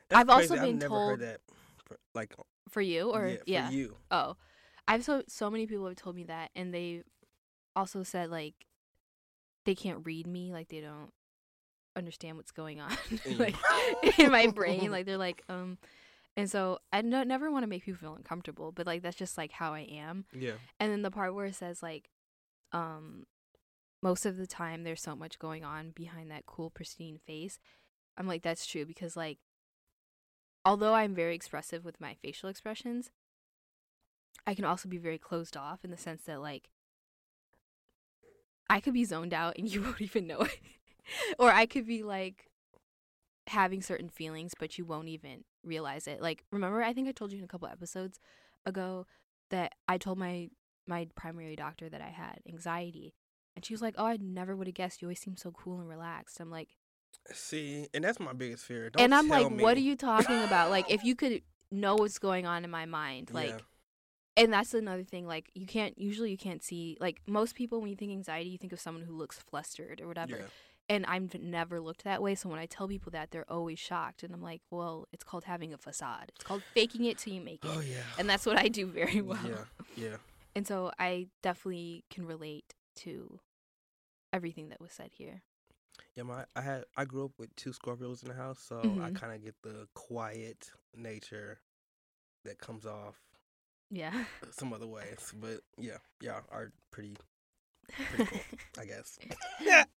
That's 0.09 0.19
I've 0.21 0.29
also 0.29 0.55
been 0.55 0.63
I've 0.63 0.73
never 0.75 0.87
told- 0.87 1.09
heard 1.09 1.19
that, 1.21 1.41
for, 1.85 1.97
like, 2.13 2.35
for 2.69 2.81
you 2.81 3.09
or 3.11 3.27
yeah, 3.27 3.35
for 3.37 3.43
yeah. 3.47 3.69
you. 3.71 3.97
Oh, 4.11 4.35
I've 4.87 5.03
so 5.03 5.23
so 5.27 5.49
many 5.49 5.65
people 5.67 5.87
have 5.87 5.95
told 5.95 6.15
me 6.15 6.23
that, 6.25 6.51
and 6.55 6.73
they 6.73 7.03
also 7.75 8.03
said 8.03 8.29
like 8.29 8.53
they 9.65 9.75
can't 9.75 10.05
read 10.05 10.27
me, 10.27 10.51
like 10.51 10.69
they 10.69 10.81
don't 10.81 11.11
understand 11.95 12.37
what's 12.37 12.51
going 12.51 12.79
on, 12.79 12.95
In 13.25 13.37
like 13.37 13.55
in 14.17 14.31
my 14.31 14.47
brain. 14.47 14.91
Like 14.91 15.05
they're 15.05 15.17
like, 15.17 15.43
um, 15.49 15.77
and 16.37 16.49
so 16.49 16.79
I 16.93 17.01
no, 17.01 17.23
never 17.23 17.51
want 17.51 17.63
to 17.63 17.67
make 17.67 17.83
people 17.85 17.99
feel 17.99 18.15
uncomfortable, 18.15 18.71
but 18.71 18.85
like 18.85 19.01
that's 19.01 19.17
just 19.17 19.37
like 19.37 19.51
how 19.51 19.73
I 19.73 19.81
am. 19.81 20.25
Yeah, 20.33 20.53
And 20.79 20.91
then 20.91 21.01
the 21.01 21.11
part 21.11 21.33
where 21.35 21.45
it 21.45 21.55
says 21.55 21.83
like, 21.83 22.09
um, 22.71 23.25
most 24.01 24.25
of 24.25 24.37
the 24.37 24.47
time 24.47 24.83
there's 24.83 25.01
so 25.01 25.15
much 25.15 25.39
going 25.39 25.63
on 25.63 25.91
behind 25.91 26.31
that 26.31 26.45
cool 26.45 26.69
pristine 26.69 27.19
face. 27.25 27.59
I'm 28.17 28.27
like 28.27 28.43
that's 28.43 28.65
true 28.65 28.85
because 28.85 29.15
like, 29.15 29.39
although 30.65 30.93
I'm 30.93 31.13
very 31.13 31.35
expressive 31.35 31.83
with 31.83 31.99
my 32.01 32.15
facial 32.21 32.49
expressions, 32.49 33.11
I 34.47 34.55
can 34.55 34.65
also 34.65 34.89
be 34.89 34.97
very 34.97 35.17
closed 35.17 35.55
off 35.57 35.83
in 35.83 35.91
the 35.91 35.97
sense 35.97 36.23
that 36.23 36.41
like, 36.41 36.69
I 38.69 38.79
could 38.79 38.93
be 38.93 39.03
zoned 39.03 39.33
out 39.33 39.57
and 39.57 39.69
you 39.73 39.81
won't 39.81 40.01
even 40.01 40.27
know 40.27 40.41
it, 40.41 40.59
or 41.39 41.51
I 41.51 41.65
could 41.65 41.87
be 41.87 42.03
like 42.03 42.47
having 43.47 43.81
certain 43.81 44.07
feelings 44.07 44.53
but 44.57 44.77
you 44.77 44.85
won't 44.85 45.07
even 45.09 45.43
realize 45.63 46.07
it. 46.07 46.21
Like 46.21 46.45
remember 46.51 46.81
I 46.81 46.93
think 46.93 47.07
I 47.07 47.11
told 47.11 47.31
you 47.31 47.39
in 47.39 47.43
a 47.43 47.47
couple 47.47 47.67
episodes 47.67 48.19
ago 48.65 49.05
that 49.49 49.73
I 49.87 49.97
told 49.97 50.17
my 50.17 50.49
my 50.87 51.07
primary 51.15 51.55
doctor 51.55 51.89
that 51.89 52.01
I 52.01 52.09
had 52.09 52.39
anxiety. 52.47 53.13
And 53.55 53.65
she 53.65 53.73
was 53.73 53.81
like, 53.81 53.95
"Oh, 53.97 54.05
I 54.05 54.17
never 54.17 54.55
would 54.55 54.67
have 54.67 54.73
guessed. 54.73 55.01
You 55.01 55.07
always 55.07 55.19
seem 55.19 55.37
so 55.37 55.51
cool 55.51 55.79
and 55.79 55.89
relaxed." 55.89 56.39
I'm 56.39 56.49
like, 56.49 56.69
see, 57.33 57.87
and 57.93 58.03
that's 58.03 58.19
my 58.19 58.33
biggest 58.33 58.65
fear. 58.65 58.89
Don't 58.89 59.03
and 59.03 59.13
I'm 59.13 59.27
like, 59.27 59.51
me. 59.51 59.61
"What 59.61 59.77
are 59.77 59.81
you 59.81 59.95
talking 59.95 60.41
about? 60.43 60.69
like, 60.69 60.89
if 60.89 61.03
you 61.03 61.15
could 61.21 61.41
know 61.69 61.95
what's 61.95 62.19
going 62.19 62.45
on 62.45 62.63
in 62.63 62.69
my 62.69 62.85
mind, 62.85 63.31
like." 63.33 63.49
Yeah. 63.49 63.59
And 64.37 64.53
that's 64.53 64.73
another 64.73 65.03
thing. 65.03 65.27
Like, 65.27 65.51
you 65.53 65.65
can't 65.65 65.97
usually 65.99 66.31
you 66.31 66.37
can't 66.37 66.63
see 66.63 66.97
like 67.01 67.19
most 67.27 67.53
people 67.53 67.81
when 67.81 67.89
you 67.89 67.97
think 67.97 68.13
anxiety, 68.13 68.49
you 68.49 68.57
think 68.57 68.71
of 68.71 68.79
someone 68.79 69.03
who 69.03 69.13
looks 69.13 69.37
flustered 69.37 69.99
or 69.99 70.07
whatever. 70.07 70.37
Yeah. 70.37 70.45
And 70.91 71.05
I've 71.05 71.33
never 71.41 71.79
looked 71.79 72.03
that 72.03 72.21
way. 72.21 72.35
So 72.35 72.49
when 72.49 72.59
I 72.59 72.65
tell 72.65 72.85
people 72.85 73.11
that, 73.13 73.31
they're 73.31 73.49
always 73.49 73.79
shocked. 73.79 74.23
And 74.23 74.33
I'm 74.33 74.41
like, 74.41 74.61
well, 74.69 75.07
it's 75.13 75.23
called 75.23 75.45
having 75.45 75.73
a 75.73 75.77
facade. 75.77 76.33
It's 76.35 76.43
called 76.43 76.63
faking 76.75 77.05
it 77.05 77.17
till 77.17 77.31
you 77.33 77.39
make 77.39 77.63
it. 77.63 77.71
Oh 77.73 77.79
yeah. 77.79 78.03
And 78.17 78.29
that's 78.29 78.45
what 78.45 78.57
I 78.57 78.67
do 78.67 78.87
very 78.87 79.21
well. 79.21 79.39
Yeah, 79.47 79.85
yeah. 79.95 80.17
And 80.55 80.67
so 80.67 80.91
I 80.99 81.27
definitely 81.41 82.03
can 82.09 82.25
relate 82.25 82.73
to 82.97 83.39
everything 84.33 84.67
that 84.67 84.81
was 84.81 84.91
said 84.91 85.11
here. 85.13 85.43
Yeah, 86.13 86.23
my 86.23 86.43
I 86.57 86.61
had 86.61 86.83
I 86.97 87.05
grew 87.05 87.23
up 87.23 87.31
with 87.39 87.55
two 87.55 87.71
Scorpios 87.71 88.21
in 88.21 88.27
the 88.27 88.35
house, 88.35 88.59
so 88.59 88.97
I 89.01 89.11
Mhm. 89.11 89.15
kind 89.15 89.33
of 89.33 89.41
get 89.45 89.55
the 89.63 89.87
quiet 89.93 90.69
nature 90.93 91.61
that 92.43 92.59
comes 92.59 92.85
off 92.85 93.15
Yeah. 93.89 94.25
some 94.51 94.73
other 94.73 94.87
ways. 94.87 95.33
But 95.39 95.61
yeah, 95.77 95.99
yeah, 96.19 96.41
are 96.51 96.73
pretty 96.91 97.15
pretty 98.09 98.25
cool, 98.25 98.43
I 98.77 98.83
guess. 98.85 99.17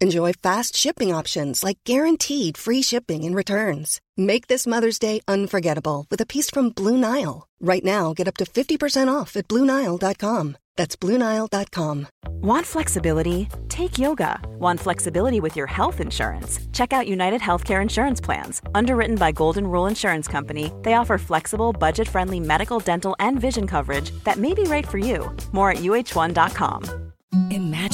Enjoy 0.00 0.32
fast 0.32 0.76
shipping 0.76 1.14
options 1.14 1.62
like 1.62 1.78
guaranteed 1.84 2.56
free 2.58 2.82
shipping 2.82 3.24
and 3.24 3.34
returns. 3.34 4.00
Make 4.16 4.48
this 4.48 4.66
Mother's 4.66 4.98
Day 4.98 5.20
unforgettable 5.26 6.06
with 6.10 6.20
a 6.20 6.26
piece 6.26 6.50
from 6.50 6.70
Blue 6.70 6.96
Nile. 6.98 7.48
Right 7.60 7.84
now, 7.84 8.12
get 8.12 8.28
up 8.28 8.36
to 8.38 8.44
50% 8.44 9.12
off 9.12 9.36
at 9.36 9.48
BlueNile.com. 9.48 10.56
That's 10.76 10.96
BlueNile.com. 10.96 12.08
Want 12.42 12.66
flexibility? 12.66 13.48
Take 13.68 13.98
yoga. 13.98 14.40
Want 14.58 14.80
flexibility 14.80 15.40
with 15.40 15.56
your 15.56 15.68
health 15.68 16.00
insurance? 16.00 16.58
Check 16.72 16.92
out 16.92 17.08
United 17.08 17.40
Healthcare 17.40 17.80
Insurance 17.80 18.20
Plans. 18.20 18.60
Underwritten 18.74 19.16
by 19.16 19.32
Golden 19.32 19.66
Rule 19.66 19.86
Insurance 19.86 20.28
Company, 20.28 20.72
they 20.82 20.94
offer 20.94 21.16
flexible, 21.16 21.72
budget 21.72 22.08
friendly 22.08 22.40
medical, 22.40 22.80
dental, 22.80 23.16
and 23.20 23.40
vision 23.40 23.66
coverage 23.66 24.10
that 24.24 24.36
may 24.38 24.52
be 24.52 24.64
right 24.64 24.86
for 24.86 24.98
you. 24.98 25.34
More 25.52 25.70
at 25.70 25.78
uhone.com. 25.78 27.12
Imagine 27.50 27.73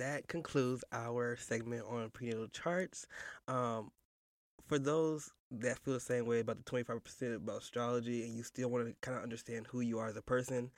That 0.00 0.28
concludes 0.28 0.82
our 0.92 1.36
segment 1.36 1.84
on 1.86 2.08
prenatal 2.08 2.48
charts. 2.48 3.06
Um, 3.48 3.90
for 4.66 4.78
those 4.78 5.30
that 5.50 5.78
feel 5.80 5.92
the 5.92 6.00
same 6.00 6.24
way 6.24 6.40
about 6.40 6.56
the 6.56 6.62
twenty 6.62 6.84
five 6.84 7.04
percent 7.04 7.34
about 7.34 7.58
astrology, 7.58 8.24
and 8.24 8.34
you 8.34 8.42
still 8.42 8.70
want 8.70 8.86
to 8.86 8.94
kind 9.02 9.18
of 9.18 9.22
understand 9.22 9.66
who 9.68 9.80
you 9.80 9.98
are 9.98 10.08
as 10.08 10.16
a 10.16 10.22
person, 10.22 10.70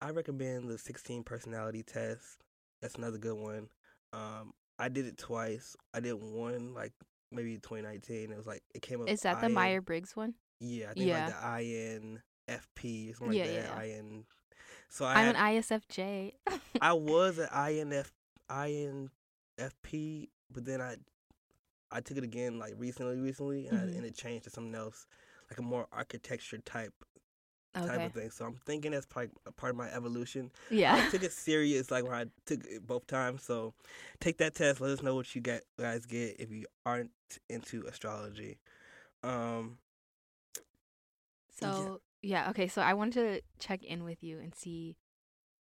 I 0.00 0.10
recommend 0.12 0.70
the 0.70 0.78
sixteen 0.78 1.22
personality 1.22 1.82
test. 1.82 2.38
That's 2.80 2.94
another 2.94 3.18
good 3.18 3.36
one. 3.36 3.68
Um, 4.14 4.52
I 4.78 4.88
did 4.88 5.04
it 5.04 5.18
twice. 5.18 5.76
I 5.92 6.00
did 6.00 6.14
one 6.14 6.72
like 6.72 6.92
maybe 7.30 7.56
2019. 7.56 8.32
It 8.32 8.36
was 8.36 8.46
like 8.46 8.62
it 8.74 8.80
came 8.80 9.02
up. 9.02 9.10
Is 9.10 9.20
that 9.20 9.42
the 9.42 9.50
Myers 9.50 9.82
Briggs 9.84 10.16
one? 10.16 10.32
Yeah, 10.58 10.86
I 10.90 10.94
think 10.94 11.06
Yeah. 11.10 11.26
like 11.26 11.34
the 11.34 12.54
INFP 12.54 13.10
or 13.10 13.14
something 13.14 13.36
Yeah, 13.36 13.44
like 13.44 13.62
that. 13.62 13.86
yeah, 13.88 13.96
IN. 13.98 14.24
So 14.88 15.04
I 15.04 15.16
I'm 15.16 15.26
had, 15.26 15.36
an 15.36 15.42
ISFJ. 15.42 16.32
I 16.80 16.94
was 16.94 17.36
an 17.38 17.48
INF 17.52 18.10
INFP, 18.50 20.28
but 20.52 20.64
then 20.64 20.80
I 20.80 20.96
I 21.90 22.00
took 22.00 22.16
it 22.18 22.24
again 22.24 22.58
like 22.58 22.74
recently, 22.78 23.18
recently, 23.18 23.66
and, 23.66 23.76
Mhm. 23.76 23.94
I, 23.94 23.96
and 23.96 24.06
it 24.06 24.14
changed 24.16 24.44
to 24.44 24.50
something 24.50 24.74
else, 24.74 25.06
like 25.50 25.58
a 25.58 25.62
more 25.62 25.86
architecture 25.92 26.58
type 26.58 26.94
type 27.74 28.04
of 28.04 28.12
thing. 28.12 28.30
So 28.30 28.44
I'm 28.44 28.56
thinking 28.66 28.92
that's 28.92 29.06
probably 29.06 29.30
a 29.46 29.52
part 29.52 29.70
of 29.70 29.76
my 29.76 29.88
evolution. 29.92 30.50
Yeah, 30.70 30.94
I 30.96 31.08
took 31.10 31.22
it 31.22 31.32
serious 31.32 31.90
like 31.90 32.04
when 32.04 32.12
I 32.14 32.26
took 32.46 32.64
it 32.66 32.86
both 32.86 33.06
times. 33.06 33.42
So 33.44 33.74
take 34.20 34.38
that 34.38 34.54
test. 34.54 34.80
Let 34.80 34.90
us 34.90 35.02
know 35.02 35.14
what 35.14 35.34
you 35.34 35.40
get, 35.40 35.64
guys 35.78 36.04
get 36.06 36.36
if 36.40 36.50
you 36.50 36.66
aren't 36.84 37.10
into 37.48 37.86
astrology. 37.86 38.58
Um, 39.22 39.78
So 41.58 42.00
yeah, 42.22 42.50
okay. 42.50 42.68
So 42.68 42.82
I 42.82 42.94
wanted 42.94 43.14
to 43.14 43.42
check 43.66 43.82
in 43.84 44.04
with 44.04 44.22
you 44.22 44.38
and 44.38 44.54
see 44.54 44.96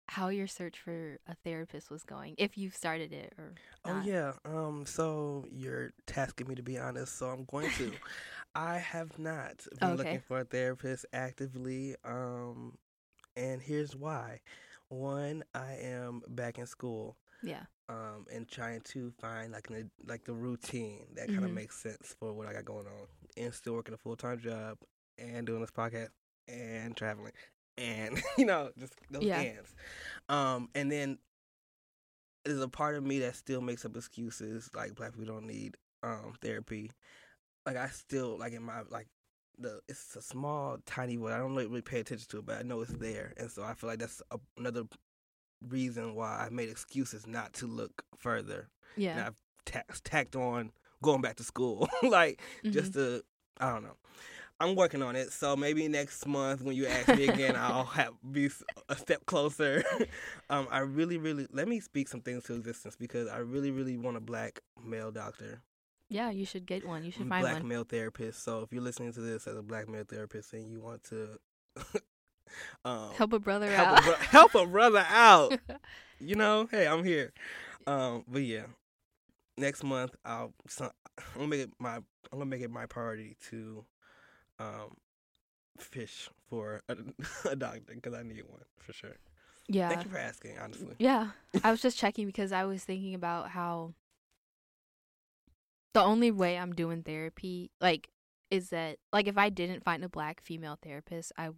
how 0.08 0.28
your 0.28 0.46
search 0.46 0.78
for 0.78 1.18
a 1.28 1.34
therapist 1.44 1.90
was 1.90 2.02
going, 2.02 2.34
if 2.38 2.56
you've 2.58 2.74
started 2.74 3.12
it 3.12 3.34
or. 3.38 3.52
Oh 3.84 4.00
yeah. 4.04 4.32
Um. 4.44 4.84
So 4.86 5.44
you're 5.50 5.92
tasking 6.06 6.48
me 6.48 6.54
to 6.56 6.62
be 6.62 6.78
honest. 6.78 7.16
So 7.16 7.28
I'm 7.28 7.44
going 7.44 7.70
to. 7.78 7.92
I 8.54 8.78
have 8.78 9.18
not 9.18 9.64
been 9.78 9.90
Okay. 9.90 9.96
looking 9.98 10.20
for 10.20 10.40
a 10.40 10.44
therapist 10.44 11.06
actively. 11.12 11.94
Um, 12.04 12.76
and 13.36 13.62
here's 13.62 13.94
why. 13.94 14.40
One, 14.88 15.44
I 15.54 15.74
am 15.82 16.22
back 16.28 16.58
in 16.58 16.66
school. 16.66 17.16
Yeah. 17.42 17.62
Um, 17.88 18.26
and 18.32 18.48
trying 18.48 18.80
to 18.92 19.12
find 19.20 19.52
like 19.52 19.70
an, 19.70 19.90
like 20.06 20.24
the 20.24 20.34
routine 20.34 21.06
that 21.14 21.28
kind 21.28 21.44
of 21.44 21.50
Mhm. 21.50 21.54
makes 21.54 21.76
sense 21.76 22.14
for 22.18 22.32
what 22.34 22.46
I 22.46 22.52
got 22.52 22.64
going 22.66 22.86
on, 22.86 23.06
and 23.36 23.54
still 23.54 23.74
working 23.74 23.94
a 23.94 23.98
full 23.98 24.16
time 24.16 24.40
job, 24.40 24.78
and 25.18 25.46
doing 25.46 25.60
this 25.60 25.70
podcast, 25.70 26.08
and 26.48 26.94
traveling, 26.96 27.32
and 27.78 28.20
you 28.38 28.44
know 28.44 28.70
just 28.78 28.94
those 29.10 29.24
Yeah. 29.24 29.40
ends. 29.40 29.74
Um, 30.28 30.68
and 30.74 30.90
then 30.92 31.18
there's 32.44 32.60
a 32.60 32.68
part 32.68 32.96
of 32.96 33.04
me 33.04 33.18
that 33.20 33.36
still 33.36 33.60
makes 33.60 33.84
up 33.84 33.96
excuses 33.96 34.70
like 34.74 34.94
black 34.94 35.12
people 35.12 35.34
don't 35.34 35.46
need 35.46 35.76
um 36.02 36.34
therapy. 36.42 36.90
Like 37.66 37.76
I 37.76 37.88
still 37.88 38.36
like 38.38 38.52
in 38.52 38.62
my 38.62 38.82
like 38.90 39.06
the 39.58 39.80
it's 39.88 40.16
a 40.16 40.22
small 40.22 40.78
tiny 40.86 41.18
one. 41.18 41.32
I 41.32 41.38
don't 41.38 41.54
really, 41.54 41.82
pay 41.82 42.00
attention 42.00 42.26
to 42.30 42.38
it, 42.38 42.46
but 42.46 42.58
I 42.58 42.62
know 42.62 42.80
it's 42.80 42.92
there, 42.92 43.32
and 43.36 43.50
so 43.50 43.62
I 43.62 43.74
feel 43.74 43.88
like 43.90 43.98
that's 43.98 44.22
a, 44.30 44.38
another 44.56 44.84
reason 45.68 46.14
why 46.14 46.46
I 46.46 46.50
made 46.50 46.68
excuses 46.68 47.26
not 47.26 47.52
to 47.54 47.66
look 47.66 48.02
further. 48.16 48.68
And 48.96 49.04
Yeah. 49.04 49.26
I've 49.28 49.34
ta- 49.66 49.94
tacked 50.04 50.36
on 50.36 50.70
going 51.02 51.20
back 51.20 51.36
to 51.36 51.44
school, 51.44 51.88
like 52.02 52.40
just 52.64 52.92
Mm-hmm. 52.92 53.00
to 53.00 53.22
I 53.60 53.72
don't 53.72 53.82
know. 53.82 53.96
I'm 54.60 54.74
working 54.74 55.02
on 55.02 55.14
it, 55.16 55.32
so 55.32 55.54
maybe 55.56 55.86
next 55.88 56.26
month 56.26 56.62
when 56.62 56.74
you 56.74 56.86
ask 56.86 57.08
me 57.08 57.28
again, 57.28 57.54
I'll 57.58 57.84
have 57.84 58.12
be 58.32 58.50
a 58.88 58.96
step 58.96 59.24
closer. 59.26 59.84
um, 60.50 60.66
I 60.70 60.80
really, 60.80 61.16
really 61.16 61.46
let 61.52 61.68
me 61.68 61.78
speak 61.80 62.08
some 62.08 62.20
things 62.22 62.44
to 62.44 62.54
existence 62.54 62.96
because 62.96 63.28
I 63.28 63.38
really, 63.38 63.70
really 63.70 63.96
want 63.96 64.16
a 64.16 64.20
black 64.20 64.60
male 64.84 65.10
doctor, 65.12 65.62
Yeah, 66.08 66.30
you 66.30 66.44
should 66.44 66.66
get 66.66 66.86
one. 66.86 67.04
You 67.04 67.12
should 67.12 67.26
a 67.26 67.28
find 67.28 67.42
black 67.42 67.54
one. 67.60 67.68
male 67.68 67.84
therapist. 67.84 68.42
So 68.42 68.62
if 68.62 68.72
you're 68.72 68.82
listening 68.82 69.12
to 69.12 69.20
this 69.20 69.46
as 69.46 69.56
a 69.56 69.62
black 69.62 69.88
male 69.88 70.04
therapist 70.08 70.52
and 70.52 70.68
you 70.70 70.80
want 70.80 71.04
to 71.04 71.38
um, 72.84 73.10
Help 73.12 73.32
a 73.32 73.38
brother 73.38 73.70
help 73.70 73.88
out. 73.88 73.98
a, 74.00 74.02
bro- 74.02 74.14
help 74.16 74.54
a 74.54 74.66
brother 74.66 75.04
out, 75.08 75.58
you 76.18 76.34
know, 76.34 76.66
hey, 76.70 76.86
I'm 76.88 77.04
here. 77.04 77.32
Um, 77.86 78.24
but 78.26 78.42
yeah, 78.42 78.64
next 79.56 79.84
month 79.84 80.14
I'll 80.24 80.52
so, 80.66 80.90
I'm 81.18 81.24
gonna 81.34 81.46
make 81.48 81.60
it 81.60 81.70
my 81.78 81.96
I'm 81.96 82.04
gonna 82.32 82.46
make 82.46 82.62
it 82.62 82.70
my 82.70 82.86
priority 82.86 83.36
to 83.50 83.84
um 84.58 84.96
fish 85.78 86.28
for 86.48 86.82
a, 86.88 86.96
a 87.50 87.56
doctor 87.56 87.94
because 87.94 88.14
I 88.14 88.22
need 88.22 88.42
one 88.48 88.62
for 88.78 88.92
sure. 88.92 89.16
yeah. 89.68 89.88
Thank 89.88 90.04
you 90.04 90.10
for 90.10 90.18
asking. 90.18 90.58
Honestly, 90.58 90.94
Yeah. 90.98 91.30
I 91.64 91.70
was 91.70 91.80
just 91.80 91.98
checking 91.98 92.26
because 92.26 92.52
I 92.52 92.64
was 92.64 92.84
thinking 92.84 93.14
about 93.14 93.50
how 93.50 93.94
the 95.94 96.02
only 96.02 96.30
way 96.30 96.58
I'm 96.58 96.74
doing 96.74 97.02
therapy, 97.02 97.70
like, 97.80 98.08
is 98.50 98.70
that, 98.70 98.98
like, 99.12 99.26
if 99.26 99.36
I 99.38 99.48
didn't 99.50 99.84
find 99.84 100.04
a 100.04 100.08
black 100.08 100.40
female 100.42 100.78
therapist, 100.82 101.32
I 101.36 101.50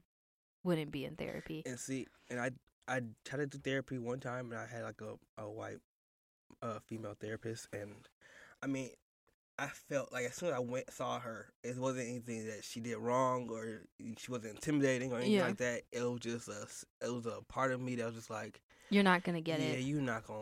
wouldn't 0.64 0.90
be 0.90 1.04
in 1.04 1.16
therapy. 1.16 1.62
and 1.66 1.78
see, 1.78 2.06
and 2.28 2.40
I 2.40 2.50
I 2.88 3.00
tried 3.24 3.38
to 3.38 3.46
do 3.46 3.58
therapy 3.58 3.98
one 3.98 4.20
time, 4.20 4.50
and 4.50 4.60
I 4.60 4.66
had 4.66 4.82
like 4.82 5.00
a 5.00 5.14
a 5.40 5.48
white 5.48 5.78
uh 6.62 6.78
female 6.86 7.14
therapist, 7.18 7.68
and 7.72 8.08
I 8.62 8.66
mean. 8.66 8.90
I 9.60 9.66
felt 9.68 10.10
like 10.12 10.24
as 10.24 10.34
soon 10.34 10.48
as 10.48 10.54
I 10.54 10.58
went 10.60 10.90
saw 10.92 11.20
her, 11.20 11.46
it 11.62 11.76
wasn't 11.76 12.08
anything 12.08 12.46
that 12.46 12.64
she 12.64 12.80
did 12.80 12.96
wrong 12.96 13.48
or 13.50 13.82
she 14.16 14.30
wasn't 14.32 14.54
intimidating 14.54 15.12
or 15.12 15.16
anything 15.16 15.34
Yeah. 15.34 15.46
like 15.46 15.58
that. 15.58 15.82
It 15.92 16.02
was 16.02 16.20
just 16.20 16.48
a 16.48 16.66
it 17.06 17.12
was 17.12 17.26
a 17.26 17.42
part 17.48 17.72
of 17.72 17.80
me 17.80 17.96
that 17.96 18.06
was 18.06 18.14
just 18.14 18.30
like, 18.30 18.60
You're 18.88 19.02
not 19.04 19.22
going 19.22 19.34
to 19.36 19.42
get 19.42 19.60
yeah, 19.60 19.66
it. 19.66 19.72
Yeah, 19.80 19.84
you're 19.86 20.00
not 20.02 20.26
gonna, 20.26 20.40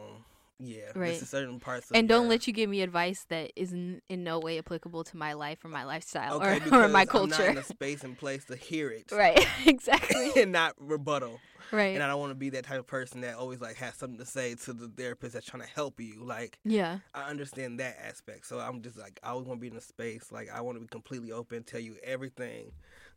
yeah, 0.61 0.87
Right. 0.95 1.09
There's 1.19 1.29
certain 1.29 1.59
parts. 1.61 1.91
Of 1.91 1.97
And 1.97 2.09
don't 2.09 2.23
your- 2.23 2.31
let 2.31 2.47
you 2.47 2.53
give 2.53 2.71
me 2.71 2.81
advice 2.83 3.27
that 3.29 3.53
is 3.57 3.73
in, 3.73 4.01
in 4.09 4.23
no 4.25 4.39
way 4.39 4.59
applicable 4.59 5.03
to 5.05 5.17
my 5.17 5.33
life 5.33 5.65
or 5.65 5.69
my 5.69 5.85
lifestyle 5.85 6.37
okay, 6.37 6.61
or, 6.71 6.75
or 6.85 6.89
my 6.89 7.01
I'm 7.03 7.07
not 7.07 7.09
culture. 7.09 7.47
in 7.49 7.59
a 7.59 7.63
space 7.65 8.05
and 8.05 8.17
place 8.17 8.45
to 8.47 8.57
hear 8.57 8.91
it, 8.91 9.11
right. 9.13 9.45
exactly. 9.67 10.31
and 10.43 10.53
not 10.53 10.75
rebuttal. 10.79 11.41
Right. 11.73 11.95
And 11.95 12.03
I 12.03 12.09
don't 12.09 12.21
want 12.21 12.31
to 12.31 12.37
be 12.37 12.51
that 12.51 12.65
type 12.65 12.79
of 12.79 12.87
person 12.87 13.21
that 13.23 13.37
always 13.37 13.61
like 13.61 13.77
has 13.77 13.95
something 13.95 14.19
to 14.19 14.27
say 14.27 14.55
to 14.55 14.73
the 14.73 14.89
therapist 14.89 15.35
that's 15.35 15.47
trying 15.47 15.63
to 15.63 15.69
help 15.69 16.01
you. 16.01 16.23
Like 16.23 16.59
yeah. 16.65 16.99
I 17.15 17.29
understand 17.31 17.81
that 17.81 17.97
aspect, 18.03 18.47
so 18.47 18.59
I'm 18.59 18.83
just 18.83 18.99
like 18.99 19.19
I 19.23 19.31
always 19.31 19.47
want 19.47 19.59
to 19.59 19.63
be 19.63 19.69
in 19.69 19.77
a 19.77 19.81
space 19.81 20.31
like 20.31 20.49
I 20.51 20.61
want 20.61 20.77
to 20.77 20.81
be 20.81 20.89
completely 20.89 21.33
open, 21.33 21.63
tell 21.65 21.81
you 21.81 21.97
everything, 22.03 22.73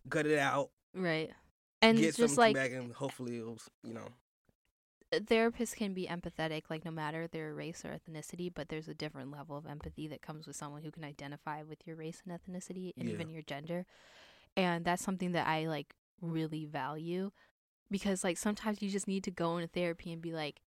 gut 0.10 0.26
it 0.26 0.38
out, 0.39 0.70
Right. 0.93 1.32
And 1.82 1.97
get 1.97 2.16
just 2.16 2.20
something 2.20 2.38
like 2.38 2.56
back, 2.56 2.72
and 2.72 2.93
hopefully 2.93 3.38
it'll 3.38 3.60
you 3.84 3.93
know. 3.93 4.08
therapists 5.14 5.76
can 5.76 5.93
be 5.93 6.08
empathetic, 6.08 6.64
like 6.70 6.86
no 6.86 6.91
matter 6.91 7.28
their 7.28 7.54
race 7.54 7.84
or 7.84 7.89
ethnicity, 7.89 8.52
but 8.54 8.70
there's 8.70 8.88
a 8.88 8.93
different 8.93 9.32
level 9.32 9.58
of 9.58 9.66
empathy 9.66 10.08
that 10.08 10.22
comes 10.22 10.47
with 10.47 10.56
someone 10.56 10.82
who 10.84 10.91
can 10.91 11.04
identify 11.04 11.64
with 11.64 11.86
your 11.86 11.95
race 11.95 12.22
and 12.26 12.38
ethnicity 12.38 12.93
and 12.97 13.10
Yeah. 13.10 13.16
even 13.16 13.30
your 13.30 13.41
gender. 13.41 13.86
And 14.56 14.86
that's 14.86 15.04
something 15.04 15.34
that 15.34 15.47
I 15.47 15.68
like 15.68 15.95
really 16.22 16.66
value 16.66 17.32
because 17.92 18.24
like 18.24 18.38
sometimes 18.38 18.82
you 18.82 18.89
just 18.89 19.08
need 19.08 19.24
to 19.26 19.32
go 19.32 19.58
into 19.58 19.68
therapy 19.68 20.12
and 20.12 20.22
be 20.22 20.32
like, 20.34 20.62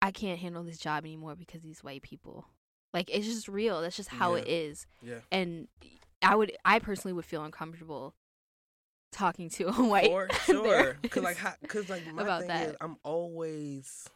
I 0.00 0.10
can't 0.10 0.38
handle 0.38 0.62
this 0.62 0.78
job 0.78 1.04
anymore 1.04 1.34
because 1.36 1.60
these 1.62 1.84
white 1.84 2.02
people. 2.02 2.46
Like 2.94 3.10
it's 3.12 3.26
just 3.26 3.48
real. 3.48 3.82
That's 3.82 3.96
just 3.96 4.08
how 4.08 4.34
Yeah. 4.34 4.40
it 4.42 4.48
is. 4.48 4.86
Yeah. 5.02 5.18
And 5.30 5.68
I 6.22 6.34
would 6.36 6.52
I 6.64 6.78
personally 6.78 7.12
would 7.12 7.24
feel 7.26 7.44
uncomfortable 7.44 8.14
talking 9.12 9.50
to 9.50 9.64
a 9.68 9.72
white 9.72 10.06
For 10.10 10.28
sure, 10.44 10.96
cause 11.10 11.22
like, 11.24 11.38
cause 11.68 11.88
like 11.90 12.06
my 12.14 12.22
about 12.22 12.40
thing 12.40 12.48
that. 12.48 12.68
is, 12.70 12.76
I'm 12.80 12.96
always, 13.02 14.08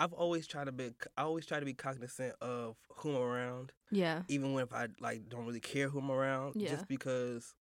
I've 0.00 0.12
always 0.12 0.46
tried 0.48 0.64
to 0.64 0.72
be, 0.72 0.90
I 1.16 1.22
always 1.22 1.46
try 1.46 1.60
to 1.60 1.64
be 1.64 1.74
cognizant 1.74 2.34
of 2.40 2.76
who 2.96 3.10
I'm 3.14 3.22
around, 3.22 3.72
yeah. 3.92 4.22
even 4.28 4.52
when 4.52 4.64
if 4.64 4.72
I 4.72 4.88
like 5.00 5.28
don't 5.28 5.46
really 5.46 5.60
care 5.60 5.88
who 5.88 6.00
I'm 6.00 6.10
around, 6.10 6.56
Yeah. 6.56 6.70
just 6.70 6.88
because 6.88 7.54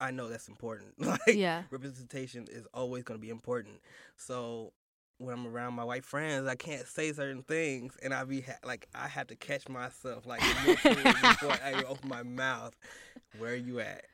I 0.00 0.10
know 0.10 0.28
that's 0.28 0.48
important. 0.48 0.94
Like, 0.98 1.20
Yeah. 1.26 1.62
representation 1.70 2.46
is 2.50 2.66
always 2.74 3.04
gonna 3.04 3.18
be 3.18 3.30
important. 3.30 3.80
So 4.16 4.72
when 5.18 5.34
I'm 5.34 5.46
around 5.46 5.74
my 5.74 5.84
white 5.84 6.04
friends, 6.04 6.46
I 6.48 6.56
can't 6.56 6.86
say 6.86 7.12
certain 7.12 7.42
things, 7.42 7.96
and 8.02 8.12
I 8.12 8.24
be 8.24 8.40
ha- 8.42 8.58
like, 8.64 8.88
I 8.94 9.06
have 9.08 9.28
to 9.28 9.36
catch 9.36 9.68
myself 9.68 10.26
like 10.26 10.40
before 10.40 11.52
I 11.64 11.72
even 11.72 11.84
open 11.86 12.08
my 12.08 12.22
mouth. 12.22 12.74
Where 13.38 13.52
are 13.52 13.56
you 13.56 13.80
at? 13.80 14.04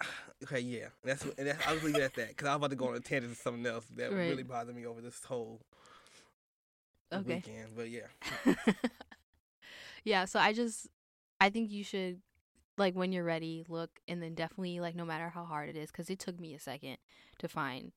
Okay, 0.44 0.58
yeah, 0.58 0.86
that's, 1.04 1.24
and 1.38 1.46
that's 1.46 1.64
I'll 1.68 1.76
leave 1.76 1.96
it 1.96 2.02
at 2.02 2.14
that 2.14 2.28
because 2.30 2.48
I 2.48 2.50
was 2.50 2.56
about 2.56 2.70
to 2.70 2.76
go 2.76 2.88
on 2.88 2.96
a 2.96 3.00
tangent 3.00 3.32
to 3.36 3.40
something 3.40 3.64
else 3.64 3.84
that 3.96 4.10
Right. 4.10 4.28
really 4.28 4.42
bothered 4.42 4.74
me 4.74 4.84
over 4.84 5.00
this 5.00 5.22
whole 5.24 5.60
Okay. 7.12 7.34
weekend. 7.46 7.76
But 7.76 7.88
yeah, 7.90 8.08
yeah, 10.04 10.24
so 10.24 10.40
I 10.40 10.52
just 10.52 10.88
I 11.40 11.50
think 11.50 11.70
you 11.70 11.84
should 11.84 12.20
like 12.78 12.94
when 12.94 13.12
you're 13.12 13.24
ready, 13.24 13.64
look 13.68 13.90
and 14.08 14.22
then 14.22 14.34
definitely 14.34 14.80
like 14.80 14.94
no 14.94 15.04
matter 15.04 15.28
how 15.28 15.44
hard 15.44 15.68
it 15.68 15.76
is 15.76 15.90
cuz 15.90 16.08
it 16.10 16.18
took 16.18 16.38
me 16.40 16.54
a 16.54 16.58
second 16.58 16.96
to 17.38 17.48
find 17.48 17.92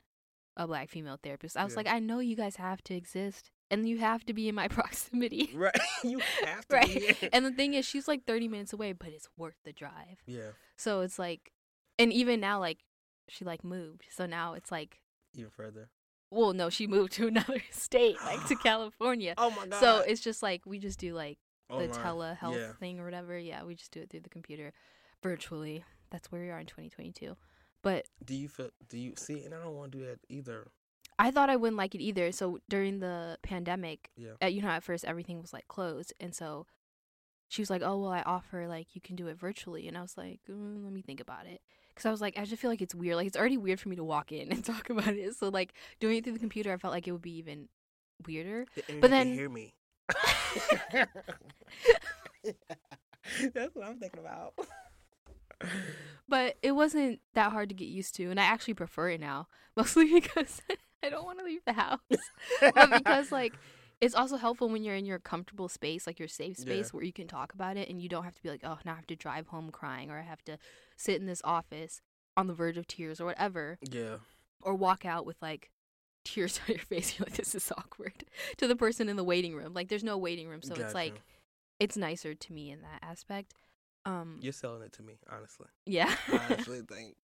a 0.57 0.67
black 0.67 0.89
female 0.89 1.19
therapist. 1.21 1.57
I 1.57 1.63
was 1.63 1.73
Yeah. 1.73 1.77
like 1.77 1.87
I 1.87 1.99
know 1.99 2.19
you 2.19 2.35
guys 2.35 2.55
have 2.57 2.81
to 2.85 2.93
exist 2.95 3.51
and 3.71 3.87
you 3.87 3.97
have 3.99 4.25
to 4.25 4.33
be 4.33 4.47
in 4.49 4.55
my 4.55 4.67
proximity. 4.79 5.51
right, 5.53 5.73
you 6.03 6.19
have 6.43 6.67
to, 6.69 6.75
right. 6.75 7.19
Be. 7.21 7.29
And 7.33 7.45
the 7.45 7.51
thing 7.51 7.73
is 7.73 7.85
she's 7.85 8.07
like 8.07 8.25
30 8.25 8.47
minutes 8.47 8.73
away, 8.73 8.93
but 8.93 9.09
it's 9.09 9.27
worth 9.37 9.57
the 9.63 9.73
drive. 9.73 10.21
yeah, 10.25 10.51
So 10.77 11.01
it's 11.01 11.17
like 11.19 11.51
and 11.97 12.11
even 12.13 12.39
now 12.39 12.59
like 12.59 12.79
she 13.27 13.43
like 13.45 13.63
moved. 13.63 14.05
So 14.11 14.25
now 14.25 14.53
it's 14.53 14.71
like 14.71 15.01
even 15.33 15.49
further. 15.51 15.89
well, 16.31 16.53
no, 16.53 16.69
she 16.69 16.85
moved 16.87 17.13
to 17.13 17.27
another 17.27 17.61
state, 17.71 18.17
like 18.23 18.45
to 18.47 18.55
California. 18.63 19.33
Oh 19.37 19.49
my 19.51 19.67
god! 19.67 19.79
So 19.79 19.97
it's 19.99 20.21
just 20.21 20.41
like 20.43 20.65
we 20.65 20.79
just 20.79 20.99
do 20.99 21.13
like 21.13 21.37
the 21.69 21.75
Online, 21.75 21.89
telehealth 21.91 22.55
yeah. 22.57 22.71
thing 22.79 22.99
or 22.99 23.05
whatever. 23.05 23.37
Yeah, 23.37 23.63
we 23.63 23.75
just 23.75 23.91
do 23.91 24.01
it 24.01 24.09
through 24.09 24.21
the 24.21 24.29
computer, 24.29 24.71
virtually. 25.23 25.83
That's 26.11 26.31
where 26.31 26.41
we 26.41 26.49
are 26.49 26.59
in 26.59 26.65
2022. 26.67 27.35
But 27.81 28.05
Do 28.23 28.35
you 28.35 28.47
feel? 28.49 28.69
Do 28.89 28.97
you 28.97 29.13
see? 29.17 29.43
And 29.43 29.53
I 29.53 29.59
don't 29.59 29.73
want 29.75 29.91
to 29.91 29.97
do 29.99 30.05
that 30.05 30.19
either. 30.29 30.67
I 31.17 31.31
thought 31.31 31.49
I 31.49 31.55
wouldn't 31.55 31.77
like 31.77 31.95
it 31.95 32.01
either. 32.01 32.31
So 32.31 32.59
during 32.69 32.99
the 32.99 33.37
pandemic, 33.41 34.09
Yeah. 34.17 34.31
uh, 34.43 34.47
you 34.47 34.61
know, 34.61 34.67
at 34.67 34.83
first 34.83 35.05
everything 35.05 35.41
was 35.41 35.53
like 35.53 35.67
closed, 35.67 36.13
and 36.19 36.33
so 36.35 36.65
she 37.47 37.61
was 37.61 37.69
like, 37.69 37.81
"Oh 37.83 37.97
well, 37.99 38.11
I 38.11 38.21
offer 38.23 38.67
like 38.67 38.95
you 38.95 39.01
can 39.01 39.15
do 39.15 39.27
it 39.27 39.37
virtually," 39.37 39.87
and 39.87 39.97
I 39.97 40.01
was 40.01 40.17
like, 40.17 40.41
mm, 40.49 40.83
"Let 40.83 40.91
me 40.93 41.01
think 41.01 41.19
about 41.19 41.45
it," 41.45 41.61
because 41.89 42.05
I 42.05 42.11
was 42.11 42.21
like, 42.21 42.37
I 42.37 42.43
just 42.45 42.61
feel 42.61 42.69
like 42.71 42.81
it's 42.81 42.95
weird. 42.95 43.15
Like 43.15 43.27
it's 43.27 43.37
already 43.37 43.57
weird 43.57 43.79
for 43.79 43.89
me 43.89 43.95
to 43.97 44.03
walk 44.03 44.31
in 44.31 44.51
and 44.51 44.63
talk 44.65 44.89
about 44.89 45.07
it. 45.09 45.35
So 45.35 45.49
like 45.49 45.73
doing 45.99 46.17
it 46.17 46.23
through 46.23 46.33
the 46.33 46.39
computer, 46.39 46.73
I 46.73 46.77
felt 46.77 46.93
like 46.93 47.07
it 47.07 47.11
would 47.11 47.21
be 47.21 47.37
even 47.37 47.69
weirder. 48.27 48.65
The 48.75 48.99
But 48.99 49.09
then- 49.11 49.33
hear 49.33 49.49
me. 49.49 49.73
That's 53.53 53.75
what 53.75 53.85
I'm 53.87 53.99
thinking 53.99 54.19
about. 54.19 54.53
But 56.27 56.57
it 56.61 56.71
wasn't 56.71 57.19
that 57.33 57.51
hard 57.51 57.69
to 57.69 57.75
get 57.75 57.87
used 57.87 58.15
to, 58.15 58.29
and 58.31 58.39
I 58.39 58.43
actually 58.45 58.73
prefer 58.73 59.09
it 59.09 59.19
now, 59.19 59.47
mostly 59.77 60.11
because 60.11 60.61
I 61.03 61.09
don't 61.09 61.25
want 61.25 61.39
to 61.39 61.45
leave 61.45 61.63
the 61.65 61.73
house, 61.73 61.99
but 62.73 62.89
because 62.89 63.31
like 63.31 63.53
it's 64.01 64.15
also 64.15 64.37
helpful 64.37 64.67
when 64.69 64.83
you're 64.83 64.95
in 64.95 65.05
your 65.05 65.19
comfortable 65.19 65.69
space, 65.69 66.05
like 66.07 66.19
your 66.19 66.27
safe 66.27 66.57
Yeah. 66.57 66.63
space, 66.63 66.93
where 66.93 67.03
you 67.03 67.13
can 67.13 67.27
talk 67.27 67.53
about 67.53 67.77
it, 67.77 67.89
and 67.89 68.01
you 68.01 68.09
don't 68.09 68.23
have 68.23 68.33
to 68.35 68.41
be 68.43 68.49
like, 68.49 68.61
oh, 68.63 68.77
now 68.85 68.93
I 68.93 68.95
have 68.95 69.07
to 69.07 69.15
drive 69.15 69.47
home 69.47 69.69
crying, 69.71 70.09
or 70.11 70.17
I 70.19 70.23
have 70.23 70.43
to 70.45 70.57
sit 70.97 71.19
in 71.19 71.27
this 71.27 71.41
office 71.43 72.01
on 72.35 72.47
the 72.47 72.53
verge 72.53 72.77
of 72.77 72.87
tears, 72.87 73.21
or 73.21 73.25
whatever, 73.25 73.77
Yeah. 73.81 74.17
or 74.61 74.73
walk 74.75 75.05
out 75.05 75.25
with 75.25 75.37
like 75.41 75.69
tears 76.25 76.59
on 76.67 76.75
your 76.75 76.83
face. 76.83 77.17
You're 77.17 77.25
like, 77.25 77.37
this 77.37 77.55
is 77.55 77.71
awkward 77.77 78.25
to 78.57 78.67
the 78.67 78.75
person 78.75 79.07
in 79.07 79.15
the 79.15 79.23
waiting 79.23 79.55
room. 79.55 79.73
Like, 79.73 79.87
there's 79.87 80.03
no 80.03 80.17
waiting 80.17 80.49
room, 80.49 80.61
so 80.61 80.73
it's 80.75 80.93
like 80.93 81.21
it's 81.79 81.95
nicer 81.95 82.33
to 82.33 82.53
me 82.53 82.71
in 82.71 82.81
that 82.81 82.99
aspect. 83.01 83.53
Um, 84.05 84.37
You're 84.41 84.53
selling 84.53 84.83
it 84.83 84.91
to 84.93 85.01
me, 85.03 85.15
honestly. 85.31 85.65
yeah, 85.87 86.13
I 86.31 86.35
actually 86.53 86.81
think 86.81 87.15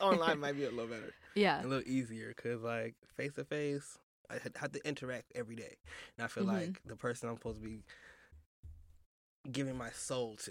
online 0.00 0.40
might 0.40 0.56
be 0.56 0.64
a 0.64 0.70
little 0.70 0.86
better, 0.88 1.14
yeah. 1.36 1.62
a 1.62 1.66
little 1.66 1.86
easier, 1.88 2.34
cause 2.34 2.60
like 2.62 2.94
face 3.16 3.34
to 3.34 3.44
face, 3.44 3.98
I 4.28 4.38
had- 4.42 4.56
have 4.56 4.72
to 4.72 4.84
interact 4.88 5.30
every 5.36 5.54
day, 5.54 5.76
and 6.18 6.24
I 6.24 6.28
feel 6.28 6.42
Mhm. 6.44 6.52
like 6.52 6.80
the 6.84 6.96
person 6.96 7.28
I'm 7.28 7.36
supposed 7.36 7.60
to 7.62 7.64
be 7.68 7.84
giving 9.52 9.76
my 9.78 9.90
soul 9.90 10.34
to, 10.44 10.50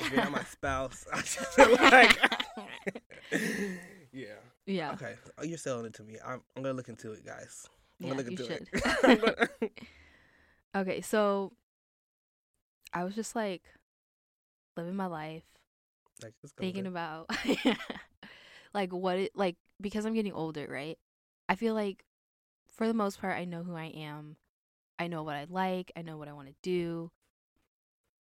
if 0.00 0.10
you're 0.12 0.22
not 0.22 0.32
my 0.32 0.44
spouse, 0.44 1.06
I 1.10 1.16
just 1.22 1.38
feel 1.54 1.70
like, 1.76 2.18
yeah. 4.12 4.26
Yeah. 4.66 4.92
Okay, 4.94 5.14
oh, 5.38 5.44
you're 5.44 5.58
selling 5.58 5.86
it 5.86 5.94
to 5.94 6.02
me. 6.02 6.16
I'm, 6.24 6.42
I'm 6.56 6.62
gonna 6.62 6.74
look 6.74 6.88
into 6.88 7.12
it, 7.12 7.24
guys. 7.24 7.68
I'm 8.02 8.08
Yeah, 8.08 8.14
gonna 8.14 8.22
look 8.22 8.30
you 8.30 8.36
into 8.36 8.52
should. 8.52 8.68
it. 9.04 9.50
Okay, 10.74 11.00
so 11.02 11.52
I 12.92 13.04
was 13.04 13.14
just 13.14 13.34
like 13.36 13.62
living 14.76 14.96
my 14.96 15.06
life, 15.06 15.44
like, 16.22 16.34
thinking 16.58 16.86
about 16.86 17.30
like 18.74 18.92
what 18.92 19.18
it 19.18 19.32
like 19.36 19.56
because 19.80 20.04
I'm 20.04 20.14
getting 20.14 20.32
older, 20.32 20.66
right? 20.70 20.98
I 21.48 21.54
feel 21.54 21.74
like 21.74 22.04
for 22.68 22.86
the 22.86 22.94
most 22.94 23.20
part 23.20 23.36
I 23.38 23.44
know 23.44 23.62
who 23.62 23.74
I 23.74 23.86
am. 23.86 24.36
I 24.98 25.08
know 25.08 25.22
what 25.22 25.36
I 25.36 25.46
like, 25.48 25.90
I 25.96 26.02
know 26.02 26.16
what 26.16 26.28
I 26.28 26.32
want 26.32 26.48
to 26.48 26.54
do. 26.62 27.10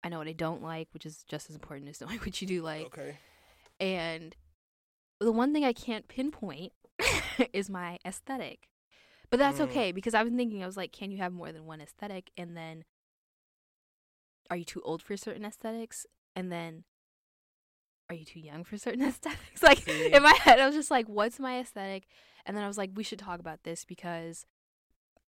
I 0.04 0.10
know 0.10 0.18
what 0.18 0.28
I 0.28 0.34
don't 0.34 0.64
like, 0.64 0.88
which 0.94 1.06
is 1.06 1.24
just 1.28 1.50
as 1.50 1.56
important 1.56 1.90
as 1.90 2.02
knowing 2.02 2.20
what 2.20 2.42
you 2.42 2.48
do 2.48 2.62
like. 2.64 2.88
okay. 2.88 3.18
And 3.80 4.36
the 5.22 5.32
one 5.32 5.54
thing 5.54 5.64
I 5.64 5.74
can't 5.74 6.08
pinpoint 6.08 6.74
is 7.54 7.70
my 7.70 7.98
aesthetic. 8.06 8.68
But 9.30 9.38
that's 9.38 9.60
Mm. 9.60 9.64
okay 9.64 9.92
because 9.92 10.14
I 10.14 10.24
was 10.24 10.34
thinking, 10.34 10.62
I 10.64 10.66
was 10.66 10.76
like, 10.78 10.92
can 10.92 11.12
you 11.12 11.18
have 11.20 11.32
more 11.32 11.52
than 11.52 11.66
one 11.66 11.80
aesthetic? 11.82 12.32
And 12.36 12.58
then 12.58 12.84
are 14.50 14.58
you 14.58 14.66
too 14.66 14.82
old 14.84 15.02
for 15.02 15.16
certain 15.16 15.46
aesthetics? 15.46 16.06
And 16.36 16.52
then 16.52 16.84
are 18.10 18.16
you 18.16 18.26
too 18.26 18.40
young 18.42 18.64
for 18.64 18.78
certain 18.78 19.02
aesthetics? 19.08 19.64
Like 19.64 19.80
See? 19.80 20.12
in 20.14 20.22
my 20.24 20.34
head, 20.42 20.60
I 20.60 20.66
was 20.66 20.76
just 20.76 20.92
like, 20.92 21.08
what's 21.08 21.40
my 21.40 21.60
aesthetic? 21.60 22.08
And 22.46 22.58
then 22.58 22.64
I 22.64 22.68
was 22.68 22.78
like, 22.78 22.92
we 22.96 23.04
should 23.04 23.20
talk 23.20 23.40
about 23.40 23.64
this 23.64 23.86
because 23.86 24.46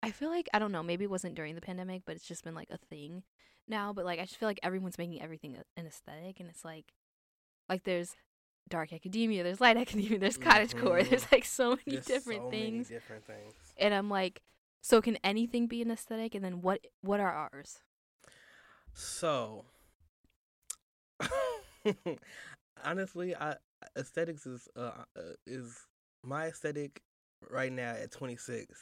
I 0.03 0.11
feel 0.13 0.29
like, 0.29 0.49
I 0.55 0.59
don't 0.61 0.71
know, 0.71 0.83
maybe 0.83 1.05
it 1.05 1.11
wasn't 1.11 1.35
during 1.35 1.55
the 1.57 1.61
pandemic, 1.61 2.03
but 2.07 2.15
it's 2.15 2.29
just 2.29 2.45
been 2.45 2.55
like 2.55 2.71
a 2.71 2.79
thing 2.79 3.25
now. 3.67 3.93
But 3.93 4.05
like, 4.05 4.21
I 4.21 4.25
just 4.27 4.37
feel 4.37 4.49
like 4.49 4.61
everyone's 4.63 4.99
making 4.99 5.21
everything 5.21 5.57
an 5.77 5.87
aesthetic. 5.87 6.39
And 6.39 6.49
it's 6.49 6.65
like, 6.65 6.93
like 7.69 7.83
there's 7.83 8.15
dark 8.69 8.93
academia, 8.93 9.43
there's 9.43 9.61
light 9.61 9.77
academia, 9.85 10.19
there's 10.19 10.39
cottagecore, 10.39 11.01
Mhm. 11.03 11.09
there's 11.11 11.27
like 11.33 11.45
so 11.45 11.71
many 11.71 11.99
different 11.99 12.25
so 12.25 12.51
many 12.51 12.51
things. 12.51 12.89
different 12.89 13.27
things. 13.27 13.55
And 13.79 13.95
I'm 13.95 14.09
like, 14.11 14.43
so 14.81 15.01
can 15.01 15.17
anything 15.25 15.67
be 15.67 15.83
an 15.83 15.91
aesthetic? 15.91 16.35
And 16.35 16.45
then 16.45 16.61
what 16.63 16.81
what 17.03 17.21
are 17.21 17.33
ours? 17.33 17.81
So, 18.95 19.65
honestly, 22.85 23.35
I 23.37 23.57
aesthetics 23.97 24.47
is 24.47 24.69
uh, 24.77 24.91
uh, 25.17 25.21
is 25.47 25.87
my 26.25 26.47
aesthetic 26.47 27.03
right 27.51 27.73
now 27.73 27.91
at 27.93 28.11
26 28.11 28.79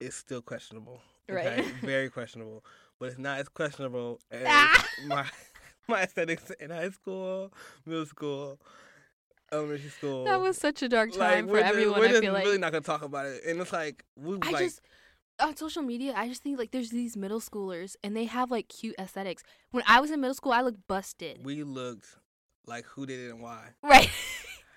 is 0.00 0.14
still 0.14 0.42
questionable. 0.42 1.00
Right. 1.28 1.64
very 1.82 2.08
questionable. 2.10 2.64
But 3.00 3.10
it's 3.10 3.18
not 3.18 3.38
as 3.38 3.48
questionable 3.48 4.20
as 4.30 4.46
Ah! 4.46 4.84
my 5.06 5.26
my 5.92 6.02
aesthetics 6.02 6.50
in 6.60 6.70
high 6.70 6.90
school, 6.90 7.52
middle 7.86 8.06
school, 8.06 8.58
elementary 9.52 9.90
school. 9.90 10.24
That 10.24 10.40
was 10.40 10.58
such 10.58 10.82
a 10.82 10.88
dark 10.88 11.16
like, 11.16 11.34
time 11.34 11.48
for 11.48 11.58
just- 11.58 11.70
everyone. 11.70 12.00
We're 12.00 12.06
I 12.06 12.08
just 12.08 12.20
feel 12.20 12.32
like 12.32 12.44
really 12.44 12.58
not 12.58 12.72
gonna 12.72 12.82
talk 12.82 13.02
about 13.02 13.26
it, 13.26 13.42
and 13.46 13.60
it's 13.60 13.72
like 13.72 14.04
we 14.16 14.38
I 14.42 14.50
like 14.50 14.64
just 14.64 14.80
on 15.40 15.56
social 15.56 15.82
media, 15.82 16.14
I 16.16 16.28
just 16.28 16.42
think 16.42 16.58
like 16.58 16.70
there's 16.72 16.90
these 16.90 17.16
middle 17.16 17.40
schoolers 17.40 17.96
and 18.02 18.16
they 18.16 18.24
have 18.24 18.50
like 18.50 18.68
cute 18.68 18.96
aesthetics. 18.98 19.42
When 19.70 19.84
I 19.86 20.00
was 20.00 20.10
in 20.10 20.20
middle 20.20 20.34
school, 20.34 20.52
I 20.52 20.62
looked 20.62 20.86
busted. 20.88 21.44
we 21.44 21.62
looked 21.62 22.06
like 22.66 22.84
who 22.86 23.06
did 23.06 23.20
it 23.20 23.30
and 23.30 23.40
why. 23.40 23.68
Right. 23.82 24.10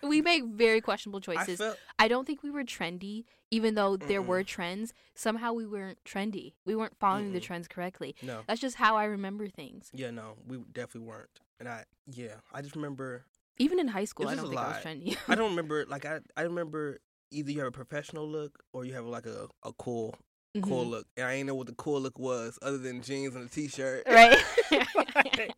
we 0.04 0.22
make 0.22 0.44
very 0.46 0.82
questionable 0.82 1.20
I 1.20 1.36
choices. 1.36 1.58
felt 1.60 1.78
I 2.00 2.08
don't 2.08 2.26
think 2.26 2.44
we 2.44 2.50
were 2.52 2.64
trendy, 2.64 3.26
even 3.52 3.76
though 3.76 3.98
there 3.98 4.22
Mm-mm. 4.22 4.26
were 4.28 4.44
trends. 4.44 4.94
Somehow 5.16 5.54
we 5.54 5.66
weren't 5.68 5.98
trendy. 6.06 6.54
We 6.66 6.76
weren't 6.76 6.98
following 7.00 7.34
the 7.34 7.40
Mm-mm. 7.40 7.44
trends 7.44 7.68
correctly. 7.68 8.16
no. 8.22 8.42
That's 8.48 8.62
just 8.62 8.76
how 8.78 8.96
I 8.96 9.06
remember 9.06 9.48
things. 9.48 9.90
Yeah, 9.94 10.12
no, 10.12 10.38
we 10.48 10.58
definitely 10.72 11.08
weren't. 11.08 11.30
And 11.60 11.70
I, 11.70 11.86
yeah, 12.08 12.36
I 12.54 12.62
just 12.62 12.76
remember. 12.76 13.24
Even 13.58 13.80
in 13.80 13.88
high 13.90 14.06
school, 14.06 14.28
I 14.28 14.36
don't 14.36 14.50
think 14.50 14.60
I 14.60 14.68
was 14.68 14.76
lot. 14.78 14.84
trendy. 14.84 15.18
I 15.28 15.36
don't 15.36 15.50
remember. 15.56 15.86
Like 15.88 16.06
I, 16.06 16.20
I 16.36 16.42
remember 16.44 17.00
either 17.32 17.52
you 17.52 17.60
have 17.60 17.68
a 17.68 17.72
professional 17.72 18.28
look 18.28 18.64
or 18.74 18.84
you 18.86 18.94
have 18.94 19.06
like 19.06 19.26
a, 19.28 19.48
a 19.64 19.72
cool, 19.74 20.16
cool 20.64 20.86
Mhm. 20.86 20.90
look. 20.90 21.08
And 21.18 21.28
I 21.28 21.36
didn't 21.36 21.48
know 21.48 21.56
what 21.56 21.68
the 21.68 21.74
cool 21.76 22.02
look 22.02 22.18
was 22.18 22.58
other 22.62 22.78
than 22.80 23.02
jeans 23.02 23.36
and 23.36 23.46
a 23.46 23.50
t-shirt. 23.50 24.04
Right. 24.10 24.38
like, 25.06 25.54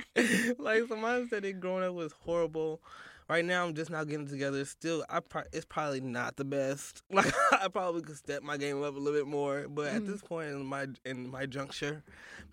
like, 0.60 0.84
so 0.88 0.96
my 0.98 1.18
aesthetic 1.20 1.60
growing 1.60 1.84
up 1.84 1.94
was 1.94 2.12
horrible. 2.12 2.82
Right 3.34 3.44
now, 3.44 3.66
I'm 3.66 3.74
just 3.74 3.90
now 3.90 4.04
getting 4.04 4.28
together. 4.28 4.60
It's 4.60 4.70
Still, 4.70 5.04
I 5.10 5.20
pro- 5.20 5.42
it's 5.52 5.66
probably 5.66 6.02
not 6.02 6.36
the 6.36 6.46
best. 6.46 7.02
Like 7.12 7.34
I 7.52 7.68
probably 7.68 8.04
could 8.04 8.16
step 8.18 8.44
my 8.44 8.58
game 8.58 8.84
up 8.84 8.96
a 8.96 9.00
little 9.00 9.20
bit 9.20 9.26
more. 9.26 9.66
But 9.68 9.88
at 9.88 10.04
Mhm. 10.04 10.06
this 10.06 10.22
point 10.22 10.50
in 10.50 10.64
my 10.64 10.86
in 11.04 11.32
my 11.32 11.48
juncture, 11.48 12.04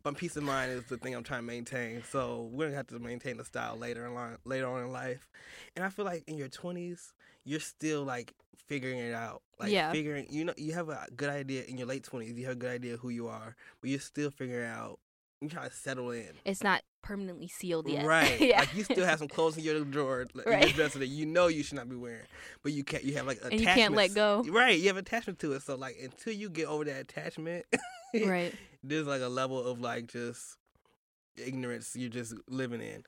my 0.06 0.12
peace 0.14 0.36
of 0.38 0.42
mind 0.42 0.72
is 0.72 0.84
the 0.84 0.96
thing 0.96 1.14
I'm 1.14 1.22
trying 1.22 1.40
to 1.42 1.46
maintain. 1.46 2.02
So 2.10 2.48
we're 2.50 2.68
gonna 2.68 2.76
have 2.78 2.86
to 2.86 2.98
maintain 2.98 3.36
the 3.36 3.44
style 3.44 3.76
later 3.76 4.06
in 4.06 4.14
line, 4.14 4.38
later 4.46 4.68
on 4.68 4.82
in 4.84 4.90
life. 4.90 5.28
And 5.76 5.84
I 5.84 5.90
feel 5.90 6.06
like 6.06 6.24
in 6.26 6.38
your 6.38 6.48
20s, 6.48 7.12
you're 7.44 7.60
still 7.60 8.04
like 8.04 8.32
figuring 8.66 9.00
it 9.00 9.12
out. 9.12 9.42
Like 9.58 9.72
Yeah. 9.72 9.92
figuring, 9.92 10.28
you 10.30 10.46
know, 10.46 10.54
you 10.56 10.72
have 10.72 10.88
a 10.88 11.06
good 11.14 11.28
idea 11.28 11.64
in 11.64 11.76
your 11.76 11.88
late 11.88 12.04
20s. 12.04 12.38
You 12.38 12.46
have 12.46 12.56
a 12.56 12.58
good 12.58 12.70
idea 12.70 12.96
who 12.96 13.10
you 13.10 13.28
are, 13.28 13.54
but 13.82 13.90
you're 13.90 14.00
still 14.00 14.30
figuring 14.30 14.66
out. 14.66 14.98
You're 15.40 15.50
trying 15.50 15.70
to 15.70 15.74
settle 15.74 16.10
in. 16.10 16.32
it's 16.44 16.62
not 16.62 16.82
permanently 17.02 17.48
sealed 17.48 17.88
yet. 17.88 18.04
Right. 18.04 18.38
yeah. 18.40 18.60
Like 18.60 18.74
you 18.74 18.84
still 18.84 19.06
have 19.06 19.18
some 19.18 19.28
clothes 19.28 19.56
in 19.56 19.64
your 19.64 19.82
drawer, 19.84 20.26
like, 20.34 20.46
in 20.46 20.52
Right. 20.52 20.62
your 20.66 20.72
dresser 20.74 20.98
that 20.98 21.06
you 21.06 21.24
know 21.24 21.46
you 21.46 21.62
should 21.62 21.76
not 21.76 21.88
be 21.88 21.96
wearing, 21.96 22.26
but 22.62 22.72
you 22.72 22.84
can't. 22.84 23.04
You 23.04 23.14
have 23.14 23.26
like 23.26 23.38
And 23.42 23.58
you 23.58 23.66
can't 23.66 23.94
let 23.94 24.14
go. 24.14 24.44
Right. 24.46 24.78
You 24.78 24.88
have 24.88 24.98
attachment 24.98 25.38
to 25.40 25.52
it. 25.54 25.62
So 25.62 25.76
like 25.76 25.96
until 26.02 26.34
you 26.34 26.50
get 26.50 26.66
over 26.66 26.84
that 26.84 27.00
attachment, 27.00 27.64
right. 28.14 28.54
there's 28.84 29.06
like 29.06 29.22
a 29.22 29.28
level 29.28 29.58
of 29.64 29.80
like 29.80 30.08
just 30.08 30.56
ignorance 31.36 31.96
you're 31.96 32.10
just 32.10 32.34
living 32.48 32.82
in. 32.82 33.04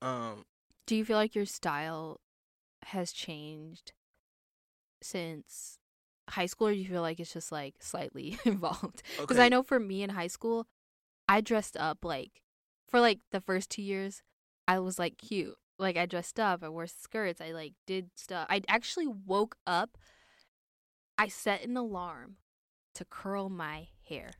Um. 0.00 0.44
Do 0.86 0.96
you 0.96 1.04
feel 1.04 1.16
like 1.16 1.34
your 1.34 1.46
style 1.46 2.20
has 2.84 3.12
changed 3.12 3.92
since 5.02 5.78
high 6.30 6.46
school, 6.46 6.68
or 6.68 6.72
do 6.72 6.78
you 6.78 6.88
feel 6.88 7.02
like 7.02 7.20
it's 7.20 7.32
just 7.32 7.52
like 7.52 7.74
slightly 7.80 8.38
involved? 8.44 9.02
Because 9.20 9.36
Okay. 9.36 9.46
I 9.46 9.48
know 9.48 9.62
for 9.62 9.78
me 9.78 10.02
in 10.02 10.10
high 10.10 10.26
school, 10.28 10.66
I 11.28 11.40
dressed 11.40 11.76
up 11.76 12.04
like 12.04 12.42
for 12.88 13.00
like 13.00 13.20
the 13.32 13.40
first 13.40 13.70
two 13.70 13.82
years, 13.82 14.22
I 14.68 14.78
was 14.78 14.98
like 14.98 15.18
cute. 15.18 15.56
Like 15.78 15.96
I 15.96 16.06
dressed 16.06 16.38
up, 16.38 16.62
I 16.62 16.68
wore 16.68 16.86
skirts, 16.86 17.40
I 17.40 17.52
like 17.52 17.74
did 17.86 18.10
stuff. 18.14 18.46
I 18.48 18.62
actually 18.68 19.06
woke 19.06 19.56
up. 19.66 19.98
I 21.16 21.28
set 21.28 21.64
an 21.64 21.76
alarm 21.76 22.36
to 22.94 23.04
curl 23.04 23.48
my 23.48 23.88
hair 24.08 24.32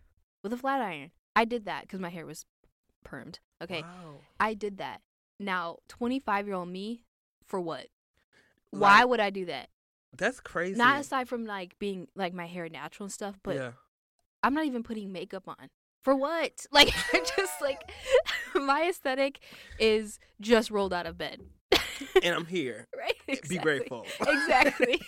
with 0.42 0.52
a 0.52 0.56
flat 0.56 0.80
iron. 0.80 1.10
I 1.36 1.44
did 1.44 1.64
that 1.66 1.82
because 1.82 2.00
my 2.00 2.10
hair 2.10 2.26
was 2.26 2.44
permed. 3.06 3.38
Okay. 3.62 3.82
Wow. 3.82 4.20
I 4.40 4.54
did 4.54 4.78
that. 4.78 5.00
Now, 5.38 5.78
25 5.88 6.46
year 6.46 6.56
old 6.56 6.68
me, 6.68 7.04
for 7.46 7.60
what? 7.60 7.86
Why 8.70 9.04
would 9.04 9.20
I 9.20 9.30
do 9.30 9.46
that? 9.46 9.68
That's 10.16 10.40
crazy. 10.40 10.76
Not 10.76 11.00
aside 11.00 11.28
from 11.28 11.44
like 11.44 11.78
being 11.78 12.08
like 12.14 12.34
my 12.34 12.46
hair 12.46 12.68
natural 12.68 13.04
and 13.04 13.12
stuff, 13.12 13.38
but 13.42 13.56
yeah. 13.56 13.70
I'm 14.42 14.54
not 14.54 14.66
even 14.66 14.82
putting 14.82 15.12
makeup 15.12 15.48
on. 15.48 15.70
For 16.04 16.14
what? 16.14 16.66
Like 16.72 16.92
I'm 17.12 17.22
just 17.36 17.60
like 17.60 17.80
my 18.54 18.88
aesthetic 18.88 19.40
is 19.78 20.18
just 20.40 20.70
rolled 20.70 20.92
out 20.92 21.06
of 21.06 21.16
bed. 21.18 21.40
and 22.22 22.34
I'm 22.34 22.46
here. 22.46 22.86
right? 22.98 23.40
Be 23.48 23.58
grateful. 23.58 24.06
Exactly. 24.20 25.00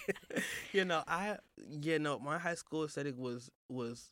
you 0.72 0.84
know, 0.84 1.02
I 1.06 1.36
you 1.70 1.98
know, 1.98 2.18
my 2.18 2.38
high 2.38 2.54
school 2.54 2.84
aesthetic 2.84 3.16
was 3.16 3.50
was 3.68 4.10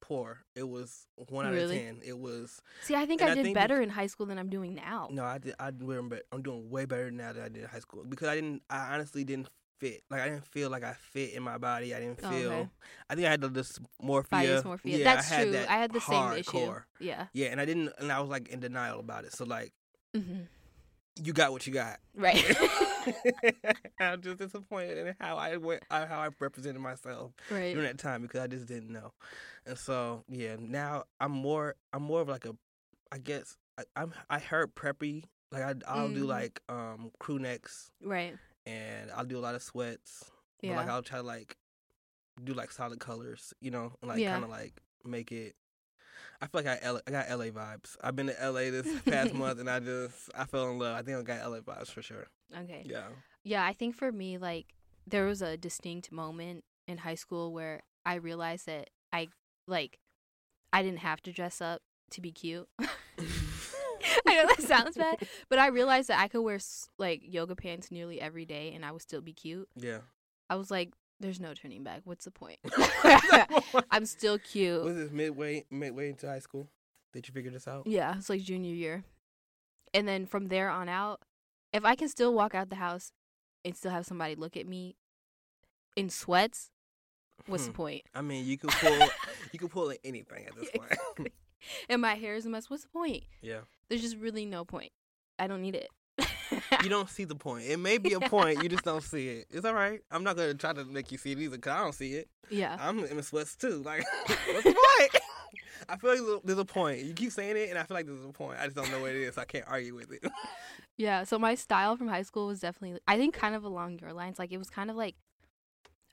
poor. 0.00 0.38
It 0.54 0.68
was 0.68 1.06
one 1.28 1.46
out 1.46 1.52
Really? 1.52 1.76
of 1.78 1.82
ten. 1.84 2.00
It 2.04 2.18
was 2.18 2.60
See, 2.82 2.94
I 2.94 3.06
think 3.06 3.22
I 3.22 3.32
I 3.32 3.34
did 3.34 3.44
think 3.44 3.54
better 3.54 3.80
in 3.82 3.90
high 3.90 4.06
school 4.06 4.26
than 4.26 4.38
I'm 4.38 4.48
doing 4.50 4.74
now. 4.74 5.08
no, 5.10 5.24
I 5.24 5.38
did 5.38 5.54
I 5.58 5.70
doing 5.70 6.10
I'm 6.32 6.42
doing 6.42 6.70
way 6.70 6.84
better 6.84 7.10
now 7.10 7.32
than 7.32 7.42
I 7.42 7.48
did 7.48 7.62
in 7.64 7.68
high 7.68 7.80
school 7.80 8.04
because 8.08 8.28
I 8.28 8.34
didn't 8.34 8.62
I 8.70 8.94
honestly 8.94 9.24
didn't 9.24 9.48
fit. 9.80 10.02
Like 10.10 10.20
I 10.20 10.28
didn't 10.28 10.46
feel 10.46 10.70
like 10.70 10.84
I 10.84 10.92
fit 10.92 11.32
in 11.32 11.42
my 11.42 11.58
body. 11.58 11.94
I 11.94 12.00
didn't 12.00 12.20
Oh, 12.22 12.30
feel 12.30 12.52
okay. 12.52 12.68
I 13.08 13.14
think 13.14 13.26
I 13.26 13.30
had 13.30 13.40
the 13.40 13.48
dysmorphia. 13.50 14.62
Dysmorphia. 14.62 14.80
Yeah, 14.84 15.04
That's 15.04 15.30
I 15.30 15.34
had 15.34 15.42
true. 15.44 15.52
that 15.52 15.70
I 15.70 15.76
had 15.78 15.92
the 15.92 16.00
same 16.00 16.32
issue. 16.32 16.74
Yeah. 17.00 17.26
Yeah, 17.32 17.48
and 17.48 17.60
I 17.60 17.64
didn't 17.64 17.92
and 17.98 18.12
I 18.12 18.20
was 18.20 18.28
like 18.30 18.48
in 18.48 18.60
denial 18.60 19.00
about 19.00 19.24
it. 19.24 19.32
So 19.32 19.44
like 19.44 19.72
mm-hmm. 20.16 20.42
you 21.22 21.32
got 21.32 21.52
what 21.52 21.66
you 21.66 21.72
got. 21.72 21.98
Right. 22.14 22.44
I'm 24.00 24.20
just 24.20 24.38
disappointed 24.38 24.98
in 24.98 25.14
how 25.18 25.36
I 25.36 25.56
went, 25.56 25.82
uh, 25.90 26.06
how 26.06 26.20
I 26.20 26.28
represented 26.38 26.80
myself 26.82 27.32
right. 27.50 27.72
during 27.72 27.86
that 27.86 27.98
time 27.98 28.22
because 28.22 28.40
I 28.40 28.46
just 28.46 28.66
didn't 28.66 28.90
know. 28.90 29.12
And 29.66 29.78
so 29.78 30.24
yeah, 30.28 30.56
now 30.58 31.04
I'm 31.20 31.32
more 31.32 31.76
I'm 31.92 32.02
more 32.02 32.20
of 32.20 32.28
like 32.28 32.44
a 32.44 32.54
I 33.12 33.18
guess 33.18 33.56
I, 33.78 33.84
I'm 33.96 34.12
I 34.28 34.38
heard 34.38 34.74
preppy. 34.74 35.24
Like 35.50 35.62
I 35.62 35.74
I'll 35.88 36.08
do 36.08 36.24
Mhm. 36.24 36.28
like 36.28 36.60
um 36.68 37.10
crew 37.18 37.38
necks 37.38 37.90
Right. 38.02 38.36
And 38.66 39.10
I'll 39.12 39.24
do 39.24 39.38
a 39.38 39.40
lot 39.40 39.54
of 39.54 39.62
sweats. 39.62 40.30
But 40.62 40.68
Yeah. 40.68 40.76
like 40.76 40.88
I'll 40.88 41.02
try 41.02 41.18
to 41.18 41.24
like 41.24 41.56
do 42.42 42.54
like 42.54 42.70
solid 42.72 43.00
colors, 43.00 43.52
you 43.60 43.70
know, 43.70 43.92
and 44.00 44.08
like 44.08 44.20
Yeah. 44.20 44.32
kind 44.32 44.44
of 44.44 44.50
like 44.50 44.74
make 45.04 45.32
it. 45.32 45.54
I 46.42 46.46
feel 46.46 46.62
like 46.62 46.82
I, 46.82 46.86
LA, 46.88 47.00
I 47.06 47.10
got 47.10 47.30
LA 47.30 47.46
vibes. 47.46 47.96
I've 48.02 48.16
been 48.16 48.26
to 48.28 48.36
LA 48.46 48.70
this 48.70 48.88
past 49.06 49.34
month 49.34 49.60
and 49.60 49.68
I 49.68 49.80
just 49.80 50.30
I 50.34 50.44
fell 50.44 50.70
in 50.70 50.78
love. 50.78 50.96
I 50.96 51.02
think 51.02 51.18
I 51.18 51.22
got 51.22 51.50
LA 51.50 51.60
vibes 51.60 51.88
for 51.88 52.02
sure. 52.02 52.26
Okay. 52.56 52.82
Yeah. 52.86 53.08
Yeah, 53.42 53.64
I 53.64 53.72
think 53.72 53.94
for 53.94 54.12
me, 54.12 54.36
like, 54.36 54.74
there 55.06 55.24
was 55.24 55.40
a 55.40 55.56
distinct 55.56 56.12
moment 56.12 56.64
in 56.86 56.98
high 56.98 57.14
school 57.14 57.52
where 57.54 57.80
I 58.04 58.16
realized 58.16 58.66
that 58.66 58.90
I, 59.14 59.28
like, 59.66 59.98
I 60.74 60.82
didn't 60.82 60.98
have 60.98 61.22
to 61.22 61.32
dress 61.32 61.60
up 61.62 61.80
to 62.10 62.20
be 62.20 62.32
cute. 62.32 62.68
I 64.26 64.34
know 64.36 64.46
that 64.48 64.62
sounds 64.62 64.96
bad, 64.96 65.16
but 65.48 65.58
I 65.58 65.68
realized 65.68 66.08
that 66.08 66.20
I 66.20 66.28
could 66.28 66.42
wear, 66.42 66.58
like, 66.98 67.22
yoga 67.24 67.54
pants 67.56 67.90
nearly 67.90 68.20
every 68.20 68.44
day 68.44 68.72
and 68.74 68.84
I 68.84 68.92
would 68.92 69.02
still 69.02 69.20
be 69.20 69.32
cute. 69.32 69.68
Yeah. 69.76 69.98
I 70.48 70.56
was 70.56 70.70
like, 70.70 70.92
there's 71.20 71.38
no 71.40 71.52
turning 71.54 71.84
back. 71.84 72.00
What's 72.04 72.24
the 72.24 72.30
point? 72.30 72.58
I'm 73.90 74.06
still 74.06 74.38
cute. 74.38 74.82
Was 74.82 74.96
this 74.96 75.10
midway 75.10 75.64
midway 75.70 76.08
into 76.08 76.26
high 76.26 76.38
school? 76.38 76.68
Did 77.12 77.28
you 77.28 77.34
figure 77.34 77.50
this 77.50 77.68
out? 77.68 77.86
Yeah, 77.86 78.16
it's 78.16 78.30
like 78.30 78.40
junior 78.42 78.74
year. 78.74 79.04
And 79.92 80.06
then 80.08 80.24
from 80.26 80.46
there 80.46 80.70
on 80.70 80.88
out, 80.88 81.20
if 81.72 81.84
I 81.84 81.94
can 81.94 82.08
still 82.08 82.32
walk 82.32 82.54
out 82.54 82.70
the 82.70 82.76
house 82.76 83.12
and 83.64 83.76
still 83.76 83.90
have 83.90 84.06
somebody 84.06 84.34
look 84.34 84.56
at 84.56 84.66
me 84.66 84.96
in 85.96 86.08
sweats, 86.08 86.70
what's 87.46 87.64
the 87.66 87.70
Hmm. 87.72 87.76
point? 87.76 88.02
I 88.14 88.22
mean, 88.22 88.46
you 88.46 88.56
could 88.56 88.70
pull 88.70 89.08
you 89.52 89.58
could 89.58 89.70
pull 89.70 89.92
anything 90.04 90.46
at 90.46 90.56
this 90.56 90.70
point. 90.74 91.32
And 91.88 92.02
my 92.02 92.14
hair 92.14 92.34
is 92.34 92.46
a 92.46 92.50
mess. 92.50 92.70
What's 92.70 92.84
the 92.84 92.88
point? 92.88 93.24
yeah. 93.42 93.60
There's 93.88 94.02
just 94.02 94.16
really 94.16 94.46
no 94.46 94.64
point. 94.64 94.92
I 95.38 95.46
don't 95.48 95.62
need 95.62 95.74
it. 95.74 95.88
You 96.82 96.88
don't 96.88 97.08
see 97.08 97.24
the 97.24 97.34
point. 97.34 97.64
It 97.66 97.78
may 97.78 97.98
be 97.98 98.12
a 98.12 98.20
point, 98.20 98.62
you 98.62 98.68
just 98.68 98.84
don't 98.84 99.02
see 99.02 99.28
it. 99.28 99.46
It's 99.50 99.64
all 99.64 99.74
right. 99.74 100.00
I'm 100.10 100.24
not 100.24 100.36
gonna 100.36 100.54
try 100.54 100.72
to 100.72 100.84
make 100.84 101.12
you 101.12 101.18
see 101.18 101.32
it 101.32 101.38
either, 101.38 101.58
cause 101.58 101.72
I 101.72 101.78
don't 101.82 101.94
see 101.94 102.14
it. 102.14 102.28
yeah. 102.50 102.76
I'm 102.80 103.04
in 103.04 103.22
sweats 103.22 103.56
too. 103.56 103.82
Like, 103.84 104.04
what's 104.26 104.64
the 104.64 104.74
point? 104.74 105.22
I 105.88 105.96
feel 105.96 106.10
like 106.10 106.18
there's 106.18 106.30
a, 106.30 106.40
there's 106.44 106.58
a 106.58 106.64
point. 106.64 107.00
You 107.00 107.14
keep 107.14 107.32
saying 107.32 107.56
it, 107.56 107.70
and 107.70 107.78
I 107.78 107.82
feel 107.82 107.96
like 107.96 108.06
there's 108.06 108.24
a 108.24 108.32
point. 108.32 108.58
I 108.60 108.64
just 108.64 108.76
don't 108.76 108.90
know 108.90 109.00
what 109.00 109.10
it 109.10 109.16
is. 109.16 109.34
So 109.34 109.42
I 109.42 109.44
can't 109.44 109.64
argue 109.66 109.94
with 109.94 110.12
it. 110.12 110.24
Yeah. 110.96 111.24
So 111.24 111.38
my 111.38 111.54
style 111.54 111.96
from 111.96 112.08
high 112.08 112.22
school 112.22 112.46
was 112.46 112.60
definitely, 112.60 113.00
I 113.08 113.16
think, 113.16 113.34
kind 113.34 113.54
of 113.54 113.64
along 113.64 113.98
your 114.00 114.12
lines. 114.12 114.38
Like, 114.38 114.52
it 114.52 114.58
was 114.58 114.68
kind 114.70 114.90
of 114.90 114.96
like, 114.96 115.16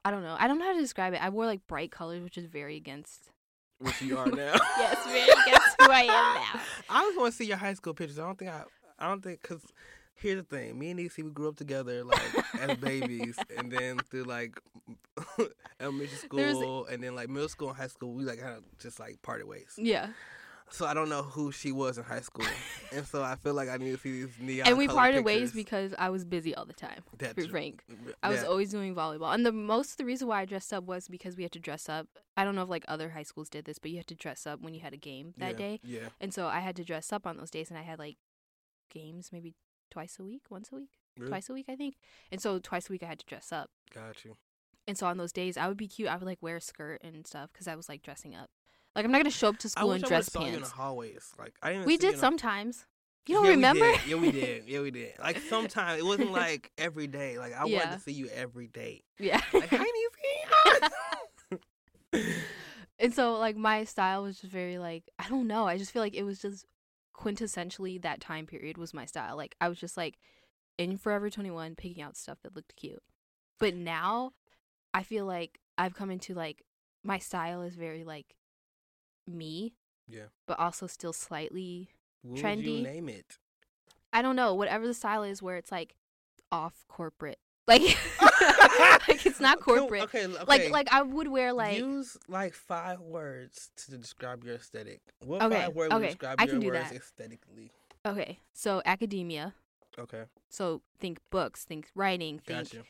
I 0.05 0.11
don't 0.11 0.23
know. 0.23 0.37
I 0.39 0.47
don't 0.47 0.59
know 0.59 0.65
how 0.65 0.73
to 0.73 0.79
describe 0.79 1.13
it. 1.13 1.21
I 1.21 1.29
wore 1.29 1.45
like 1.45 1.67
bright 1.67 1.91
colors, 1.91 2.23
which 2.23 2.37
is 2.37 2.45
very 2.45 2.77
against. 2.77 3.29
Which 3.79 4.01
you 4.01 4.17
are 4.17 4.25
now. 4.31 4.53
Yes, 4.77 5.05
very 5.05 5.21
against 5.23 5.75
who 5.81 5.91
I 5.91 6.01
am 6.01 6.07
now. 6.07 6.61
I 6.89 7.03
just 7.03 7.17
want 7.19 7.31
to 7.31 7.37
see 7.37 7.45
your 7.45 7.57
high 7.57 7.73
school 7.75 7.93
pictures. 7.93 8.17
I 8.19 8.23
don't 8.23 8.37
think 8.37 8.51
I. 8.51 8.63
I 8.99 9.07
don't 9.07 9.21
think 9.23 9.41
because 9.41 9.61
here's 10.15 10.37
the 10.37 10.43
thing. 10.57 10.79
Me 10.79 10.89
and 10.91 10.99
Niecy, 10.99 11.23
we 11.23 11.29
grew 11.29 11.47
up 11.49 11.55
together 11.55 12.03
like 12.03 12.19
as 12.59 12.75
babies, 12.79 13.37
and 13.55 13.71
then 13.71 13.99
through 14.09 14.23
like 14.23 14.59
elementary 15.79 16.17
There's- 16.31 16.57
school, 16.57 16.85
and 16.87 17.03
then 17.03 17.15
like 17.15 17.29
middle 17.29 17.49
school 17.49 17.69
and 17.69 17.77
high 17.77 17.87
school, 17.87 18.13
we 18.13 18.23
like 18.23 18.39
kind 18.39 18.55
of 18.57 18.63
just 18.79 18.99
like 18.99 19.21
parted 19.21 19.47
ways. 19.47 19.73
Yeah. 19.77 20.07
So 20.69 20.85
I 20.85 20.93
don't 20.93 21.07
know 21.07 21.21
who 21.21 21.51
she 21.51 21.71
was 21.71 21.97
in 21.97 22.03
high 22.03 22.19
school, 22.21 22.45
and 22.91 23.05
so 23.05 23.23
I 23.23 23.35
feel 23.35 23.53
like 23.53 23.69
I 23.69 23.77
need 23.77 23.91
to 23.91 23.97
see 23.97 24.23
these 24.23 24.33
neon. 24.39 24.67
and 24.67 24.77
we 24.77 24.87
parted 24.87 25.23
ways 25.23 25.53
because 25.53 25.93
I 25.97 26.09
was 26.09 26.25
busy 26.25 26.53
all 26.55 26.65
the 26.65 26.73
time. 26.73 27.03
That's 27.17 27.35
to 27.35 27.41
be 27.43 27.47
frank. 27.47 27.83
I 28.21 28.29
was 28.29 28.43
always 28.43 28.71
doing 28.71 28.93
volleyball. 28.93 29.33
And 29.33 29.45
the 29.45 29.51
most 29.53 29.91
of 29.91 29.97
the 29.97 30.05
reason 30.05 30.27
why 30.27 30.41
I 30.41 30.45
dressed 30.45 30.73
up 30.73 30.83
was 30.83 31.07
because 31.07 31.37
we 31.37 31.43
had 31.43 31.53
to 31.53 31.59
dress 31.59 31.87
up. 31.87 32.07
I 32.35 32.43
don't 32.43 32.53
know 32.55 32.63
if 32.63 32.69
like 32.69 32.83
other 32.87 33.09
high 33.09 33.23
schools 33.23 33.49
did 33.49 33.65
this, 33.65 33.79
but 33.79 33.91
you 33.91 33.97
had 33.97 34.07
to 34.07 34.15
dress 34.15 34.45
up 34.45 34.61
when 34.61 34.73
you 34.73 34.81
had 34.81 34.93
a 34.93 34.97
game 34.97 35.33
that 35.37 35.51
yeah, 35.51 35.57
day. 35.57 35.79
Yeah. 35.83 36.09
And 36.19 36.33
so 36.33 36.47
I 36.47 36.59
had 36.59 36.75
to 36.75 36.83
dress 36.83 37.13
up 37.13 37.25
on 37.25 37.37
those 37.37 37.49
days 37.49 37.69
and 37.69 37.79
I 37.79 37.83
had 37.83 37.97
like 37.97 38.17
games 38.91 39.29
maybe 39.31 39.55
twice 39.89 40.17
a 40.19 40.23
week, 40.23 40.43
once 40.49 40.69
a 40.71 40.75
week, 40.75 40.89
Really? 41.17 41.29
twice 41.29 41.49
a 41.49 41.53
week, 41.53 41.65
I 41.69 41.75
think. 41.75 41.95
And 42.31 42.41
so 42.41 42.59
twice 42.59 42.89
a 42.89 42.91
week 42.91 43.03
I 43.03 43.07
had 43.07 43.19
to 43.19 43.25
dress 43.25 43.51
up. 43.51 43.69
Got 43.93 44.23
you. 44.25 44.35
And 44.85 44.97
so 44.97 45.07
on 45.07 45.17
those 45.17 45.31
days 45.33 45.57
I 45.57 45.67
would 45.67 45.77
be 45.77 45.87
cute. 45.87 46.09
I 46.09 46.15
would 46.17 46.25
like 46.25 46.41
wear 46.41 46.57
a 46.57 46.61
skirt 46.61 47.01
and 47.03 47.25
stuff 47.25 47.51
because 47.53 47.67
I 47.67 47.75
was 47.75 47.89
like 47.89 48.01
dressing 48.01 48.35
up. 48.35 48.49
Like 48.97 49.05
I'm 49.05 49.11
not 49.11 49.23
to 49.25 49.29
show 49.29 49.49
up 49.49 49.59
to 49.59 49.69
school 49.69 49.91
in 49.91 50.01
dress 50.01 50.31
you 50.33 50.41
in 50.41 50.47
the 50.47 50.57
pants. 50.57 50.71
hallways. 50.71 51.31
Like 51.37 51.53
I 51.61 51.73
didn't. 51.73 51.85
We 51.85 51.97
did 51.97 52.17
sometimes. 52.17 52.83
You 53.27 53.35
don't 53.35 53.45
yeah, 53.45 53.51
remember? 53.51 53.85
We. 53.85 53.97
Yeah, 54.11 54.15
we 54.15 54.31
did. 54.43 54.63
Yeah, 54.67 54.81
we 54.81 54.89
did. 54.89 55.13
Like 55.19 55.39
sometimes 55.49 55.99
it 55.99 56.05
wasn't 56.05 56.31
like 56.43 56.71
every 56.79 57.05
day. 57.05 57.37
Like 57.37 57.53
I 57.53 57.65
wanted 57.65 57.91
to 57.91 57.99
see 57.99 58.13
you 58.13 58.27
every 58.29 58.65
day. 58.65 59.03
yeah. 59.19 59.39
Like, 59.53 59.69
hi, 59.69 59.85
Niecy. 62.13 62.23
And 62.99 63.13
so 63.13 63.33
like 63.33 63.55
my 63.55 63.83
style 63.83 64.23
was 64.23 64.39
just 64.39 64.51
very 64.51 64.79
like 64.79 65.03
I 65.19 65.29
don't 65.29 65.45
know. 65.45 65.67
I 65.67 65.77
just 65.77 65.91
feel 65.91 66.01
like 66.01 66.15
it 66.15 66.23
was 66.23 66.39
just 66.39 66.65
quintessentially 67.15 68.01
that 68.01 68.19
time 68.19 68.47
period 68.47 68.79
was 68.79 68.91
my 68.91 69.05
style. 69.05 69.37
Like 69.37 69.55
I 69.61 69.69
was 69.69 69.79
just 69.79 69.97
like 69.97 70.17
in 70.79 70.97
Forever 70.97 71.29
21 71.29 71.75
picking 71.75 72.01
out 72.01 72.17
stuff 72.17 72.39
that 72.41 72.55
looked 72.55 72.75
cute. 72.75 73.03
But 73.59 73.75
now 73.75 74.31
I 74.93 75.03
feel 75.03 75.25
like 75.25 75.59
I've 75.77 75.93
come 75.93 76.09
into 76.09 76.33
like 76.33 76.63
my 77.03 77.19
style 77.19 77.61
is 77.61 77.75
very 77.75 78.03
like 78.03 78.35
me, 79.27 79.73
yeah. 80.07 80.25
but 80.47 80.59
also 80.59 80.87
still 80.87 81.13
slightly 81.13 81.89
What 82.21 82.33
would 82.35 82.43
Trendy. 82.43 82.77
you 82.77 82.83
name 82.83 83.09
it? 83.09 83.37
I 84.13 84.21
don't 84.21 84.35
know, 84.35 84.53
whatever 84.55 84.87
the 84.87 84.93
style 84.93 85.23
is 85.23 85.41
where 85.41 85.57
it's 85.57 85.71
like 85.71 85.95
off 86.51 86.85
corporate. 86.87 87.39
Like 87.67 87.81
like 89.09 89.25
it's 89.25 89.41
not 89.41 89.59
corporate. 89.59 90.03
Okay, 90.03 90.25
okay. 90.25 90.43
Like 90.47 90.69
like 90.69 90.87
I 90.89 91.01
would 91.01 91.27
wear 91.27 91.51
like 91.51 91.77
use 91.77 92.15
like 92.29 92.53
five 92.53 93.01
words 93.01 93.71
to 93.87 93.97
describe 93.97 94.45
your 94.45 94.55
aesthetic. 94.55 95.01
What 95.19 95.41
Okay, 95.43 95.63
five 95.65 95.75
words 95.75 95.93
okay, 95.93 96.05
describe 96.07 96.35
I 96.39 96.43
your 96.45 96.53
can 96.53 96.59
do 96.61 96.67
words 96.67 96.89
that. 96.91 96.95
aesthetically? 96.95 97.71
okay, 98.05 98.39
so 98.53 98.81
academia. 98.85 99.53
Okay, 99.99 100.23
So 100.49 100.81
think 100.97 101.19
books, 101.29 101.65
think 101.65 101.89
writing, 101.93 102.39
think 102.39 102.69
got 102.69 102.73
you. 102.73 102.83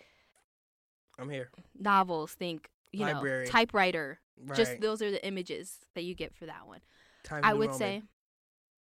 I'm 1.18 1.30
here. 1.32 1.50
novels, 1.80 2.34
think 2.34 2.70
you 2.92 3.00
Library. 3.02 3.46
know 3.46 3.52
typewriter. 3.52 4.20
Right. 4.46 4.56
Just 4.58 4.80
those 4.82 5.02
are 5.02 5.12
the 5.12 5.26
images 5.26 5.78
that 5.96 6.04
you 6.04 6.14
get 6.16 6.34
for 6.36 6.46
that 6.46 6.68
one. 6.68 6.80
Times 7.24 7.42
I 7.46 7.54
would 7.54 7.68
Roman. 7.72 7.78
say 7.80 8.02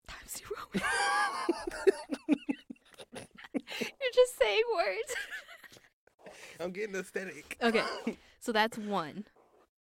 Times 0.07 0.41
New 0.41 0.55
Roman. 0.57 0.87
You're 3.79 4.11
just 4.13 4.37
saying 4.39 4.61
words. 4.75 5.15
I'm 6.59 6.71
getting 6.71 6.95
aesthetic. 6.95 7.57
Okay. 7.61 7.83
So 8.43 8.51
that's 8.51 8.75
one. 8.75 9.25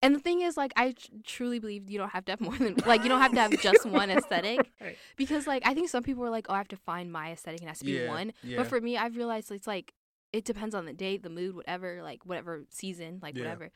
And 0.01 0.15
the 0.15 0.19
thing 0.19 0.39
is, 0.39 0.55
like, 0.55 0.71
I 0.77 0.91
tr- 0.93 1.07
truly 1.25 1.59
believe 1.59 1.89
you 1.89 1.97
don't 1.97 2.11
have 2.11 2.23
to 2.25 2.31
have 2.31 2.39
more 2.39 2.55
than, 2.57 2.75
like, 2.85 3.03
you 3.03 3.09
don't 3.09 3.19
have 3.19 3.33
to 3.33 3.39
have 3.41 3.51
just 3.59 3.85
one 3.85 4.09
aesthetic. 4.09 4.71
Right. 4.79 4.97
Because, 5.17 5.45
like, 5.47 5.63
I 5.67 5.73
think 5.73 5.89
some 5.89 6.01
people 6.01 6.23
are 6.23 6.29
like, 6.29 6.45
oh, 6.47 6.53
I 6.53 6.57
have 6.59 6.69
to 6.69 6.77
find 6.77 7.11
my 7.11 7.31
aesthetic 7.33 7.59
and 7.59 7.67
it 7.67 7.71
has 7.71 7.79
to 7.79 7.85
be 7.85 7.91
Yeah, 7.91 8.07
one. 8.07 8.31
yeah. 8.41 8.55
But 8.55 8.67
for 8.67 8.79
me, 8.79 8.95
I've 8.95 9.17
realized 9.17 9.51
it's 9.51 9.67
like, 9.67 9.93
it 10.31 10.45
depends 10.45 10.73
on 10.75 10.85
the 10.85 10.93
day, 10.93 11.17
the 11.17 11.29
mood, 11.29 11.55
whatever, 11.57 12.01
like, 12.01 12.25
whatever 12.25 12.63
season, 12.69 13.19
like, 13.21 13.35
Yeah. 13.35 13.41
whatever. 13.43 13.71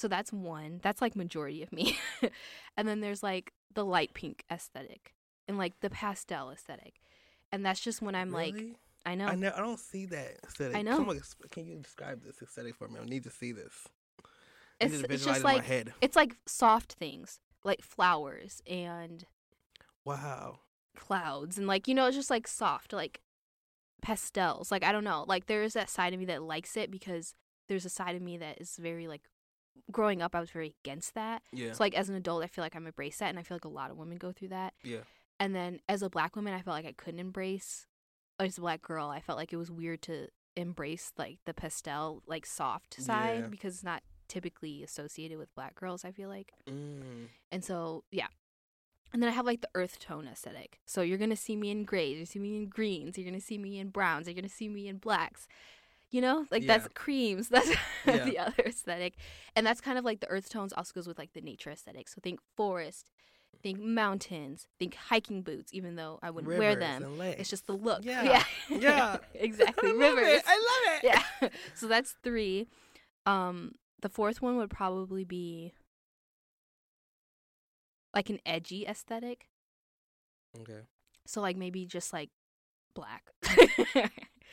So 0.00 0.08
that's 0.08 0.32
one. 0.32 0.80
That's 0.82 1.02
like 1.02 1.14
majority 1.14 1.62
of 1.62 1.72
me. 1.72 1.98
and 2.76 2.88
then 2.88 3.00
there's 3.00 3.22
like 3.22 3.52
the 3.74 3.84
light 3.84 4.14
pink 4.14 4.44
aesthetic 4.50 5.14
and 5.46 5.58
like 5.58 5.78
the 5.80 5.90
pastel 5.90 6.50
aesthetic. 6.50 6.94
And 7.52 7.64
that's 7.66 7.80
just 7.80 8.00
when 8.00 8.14
I'm 8.14 8.32
like, 8.32 8.54
I 9.04 9.14
know. 9.14 9.26
I 9.26 9.34
know. 9.34 9.52
I 9.54 9.60
don't 9.60 9.78
see 9.78 10.06
that 10.06 10.38
aesthetic. 10.44 10.76
I 10.76 10.82
know. 10.82 10.96
Someone, 10.96 11.20
can 11.50 11.66
you 11.66 11.78
describe 11.78 12.22
this 12.22 12.40
aesthetic 12.40 12.76
for 12.76 12.88
me? 12.88 13.00
I 13.00 13.04
need 13.04 13.24
to 13.24 13.30
see 13.30 13.52
this. 13.52 13.88
I 14.80 14.86
It's, 14.86 15.02
it's 15.02 15.24
just 15.26 15.44
like, 15.44 15.64
it's 16.00 16.16
like 16.16 16.36
soft 16.46 16.94
things, 16.94 17.40
like 17.62 17.82
flowers 17.82 18.62
and 18.66 19.26
Wow. 20.04 20.60
clouds 20.96 21.58
and 21.58 21.66
like 21.66 21.86
you 21.88 21.94
know 21.94 22.06
it's 22.06 22.16
just 22.16 22.30
like 22.30 22.46
soft 22.46 22.92
like 22.92 23.20
pastels 24.02 24.70
like 24.70 24.82
i 24.84 24.92
don't 24.92 25.04
know 25.04 25.24
like 25.28 25.46
there 25.46 25.62
is 25.62 25.74
that 25.74 25.88
side 25.90 26.12
of 26.12 26.18
me 26.18 26.26
that 26.26 26.42
likes 26.42 26.76
it 26.76 26.90
because 26.90 27.34
there's 27.68 27.84
a 27.84 27.90
side 27.90 28.16
of 28.16 28.22
me 28.22 28.36
that 28.36 28.60
is 28.60 28.76
very 28.76 29.06
like 29.06 29.22
growing 29.90 30.22
up, 30.22 30.34
I 30.34 30.40
was 30.40 30.50
very 30.50 30.74
against 30.84 31.14
that. 31.14 31.42
Yeah. 31.52 31.72
So 31.72 31.82
like 31.82 31.94
as 31.94 32.08
an 32.08 32.14
adult, 32.14 32.42
I 32.44 32.46
feel 32.46 32.62
like 32.64 32.74
I'm 32.76 32.86
embraced 32.86 33.20
that, 33.20 33.28
and 33.30 33.38
I 33.38 33.42
feel 33.42 33.56
like 33.56 33.64
a 33.64 33.68
lot 33.68 33.90
of 33.90 33.96
women 33.96 34.18
go 34.18 34.32
through 34.32 34.48
that. 34.48 34.74
yeah. 34.82 35.00
And 35.38 35.54
then 35.54 35.80
as 35.88 36.02
a 36.02 36.10
black 36.10 36.36
woman, 36.36 36.52
I 36.52 36.60
felt 36.60 36.74
like 36.76 36.84
I 36.86 36.92
couldn't 36.92 37.20
embrace. 37.20 37.86
As 38.38 38.58
a 38.58 38.60
black 38.60 38.82
girl, 38.82 39.08
I 39.08 39.20
felt 39.20 39.38
like 39.38 39.52
it 39.52 39.56
was 39.56 39.70
weird 39.70 40.02
to 40.02 40.28
embrace 40.56 41.12
like 41.16 41.38
the 41.46 41.54
pastel, 41.54 42.22
like 42.26 42.44
soft 42.44 43.00
side 43.00 43.40
Yeah. 43.40 43.46
because 43.46 43.74
it's 43.76 43.84
not 43.84 44.02
typically 44.28 44.82
associated 44.82 45.38
with 45.38 45.54
black 45.54 45.74
girls. 45.74 46.04
I 46.04 46.12
feel 46.12 46.28
like. 46.28 46.52
Mm. 46.68 47.28
And 47.50 47.64
so, 47.64 48.04
yeah. 48.10 48.26
And 49.12 49.22
then 49.22 49.28
I 49.30 49.32
have 49.32 49.46
like 49.46 49.60
the 49.62 49.68
earth 49.74 49.98
tone 49.98 50.28
aesthetic. 50.30 50.78
So 50.86 51.02
you're 51.02 51.18
to 51.30 51.36
see 51.36 51.56
me 51.56 51.70
in 51.70 51.84
grays, 51.84 52.16
you're 52.16 52.26
to 52.26 52.30
see 52.30 52.38
me 52.38 52.56
in 52.56 52.68
greens, 52.68 53.16
you're 53.18 53.32
to 53.32 53.40
see 53.40 53.58
me 53.58 53.78
in 53.78 53.88
browns, 53.88 54.26
you're 54.28 54.34
to 54.42 54.48
see 54.48 54.68
me 54.68 54.88
in 54.88 54.98
blacks. 54.98 55.48
You 56.10 56.20
know, 56.20 56.44
like 56.50 56.66
that's 56.66 56.88
creams. 56.94 57.48
That's 57.50 57.70
Yeah. 58.04 58.24
the 58.24 58.38
other 58.38 58.62
aesthetic. 58.66 59.14
And 59.54 59.64
that's 59.64 59.80
kind 59.80 59.96
of 59.96 60.04
like 60.04 60.18
the 60.20 60.26
earth 60.28 60.48
tones 60.50 60.72
also 60.72 60.92
goes 60.92 61.06
with 61.06 61.18
like 61.18 61.32
the 61.34 61.40
nature 61.40 61.70
aesthetic. 61.70 62.08
So 62.08 62.18
think 62.20 62.40
forest, 62.56 63.06
think 63.62 63.78
mountains, 63.80 64.66
think 64.78 64.96
hiking 64.96 65.42
boots, 65.42 65.72
even 65.72 65.94
though 65.94 66.18
I 66.20 66.30
wouldn't 66.30 66.58
wear 66.58 66.74
them. 66.74 67.04
It's 67.20 67.48
just 67.48 67.66
the 67.68 67.74
look. 67.74 68.04
Yeah. 68.04 68.42
Yeah. 68.68 69.18
exactly. 69.34 69.90
I 69.90 69.92
Rivers. 69.92 70.38
it. 70.38 70.42
I 70.46 70.56
love 70.56 70.98
it. 71.04 71.22
Yeah. 71.42 71.48
so 71.76 71.86
that's 71.86 72.16
three. 72.24 72.66
Um, 73.26 73.76
the 74.02 74.08
fourth 74.08 74.42
one 74.42 74.56
would 74.56 74.70
probably 74.70 75.22
be 75.24 75.74
like 78.14 78.30
an 78.30 78.40
edgy 78.44 78.84
aesthetic. 78.86 79.46
Okay. 80.60 80.80
So 81.26 81.40
like 81.40 81.56
maybe 81.56 81.86
just 81.86 82.12
like 82.12 82.30
black. 82.94 83.30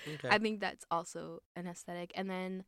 Okay. 0.06 0.30
I 0.30 0.38
think 0.38 0.60
that's 0.60 0.86
also 0.91 1.41
an 1.56 1.68
aesthetic. 1.68 2.12
And 2.16 2.30
then 2.30 2.64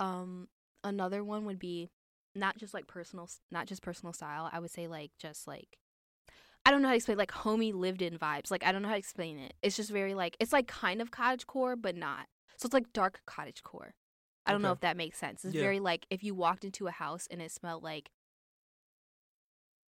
um 0.00 0.48
another 0.84 1.24
one 1.24 1.44
would 1.44 1.58
be 1.58 1.90
not 2.34 2.56
just 2.56 2.72
like 2.74 2.86
personal 2.86 3.28
not 3.50 3.66
just 3.66 3.82
personal 3.82 4.12
style. 4.12 4.48
I 4.52 4.60
would 4.60 4.70
say 4.70 4.86
like 4.86 5.10
just 5.18 5.46
like 5.46 5.78
I 6.66 6.70
don't 6.70 6.82
know 6.82 6.88
how 6.88 6.92
to 6.92 6.96
explain 6.96 7.18
like 7.18 7.30
homey 7.32 7.72
lived 7.72 8.02
in 8.02 8.18
vibes. 8.18 8.50
Like 8.50 8.64
I 8.64 8.72
don't 8.72 8.82
know 8.82 8.88
how 8.88 8.94
to 8.94 8.98
explain 8.98 9.38
it. 9.38 9.54
It's 9.62 9.76
just 9.76 9.90
very 9.90 10.14
like 10.14 10.36
it's 10.40 10.52
like 10.52 10.66
kind 10.66 11.00
of 11.00 11.10
cottage 11.10 11.46
core 11.46 11.76
but 11.76 11.96
not. 11.96 12.26
So 12.56 12.66
it's 12.66 12.74
like 12.74 12.92
dark 12.92 13.20
cottage 13.26 13.62
core. 13.62 13.94
I 14.46 14.52
don't 14.52 14.62
know 14.62 14.72
if 14.72 14.80
that 14.80 14.96
makes 14.96 15.18
sense. 15.18 15.44
It's 15.44 15.54
Yeah. 15.54 15.62
very 15.62 15.80
like 15.80 16.06
if 16.10 16.22
you 16.24 16.34
walked 16.34 16.64
into 16.64 16.86
a 16.86 16.90
house 16.90 17.26
and 17.30 17.40
it 17.42 17.50
smelled 17.52 17.82
like 17.82 18.10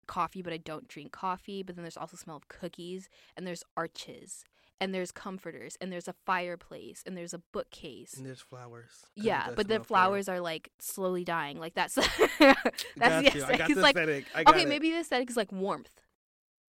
coffee, 0.07 0.41
but 0.41 0.51
I 0.53 0.57
don't 0.57 0.87
drink 0.87 1.11
coffee. 1.11 1.63
But 1.63 1.75
then 1.75 1.83
there's 1.83 1.97
also 1.97 2.17
smell 2.17 2.35
of 2.35 2.47
cookies, 2.47 3.09
and 3.37 3.45
there's 3.47 3.63
arches, 3.77 4.43
and 4.81 4.93
there's 4.93 5.11
comforters, 5.11 5.77
and 5.81 5.91
there's 5.91 6.07
a 6.07 6.13
fireplace, 6.25 7.03
and 7.05 7.17
there's 7.17 7.33
a 7.33 7.39
bookcase. 7.51 8.13
and 8.15 8.25
there's 8.25 8.41
flowers. 8.41 8.91
Yeah, 9.15 9.49
but 9.55 9.67
the 9.67 9.79
flowers 9.81 10.29
are 10.29 10.39
like 10.39 10.69
slowly 10.79 11.23
dying. 11.23 11.59
Like 11.59 11.73
that's 11.73 11.95
that's 11.95 12.07
the 12.37 12.59
you. 12.97 13.43
I 13.43 13.51
aesthetic. 13.51 13.57
got 13.57 13.69
It's 13.69 13.75
the 13.75 13.81
like 13.81 13.95
aesthetic. 13.95 14.25
I 14.35 14.43
got 14.43 14.53
okay, 14.55 14.63
it. 14.63 14.69
maybe 14.69 14.91
the 14.91 14.99
aesthetic 14.99 15.29
is 15.29 15.37
like 15.37 15.51
warmth. 15.51 15.91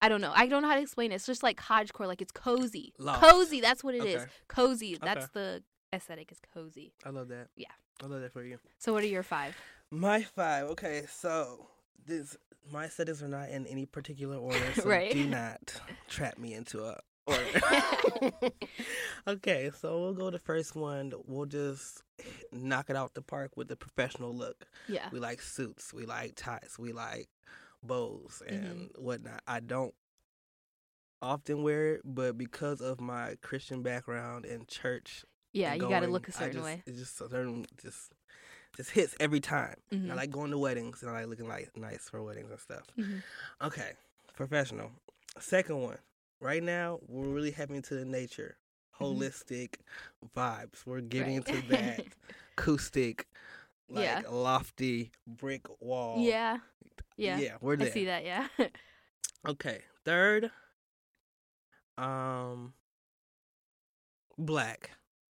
I 0.03 0.09
don't 0.09 0.21
know. 0.23 0.33
I 0.35 0.47
don't 0.47 0.63
know 0.63 0.69
how 0.69 0.77
to 0.77 0.81
explain 0.81 1.13
it. 1.13 1.17
It's 1.17 1.27
just 1.27 1.43
like 1.43 1.61
cottagecore, 1.61 2.07
like 2.07 2.23
it's 2.23 2.33
cozy. 2.33 2.95
Loft. 2.99 3.23
Cozy, 3.23 3.61
that's 3.61 3.85
what 3.85 3.95
it 3.95 4.05
is. 4.05 4.23
Okay. 4.23 4.31
Cozy. 4.49 4.99
That's 5.01 5.29
the 5.29 5.63
aesthetic 5.93 6.33
is 6.33 6.39
cozy. 6.55 6.95
I 7.05 7.11
love 7.11 7.29
that. 7.29 7.49
Yeah. 7.57 7.67
I 8.03 8.07
love 8.07 8.23
that 8.23 8.33
for 8.33 8.43
you. 8.43 8.59
So 8.79 8.95
what 8.95 9.03
are 9.03 9.09
your 9.09 9.23
five? 9.23 9.55
My 9.91 10.23
five. 10.23 10.65
Okay, 10.69 11.03
so 11.11 11.67
this 12.07 12.37
my 12.73 12.89
settings 12.89 13.23
are 13.23 13.29
not 13.29 13.51
in 13.51 13.67
any 13.67 13.85
particular 13.85 14.37
order, 14.37 14.59
so 14.75 14.83
Right. 14.89 15.13
do 15.13 15.27
not 15.27 15.75
trap 16.09 16.39
me 16.39 16.55
into 16.55 16.83
a 16.85 16.99
order. 17.31 18.51
okay, 19.29 19.71
so 19.81 20.01
we'll 20.01 20.15
go 20.15 20.27
to 20.31 20.37
the 20.39 20.43
first 20.43 20.75
one. 20.75 21.13
We'll 21.27 21.47
just 21.47 22.03
knock 22.53 22.91
it 22.91 22.97
out 22.97 23.15
the 23.15 23.23
park 23.23 23.57
with 23.57 23.69
the 23.69 23.77
professional 23.77 24.35
look. 24.35 24.67
Yeah. 24.89 25.09
We 25.13 25.21
like 25.21 25.41
suits. 25.41 25.93
We 25.95 26.07
like 26.07 26.33
ties. 26.37 26.77
We 26.79 26.93
like 26.93 27.29
bows 27.83 28.43
Mm-hmm. 28.47 28.65
and 28.65 28.91
whatnot. 28.97 29.43
I 29.47 29.61
don't 29.61 29.95
often 31.23 31.63
wear 31.63 31.95
it, 31.97 32.01
but 32.05 32.37
because 32.39 32.81
of 32.81 33.01
my 33.01 33.37
Christian 33.43 33.83
background 33.83 34.45
and 34.47 34.67
church, 34.69 35.25
Yeah, 35.53 35.73
and 35.73 35.83
you 35.83 35.89
got 35.89 36.01
to 36.01 36.07
look 36.07 36.29
a 36.29 36.33
certain 36.33 36.53
just- 36.55 36.65
way. 36.65 36.83
It's 36.87 36.99
just 36.99 37.21
a 37.21 37.29
certain 37.29 37.67
just 37.81 38.13
just 38.77 38.91
hits 38.93 39.17
every 39.19 39.41
time. 39.41 39.75
Mhm. 39.93 40.13
I 40.13 40.15
like 40.15 40.31
going 40.31 40.53
to 40.53 40.59
weddings 40.59 41.03
and 41.03 41.11
I 41.11 41.15
like 41.21 41.27
looking 41.27 41.49
like 41.49 41.71
nice 41.77 42.09
for 42.09 42.23
weddings 42.23 42.51
and 42.51 42.61
stuff. 42.61 42.85
Mhm. 42.97 43.23
Okay, 43.63 43.93
professional. 44.37 44.93
Second 45.41 45.83
one. 45.83 45.99
Right 46.41 46.63
now, 46.63 47.01
we're 47.07 47.29
really 47.29 47.51
heading 47.51 47.77
into 47.77 47.95
the 47.95 48.05
nature, 48.05 48.57
holistic 48.99 49.75
vibes. 50.37 50.87
We're 50.87 51.01
getting 51.01 51.43
Mm-hmm. 51.43 51.55
Right. 51.55 51.63
into 51.63 51.69
that 51.69 52.07
acoustic, 52.59 53.27
like 53.91 54.05
Yeah. 54.05 54.23
lofty 54.31 55.13
brick 55.27 55.67
wall. 55.81 56.21
Yeah. 56.21 56.59
Yeah. 57.17 57.39
yeah, 57.39 57.57
we're 57.61 57.77
there. 57.77 57.89
I 57.89 57.91
see 57.91 58.05
that, 58.07 58.25
yeah. 58.25 58.49
Okay, 59.47 59.83
third, 60.07 60.51
um, 61.99 62.73
black, 64.39 64.93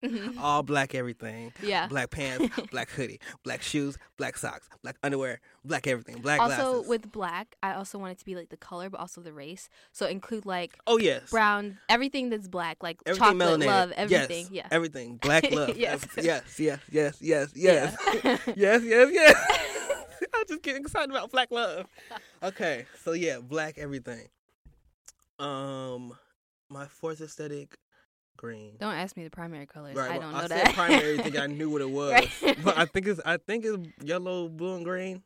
Mhm. 0.03 0.37
all 0.39 0.63
black 0.63 0.95
everything. 0.95 1.53
yeah. 1.61 1.87
Black 1.87 2.09
pants, 2.09 2.55
black 2.71 2.89
hoodie, 2.89 3.19
black 3.43 3.61
shoes, 3.61 3.97
black 4.17 4.37
socks, 4.37 4.67
black 4.81 4.95
underwear, 5.03 5.39
black 5.63 5.85
everything, 5.85 6.21
black 6.21 6.39
also 6.41 6.55
glasses. 6.73 6.87
with 6.89 7.11
black, 7.11 7.55
I 7.61 7.73
also 7.73 7.97
want 7.99 8.13
it 8.13 8.19
to 8.19 8.25
be 8.25 8.35
like 8.35 8.49
the 8.49 8.57
color, 8.57 8.89
but 8.89 8.99
also 8.99 9.21
the 9.21 9.31
race. 9.33 9.69
So 9.91 10.07
include 10.07 10.45
like 10.45 10.77
oh 10.87 10.97
yes, 10.97 11.29
brown, 11.29 11.77
everything 11.89 12.29
that's 12.29 12.47
black, 12.47 12.81
like 12.81 12.97
everything 13.05 13.39
chocolate, 13.39 13.59
melanated. 13.59 13.65
love, 13.67 13.91
everything. 13.91 14.45
Yes, 14.49 14.51
Yeah. 14.51 14.67
everything. 14.71 15.17
Black 15.17 15.51
love. 15.51 15.77
Yes. 15.77 16.05
Yes, 16.17 16.59
yes, 16.59 16.79
yes, 16.89 17.17
yes, 17.21 17.51
yes, 17.53 17.93
Yeah. 18.23 18.37
yes, 18.55 18.83
yes, 18.83 19.09
yes. 19.13 19.67
I'm 20.33 20.45
just 20.47 20.61
getting 20.63 20.81
excited 20.81 21.11
about 21.11 21.31
black 21.31 21.51
love. 21.51 21.85
Okay, 22.41 22.85
so 23.03 23.11
yeah, 23.11 23.39
black 23.39 23.77
everything. 23.77 24.27
Um, 25.39 26.13
my 26.69 26.85
fourth 26.85 27.21
aesthetic, 27.21 27.77
green. 28.41 28.73
Don't 28.79 28.95
ask 28.95 29.15
me 29.15 29.23
the 29.23 29.29
primary 29.29 29.67
colors. 29.67 29.95
Right, 29.95 30.09
I 30.11 30.17
well, 30.17 30.21
don't 30.21 30.31
know 30.31 30.37
I 30.39 30.47
that. 30.47 30.65
said 30.67 30.73
primary 30.75 31.17
thing. 31.19 31.37
I 31.37 31.45
knew 31.45 31.69
what 31.69 31.81
it 31.81 31.89
was, 31.99 32.11
Right. 32.41 32.57
but 32.63 32.75
I 32.77 32.85
think 32.85 33.05
it's 33.07 33.21
I 33.23 33.37
think 33.37 33.63
it's 33.65 33.77
yellow, 34.03 34.49
blue, 34.49 34.75
and 34.75 34.83
green. 34.83 35.21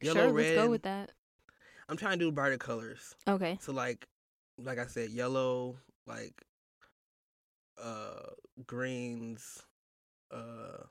Yellow, 0.00 0.22
sure, 0.22 0.32
red. 0.32 0.56
let's 0.56 0.64
go 0.64 0.70
with 0.70 0.82
that. 0.82 1.12
I'm 1.88 1.96
trying 1.98 2.18
to 2.18 2.24
do 2.24 2.32
brighter 2.32 2.56
colors. 2.56 3.14
Okay. 3.28 3.58
So 3.60 3.72
like, 3.72 4.06
like 4.58 4.78
I 4.78 4.86
said, 4.86 5.10
yellow, 5.10 5.76
like, 6.06 6.32
uh, 7.82 8.30
greens, 8.66 9.62
uh, 10.32 10.84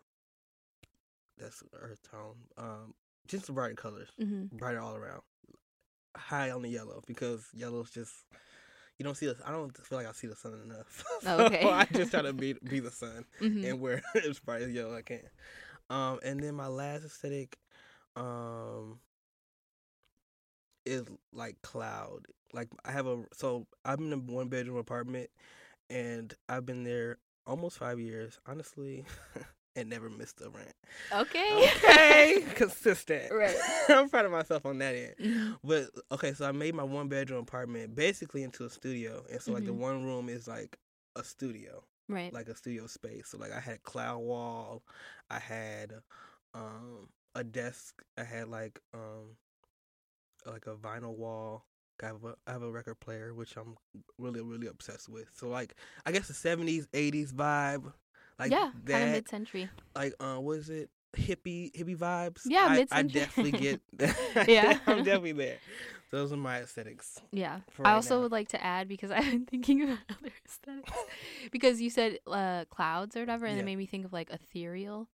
that's 1.39 1.63
earth 1.73 1.99
tone. 2.11 2.35
Um, 2.57 2.93
just 3.27 3.47
the 3.47 3.53
brighter 3.53 3.73
colors, 3.75 4.09
hmm 4.19 4.43
brighter 4.51 4.79
all 4.79 4.95
around. 4.95 5.21
High 6.15 6.51
on 6.51 6.61
the 6.61 6.69
yellow 6.69 7.01
because 7.07 7.47
yellow's 7.53 7.89
just. 7.89 8.13
You 8.97 9.05
don't 9.05 9.15
see 9.15 9.27
the. 9.27 9.35
I 9.45 9.51
don't 9.51 9.75
feel 9.85 9.97
like 9.97 10.07
I 10.07 10.11
see 10.11 10.27
the 10.27 10.35
sun 10.35 10.59
enough. 10.63 11.03
Oh, 11.25 11.45
So 11.45 11.45
okay. 11.45 11.69
I 11.69 11.85
just 11.93 12.11
try 12.11 12.21
to 12.21 12.33
be 12.33 12.53
be 12.53 12.79
the 12.79 12.91
sun 12.91 13.25
hmm 13.39 13.63
and 13.63 13.79
wear 13.79 14.01
as 14.27 14.39
bright 14.39 14.61
as 14.63 14.71
yellow 14.71 14.95
I 14.95 15.01
can. 15.01 15.21
Um, 15.89 16.19
and 16.23 16.41
then 16.41 16.55
my 16.55 16.67
last 16.67 17.05
aesthetic, 17.05 17.57
um, 18.15 18.99
is 20.85 21.03
like 21.31 21.61
cloud. 21.61 22.25
Like 22.53 22.69
I 22.85 22.91
have 22.91 23.07
a 23.07 23.23
so 23.33 23.65
I'm 23.85 23.99
in 24.01 24.13
a 24.13 24.17
one 24.17 24.47
bedroom 24.47 24.77
apartment, 24.77 25.29
and 25.89 26.33
I've 26.49 26.65
been 26.65 26.83
there 26.83 27.17
almost 27.45 27.77
five 27.77 27.99
years, 27.99 28.39
honestly, 28.47 29.05
and 29.75 29.89
never 29.89 30.09
missed 30.09 30.41
a 30.41 30.49
rent. 30.49 30.73
Okay. 31.11 31.49
Okay, 31.85 32.43
consistent. 32.55 33.31
Right. 33.33 33.55
I'm 33.89 34.09
proud 34.09 34.25
of 34.25 34.31
myself 34.31 34.65
on 34.65 34.77
that 34.79 34.95
end. 34.95 35.15
Mhm. 35.19 35.57
But 35.63 35.89
okay, 36.11 36.33
so 36.33 36.45
I 36.47 36.51
made 36.51 36.75
my 36.75 36.83
one 36.83 37.07
bedroom 37.07 37.41
apartment 37.41 37.95
basically 37.95 38.43
into 38.43 38.65
a 38.65 38.69
studio, 38.69 39.23
and 39.31 39.41
so 39.41 39.53
like 39.53 39.65
the 39.65 39.71
Mhm. 39.71 39.77
one 39.79 40.03
room 40.05 40.29
is 40.29 40.47
like 40.47 40.77
a 41.15 41.23
studio 41.23 41.83
Right. 42.09 42.33
like 42.33 42.49
a 42.49 42.55
studio 42.55 42.87
space. 42.87 43.29
So 43.29 43.37
like 43.37 43.51
I 43.51 43.59
had 43.59 43.75
a 43.75 43.79
cloud 43.79 44.19
wall, 44.19 44.83
I 45.29 45.39
had 45.39 45.93
um 46.53 47.09
a 47.35 47.43
desk, 47.43 48.03
I 48.17 48.23
had 48.23 48.49
like 48.49 48.79
um 48.93 49.37
like 50.45 50.67
a 50.67 50.75
vinyl 50.75 51.15
wall. 51.15 51.65
I 52.01 52.07
have 52.07 52.23
a 52.25 52.35
I 52.47 52.51
have 52.51 52.63
a 52.63 52.71
record 52.71 52.99
player 52.99 53.33
which 53.33 53.55
I'm 53.55 53.77
really 54.17 54.41
really 54.41 54.67
obsessed 54.67 55.07
with. 55.09 55.29
So 55.33 55.47
like 55.47 55.75
I 56.05 56.11
guess 56.11 56.27
the 56.27 56.33
70s 56.33 56.87
80s 56.93 57.31
vibe 57.31 57.93
like 58.39 58.51
yeah. 58.51 58.71
Kind 58.85 59.03
of 59.05 59.09
mid-century. 59.11 59.69
like 59.95 60.13
uh 60.19 60.35
what 60.37 60.57
is 60.59 60.69
it 60.69 60.89
hippie 61.15 61.71
hippie 61.73 61.95
vibes 61.95 62.41
Yeah, 62.45 62.65
I, 62.69 62.87
I 62.91 63.03
definitely 63.03 63.51
get 63.51 63.81
Yeah. 64.47 64.79
I'm 64.87 65.03
definitely 65.03 65.33
there 65.33 65.57
those 66.09 66.31
are 66.33 66.37
my 66.37 66.59
aesthetics 66.61 67.21
Yeah. 67.31 67.59
for 67.71 67.87
I 67.87 67.93
also 67.93 68.15
now. 68.17 68.21
would 68.23 68.31
like 68.31 68.49
to 68.49 68.63
add 68.63 68.87
because 68.87 69.11
I've 69.17 69.23
been 69.29 69.45
thinking 69.45 69.83
about 69.83 69.99
other 70.09 70.31
aesthetics. 70.45 70.91
because 71.51 71.81
you 71.81 71.89
said 71.89 72.19
uh, 72.27 72.65
clouds 72.69 73.15
or 73.15 73.21
whatever, 73.21 73.45
and 73.45 73.55
Yeah. 73.57 73.61
it 73.61 73.65
made 73.65 73.77
me 73.77 73.85
think 73.87 74.05
of 74.05 74.13
like 74.13 74.29
ethereal. 74.31 75.07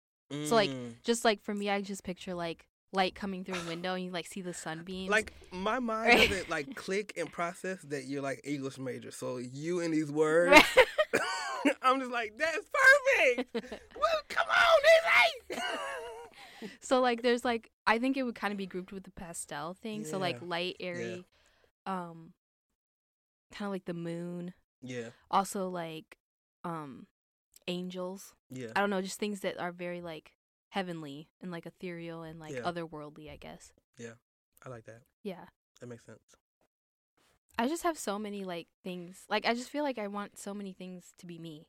So, 0.45 0.55
like, 0.55 0.69
Mm. 0.69 0.93
Just 1.03 1.25
like 1.25 1.41
for 1.41 1.53
me, 1.55 1.69
I 1.69 1.81
just 1.81 2.03
picture 2.03 2.33
like 2.35 2.67
light 2.93 3.15
coming 3.15 3.43
through 3.43 3.59
a 3.59 3.67
window 3.67 3.93
and 3.95 4.03
you 4.05 4.11
like 4.11 4.27
see 4.27 4.41
the 4.41 4.53
sunbeams. 4.53 5.09
Like 5.09 5.33
my 5.51 5.79
mind 5.79 6.09
Right. 6.09 6.29
doesn't 6.29 6.49
like 6.49 6.75
click 6.75 7.13
and 7.17 7.31
process 7.31 7.81
that 7.83 8.03
you're 8.05 8.21
like 8.21 8.41
English 8.43 8.77
major. 8.77 9.11
So 9.11 9.37
you 9.37 9.79
and 9.79 9.93
these 9.93 10.11
words, 10.11 10.61
I'm 11.81 11.99
just 11.99 12.11
like 12.11 12.33
that's 12.37 12.57
perfect. 12.57 13.53
well, 13.95 14.21
come 14.29 14.47
on, 14.47 15.57
Izzy. 15.57 15.61
so 16.81 17.01
like 17.01 17.21
there's 17.21 17.43
like 17.45 17.69
I 17.87 17.99
think 17.99 18.17
it 18.17 18.23
would 18.23 18.35
kind 18.35 18.51
of 18.51 18.57
be 18.57 18.65
grouped 18.65 18.91
with 18.91 19.03
the 19.03 19.11
pastel 19.11 19.73
thing. 19.73 20.03
So 20.05 20.17
like 20.17 20.37
light, 20.41 20.77
airy, 20.79 21.25
um 21.85 22.33
kind 23.53 23.67
of 23.67 23.71
like 23.71 23.85
the 23.85 23.93
moon. 23.93 24.53
Yeah, 24.81 25.09
Also 25.29 25.69
like 25.69 26.17
um 26.63 27.07
angels. 27.67 28.33
yeah, 28.49 28.71
I 28.75 28.79
don't 28.81 28.89
know, 28.89 29.01
just 29.01 29.19
things 29.19 29.41
that 29.41 29.59
are 29.59 29.71
very 29.71 30.01
like 30.01 30.33
heavenly 30.69 31.29
and 31.41 31.51
like 31.51 31.65
ethereal 31.65 32.23
and 32.23 32.39
like 32.39 32.53
Yeah. 32.55 32.61
otherworldly, 32.61 33.31
I 33.31 33.37
guess. 33.37 33.71
Yeah, 33.97 34.13
I 34.65 34.69
like 34.69 34.85
that. 34.85 35.01
Yeah. 35.23 35.45
That 35.81 35.87
makes 35.87 36.05
sense. 36.05 36.19
I 37.57 37.67
just 37.67 37.83
have 37.83 37.97
so 37.97 38.17
many 38.17 38.45
like 38.45 38.67
things. 38.83 39.25
Like 39.29 39.45
I 39.45 39.53
just 39.53 39.69
feel 39.69 39.83
like 39.83 39.97
I 39.97 40.07
want 40.07 40.37
so 40.37 40.53
many 40.53 40.73
things 40.73 41.13
to 41.19 41.25
be 41.25 41.37
me. 41.37 41.67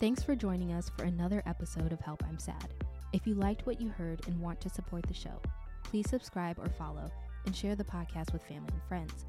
Thanks 0.00 0.24
for 0.24 0.34
joining 0.34 0.72
us 0.72 0.90
for 0.96 1.04
another 1.04 1.44
episode 1.46 1.92
of 1.92 2.00
Help 2.00 2.24
I'm 2.28 2.38
Sad. 2.38 2.74
If 3.12 3.24
you 3.24 3.34
liked 3.34 3.66
what 3.66 3.80
you 3.80 3.88
heard 3.88 4.26
and 4.26 4.40
want 4.40 4.60
to 4.62 4.68
support 4.68 5.04
the 5.06 5.14
show, 5.14 5.40
please 5.84 6.10
subscribe 6.10 6.58
or 6.58 6.68
follow 6.70 7.08
and 7.46 7.54
share 7.54 7.76
the 7.76 7.84
podcast 7.84 8.32
with 8.32 8.42
family 8.42 8.72
and 8.72 8.82
friends. 8.88 9.24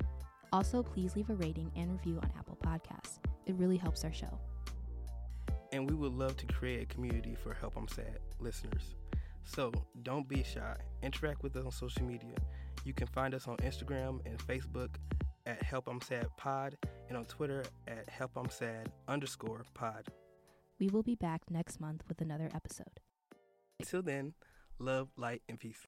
Also, 0.51 0.81
please 0.81 1.15
leave 1.15 1.29
a 1.29 1.35
rating 1.35 1.71
and 1.75 1.91
review 1.91 2.17
on 2.17 2.31
Apple 2.37 2.57
Podcasts. 2.63 3.19
It 3.45 3.55
really 3.55 3.77
helps 3.77 4.03
our 4.03 4.13
show. 4.13 4.39
And 5.71 5.87
we 5.89 5.95
would 5.95 6.13
love 6.13 6.37
to 6.37 6.45
create 6.47 6.81
a 6.81 6.85
community 6.85 7.35
for 7.35 7.53
Help 7.53 7.75
I'm 7.75 7.87
Sad 7.87 8.19
listeners. 8.39 8.95
So 9.43 9.71
don't 10.03 10.27
be 10.27 10.43
shy. 10.43 10.75
Interact 11.01 11.43
with 11.43 11.55
us 11.55 11.65
on 11.65 11.71
social 11.71 12.05
media. 12.05 12.35
You 12.85 12.93
can 12.93 13.07
find 13.07 13.33
us 13.33 13.47
on 13.47 13.57
Instagram 13.57 14.19
and 14.25 14.37
Facebook 14.39 14.95
at 15.45 15.61
Help 15.61 15.87
I'm 15.87 16.01
Sad 16.01 16.27
Pod 16.37 16.77
and 17.09 17.17
on 17.17 17.25
Twitter 17.25 17.63
at 17.87 18.09
Help 18.09 18.31
I'm 18.35 18.49
Sad 18.49 18.91
underscore 19.07 19.63
pod. 19.73 20.07
We 20.79 20.87
will 20.87 21.03
be 21.03 21.15
back 21.15 21.41
next 21.49 21.79
month 21.79 22.01
with 22.07 22.21
another 22.21 22.49
episode. 22.53 22.99
Until 23.79 24.01
then, 24.01 24.33
love, 24.79 25.09
light, 25.17 25.41
and 25.47 25.59
peace. 25.59 25.87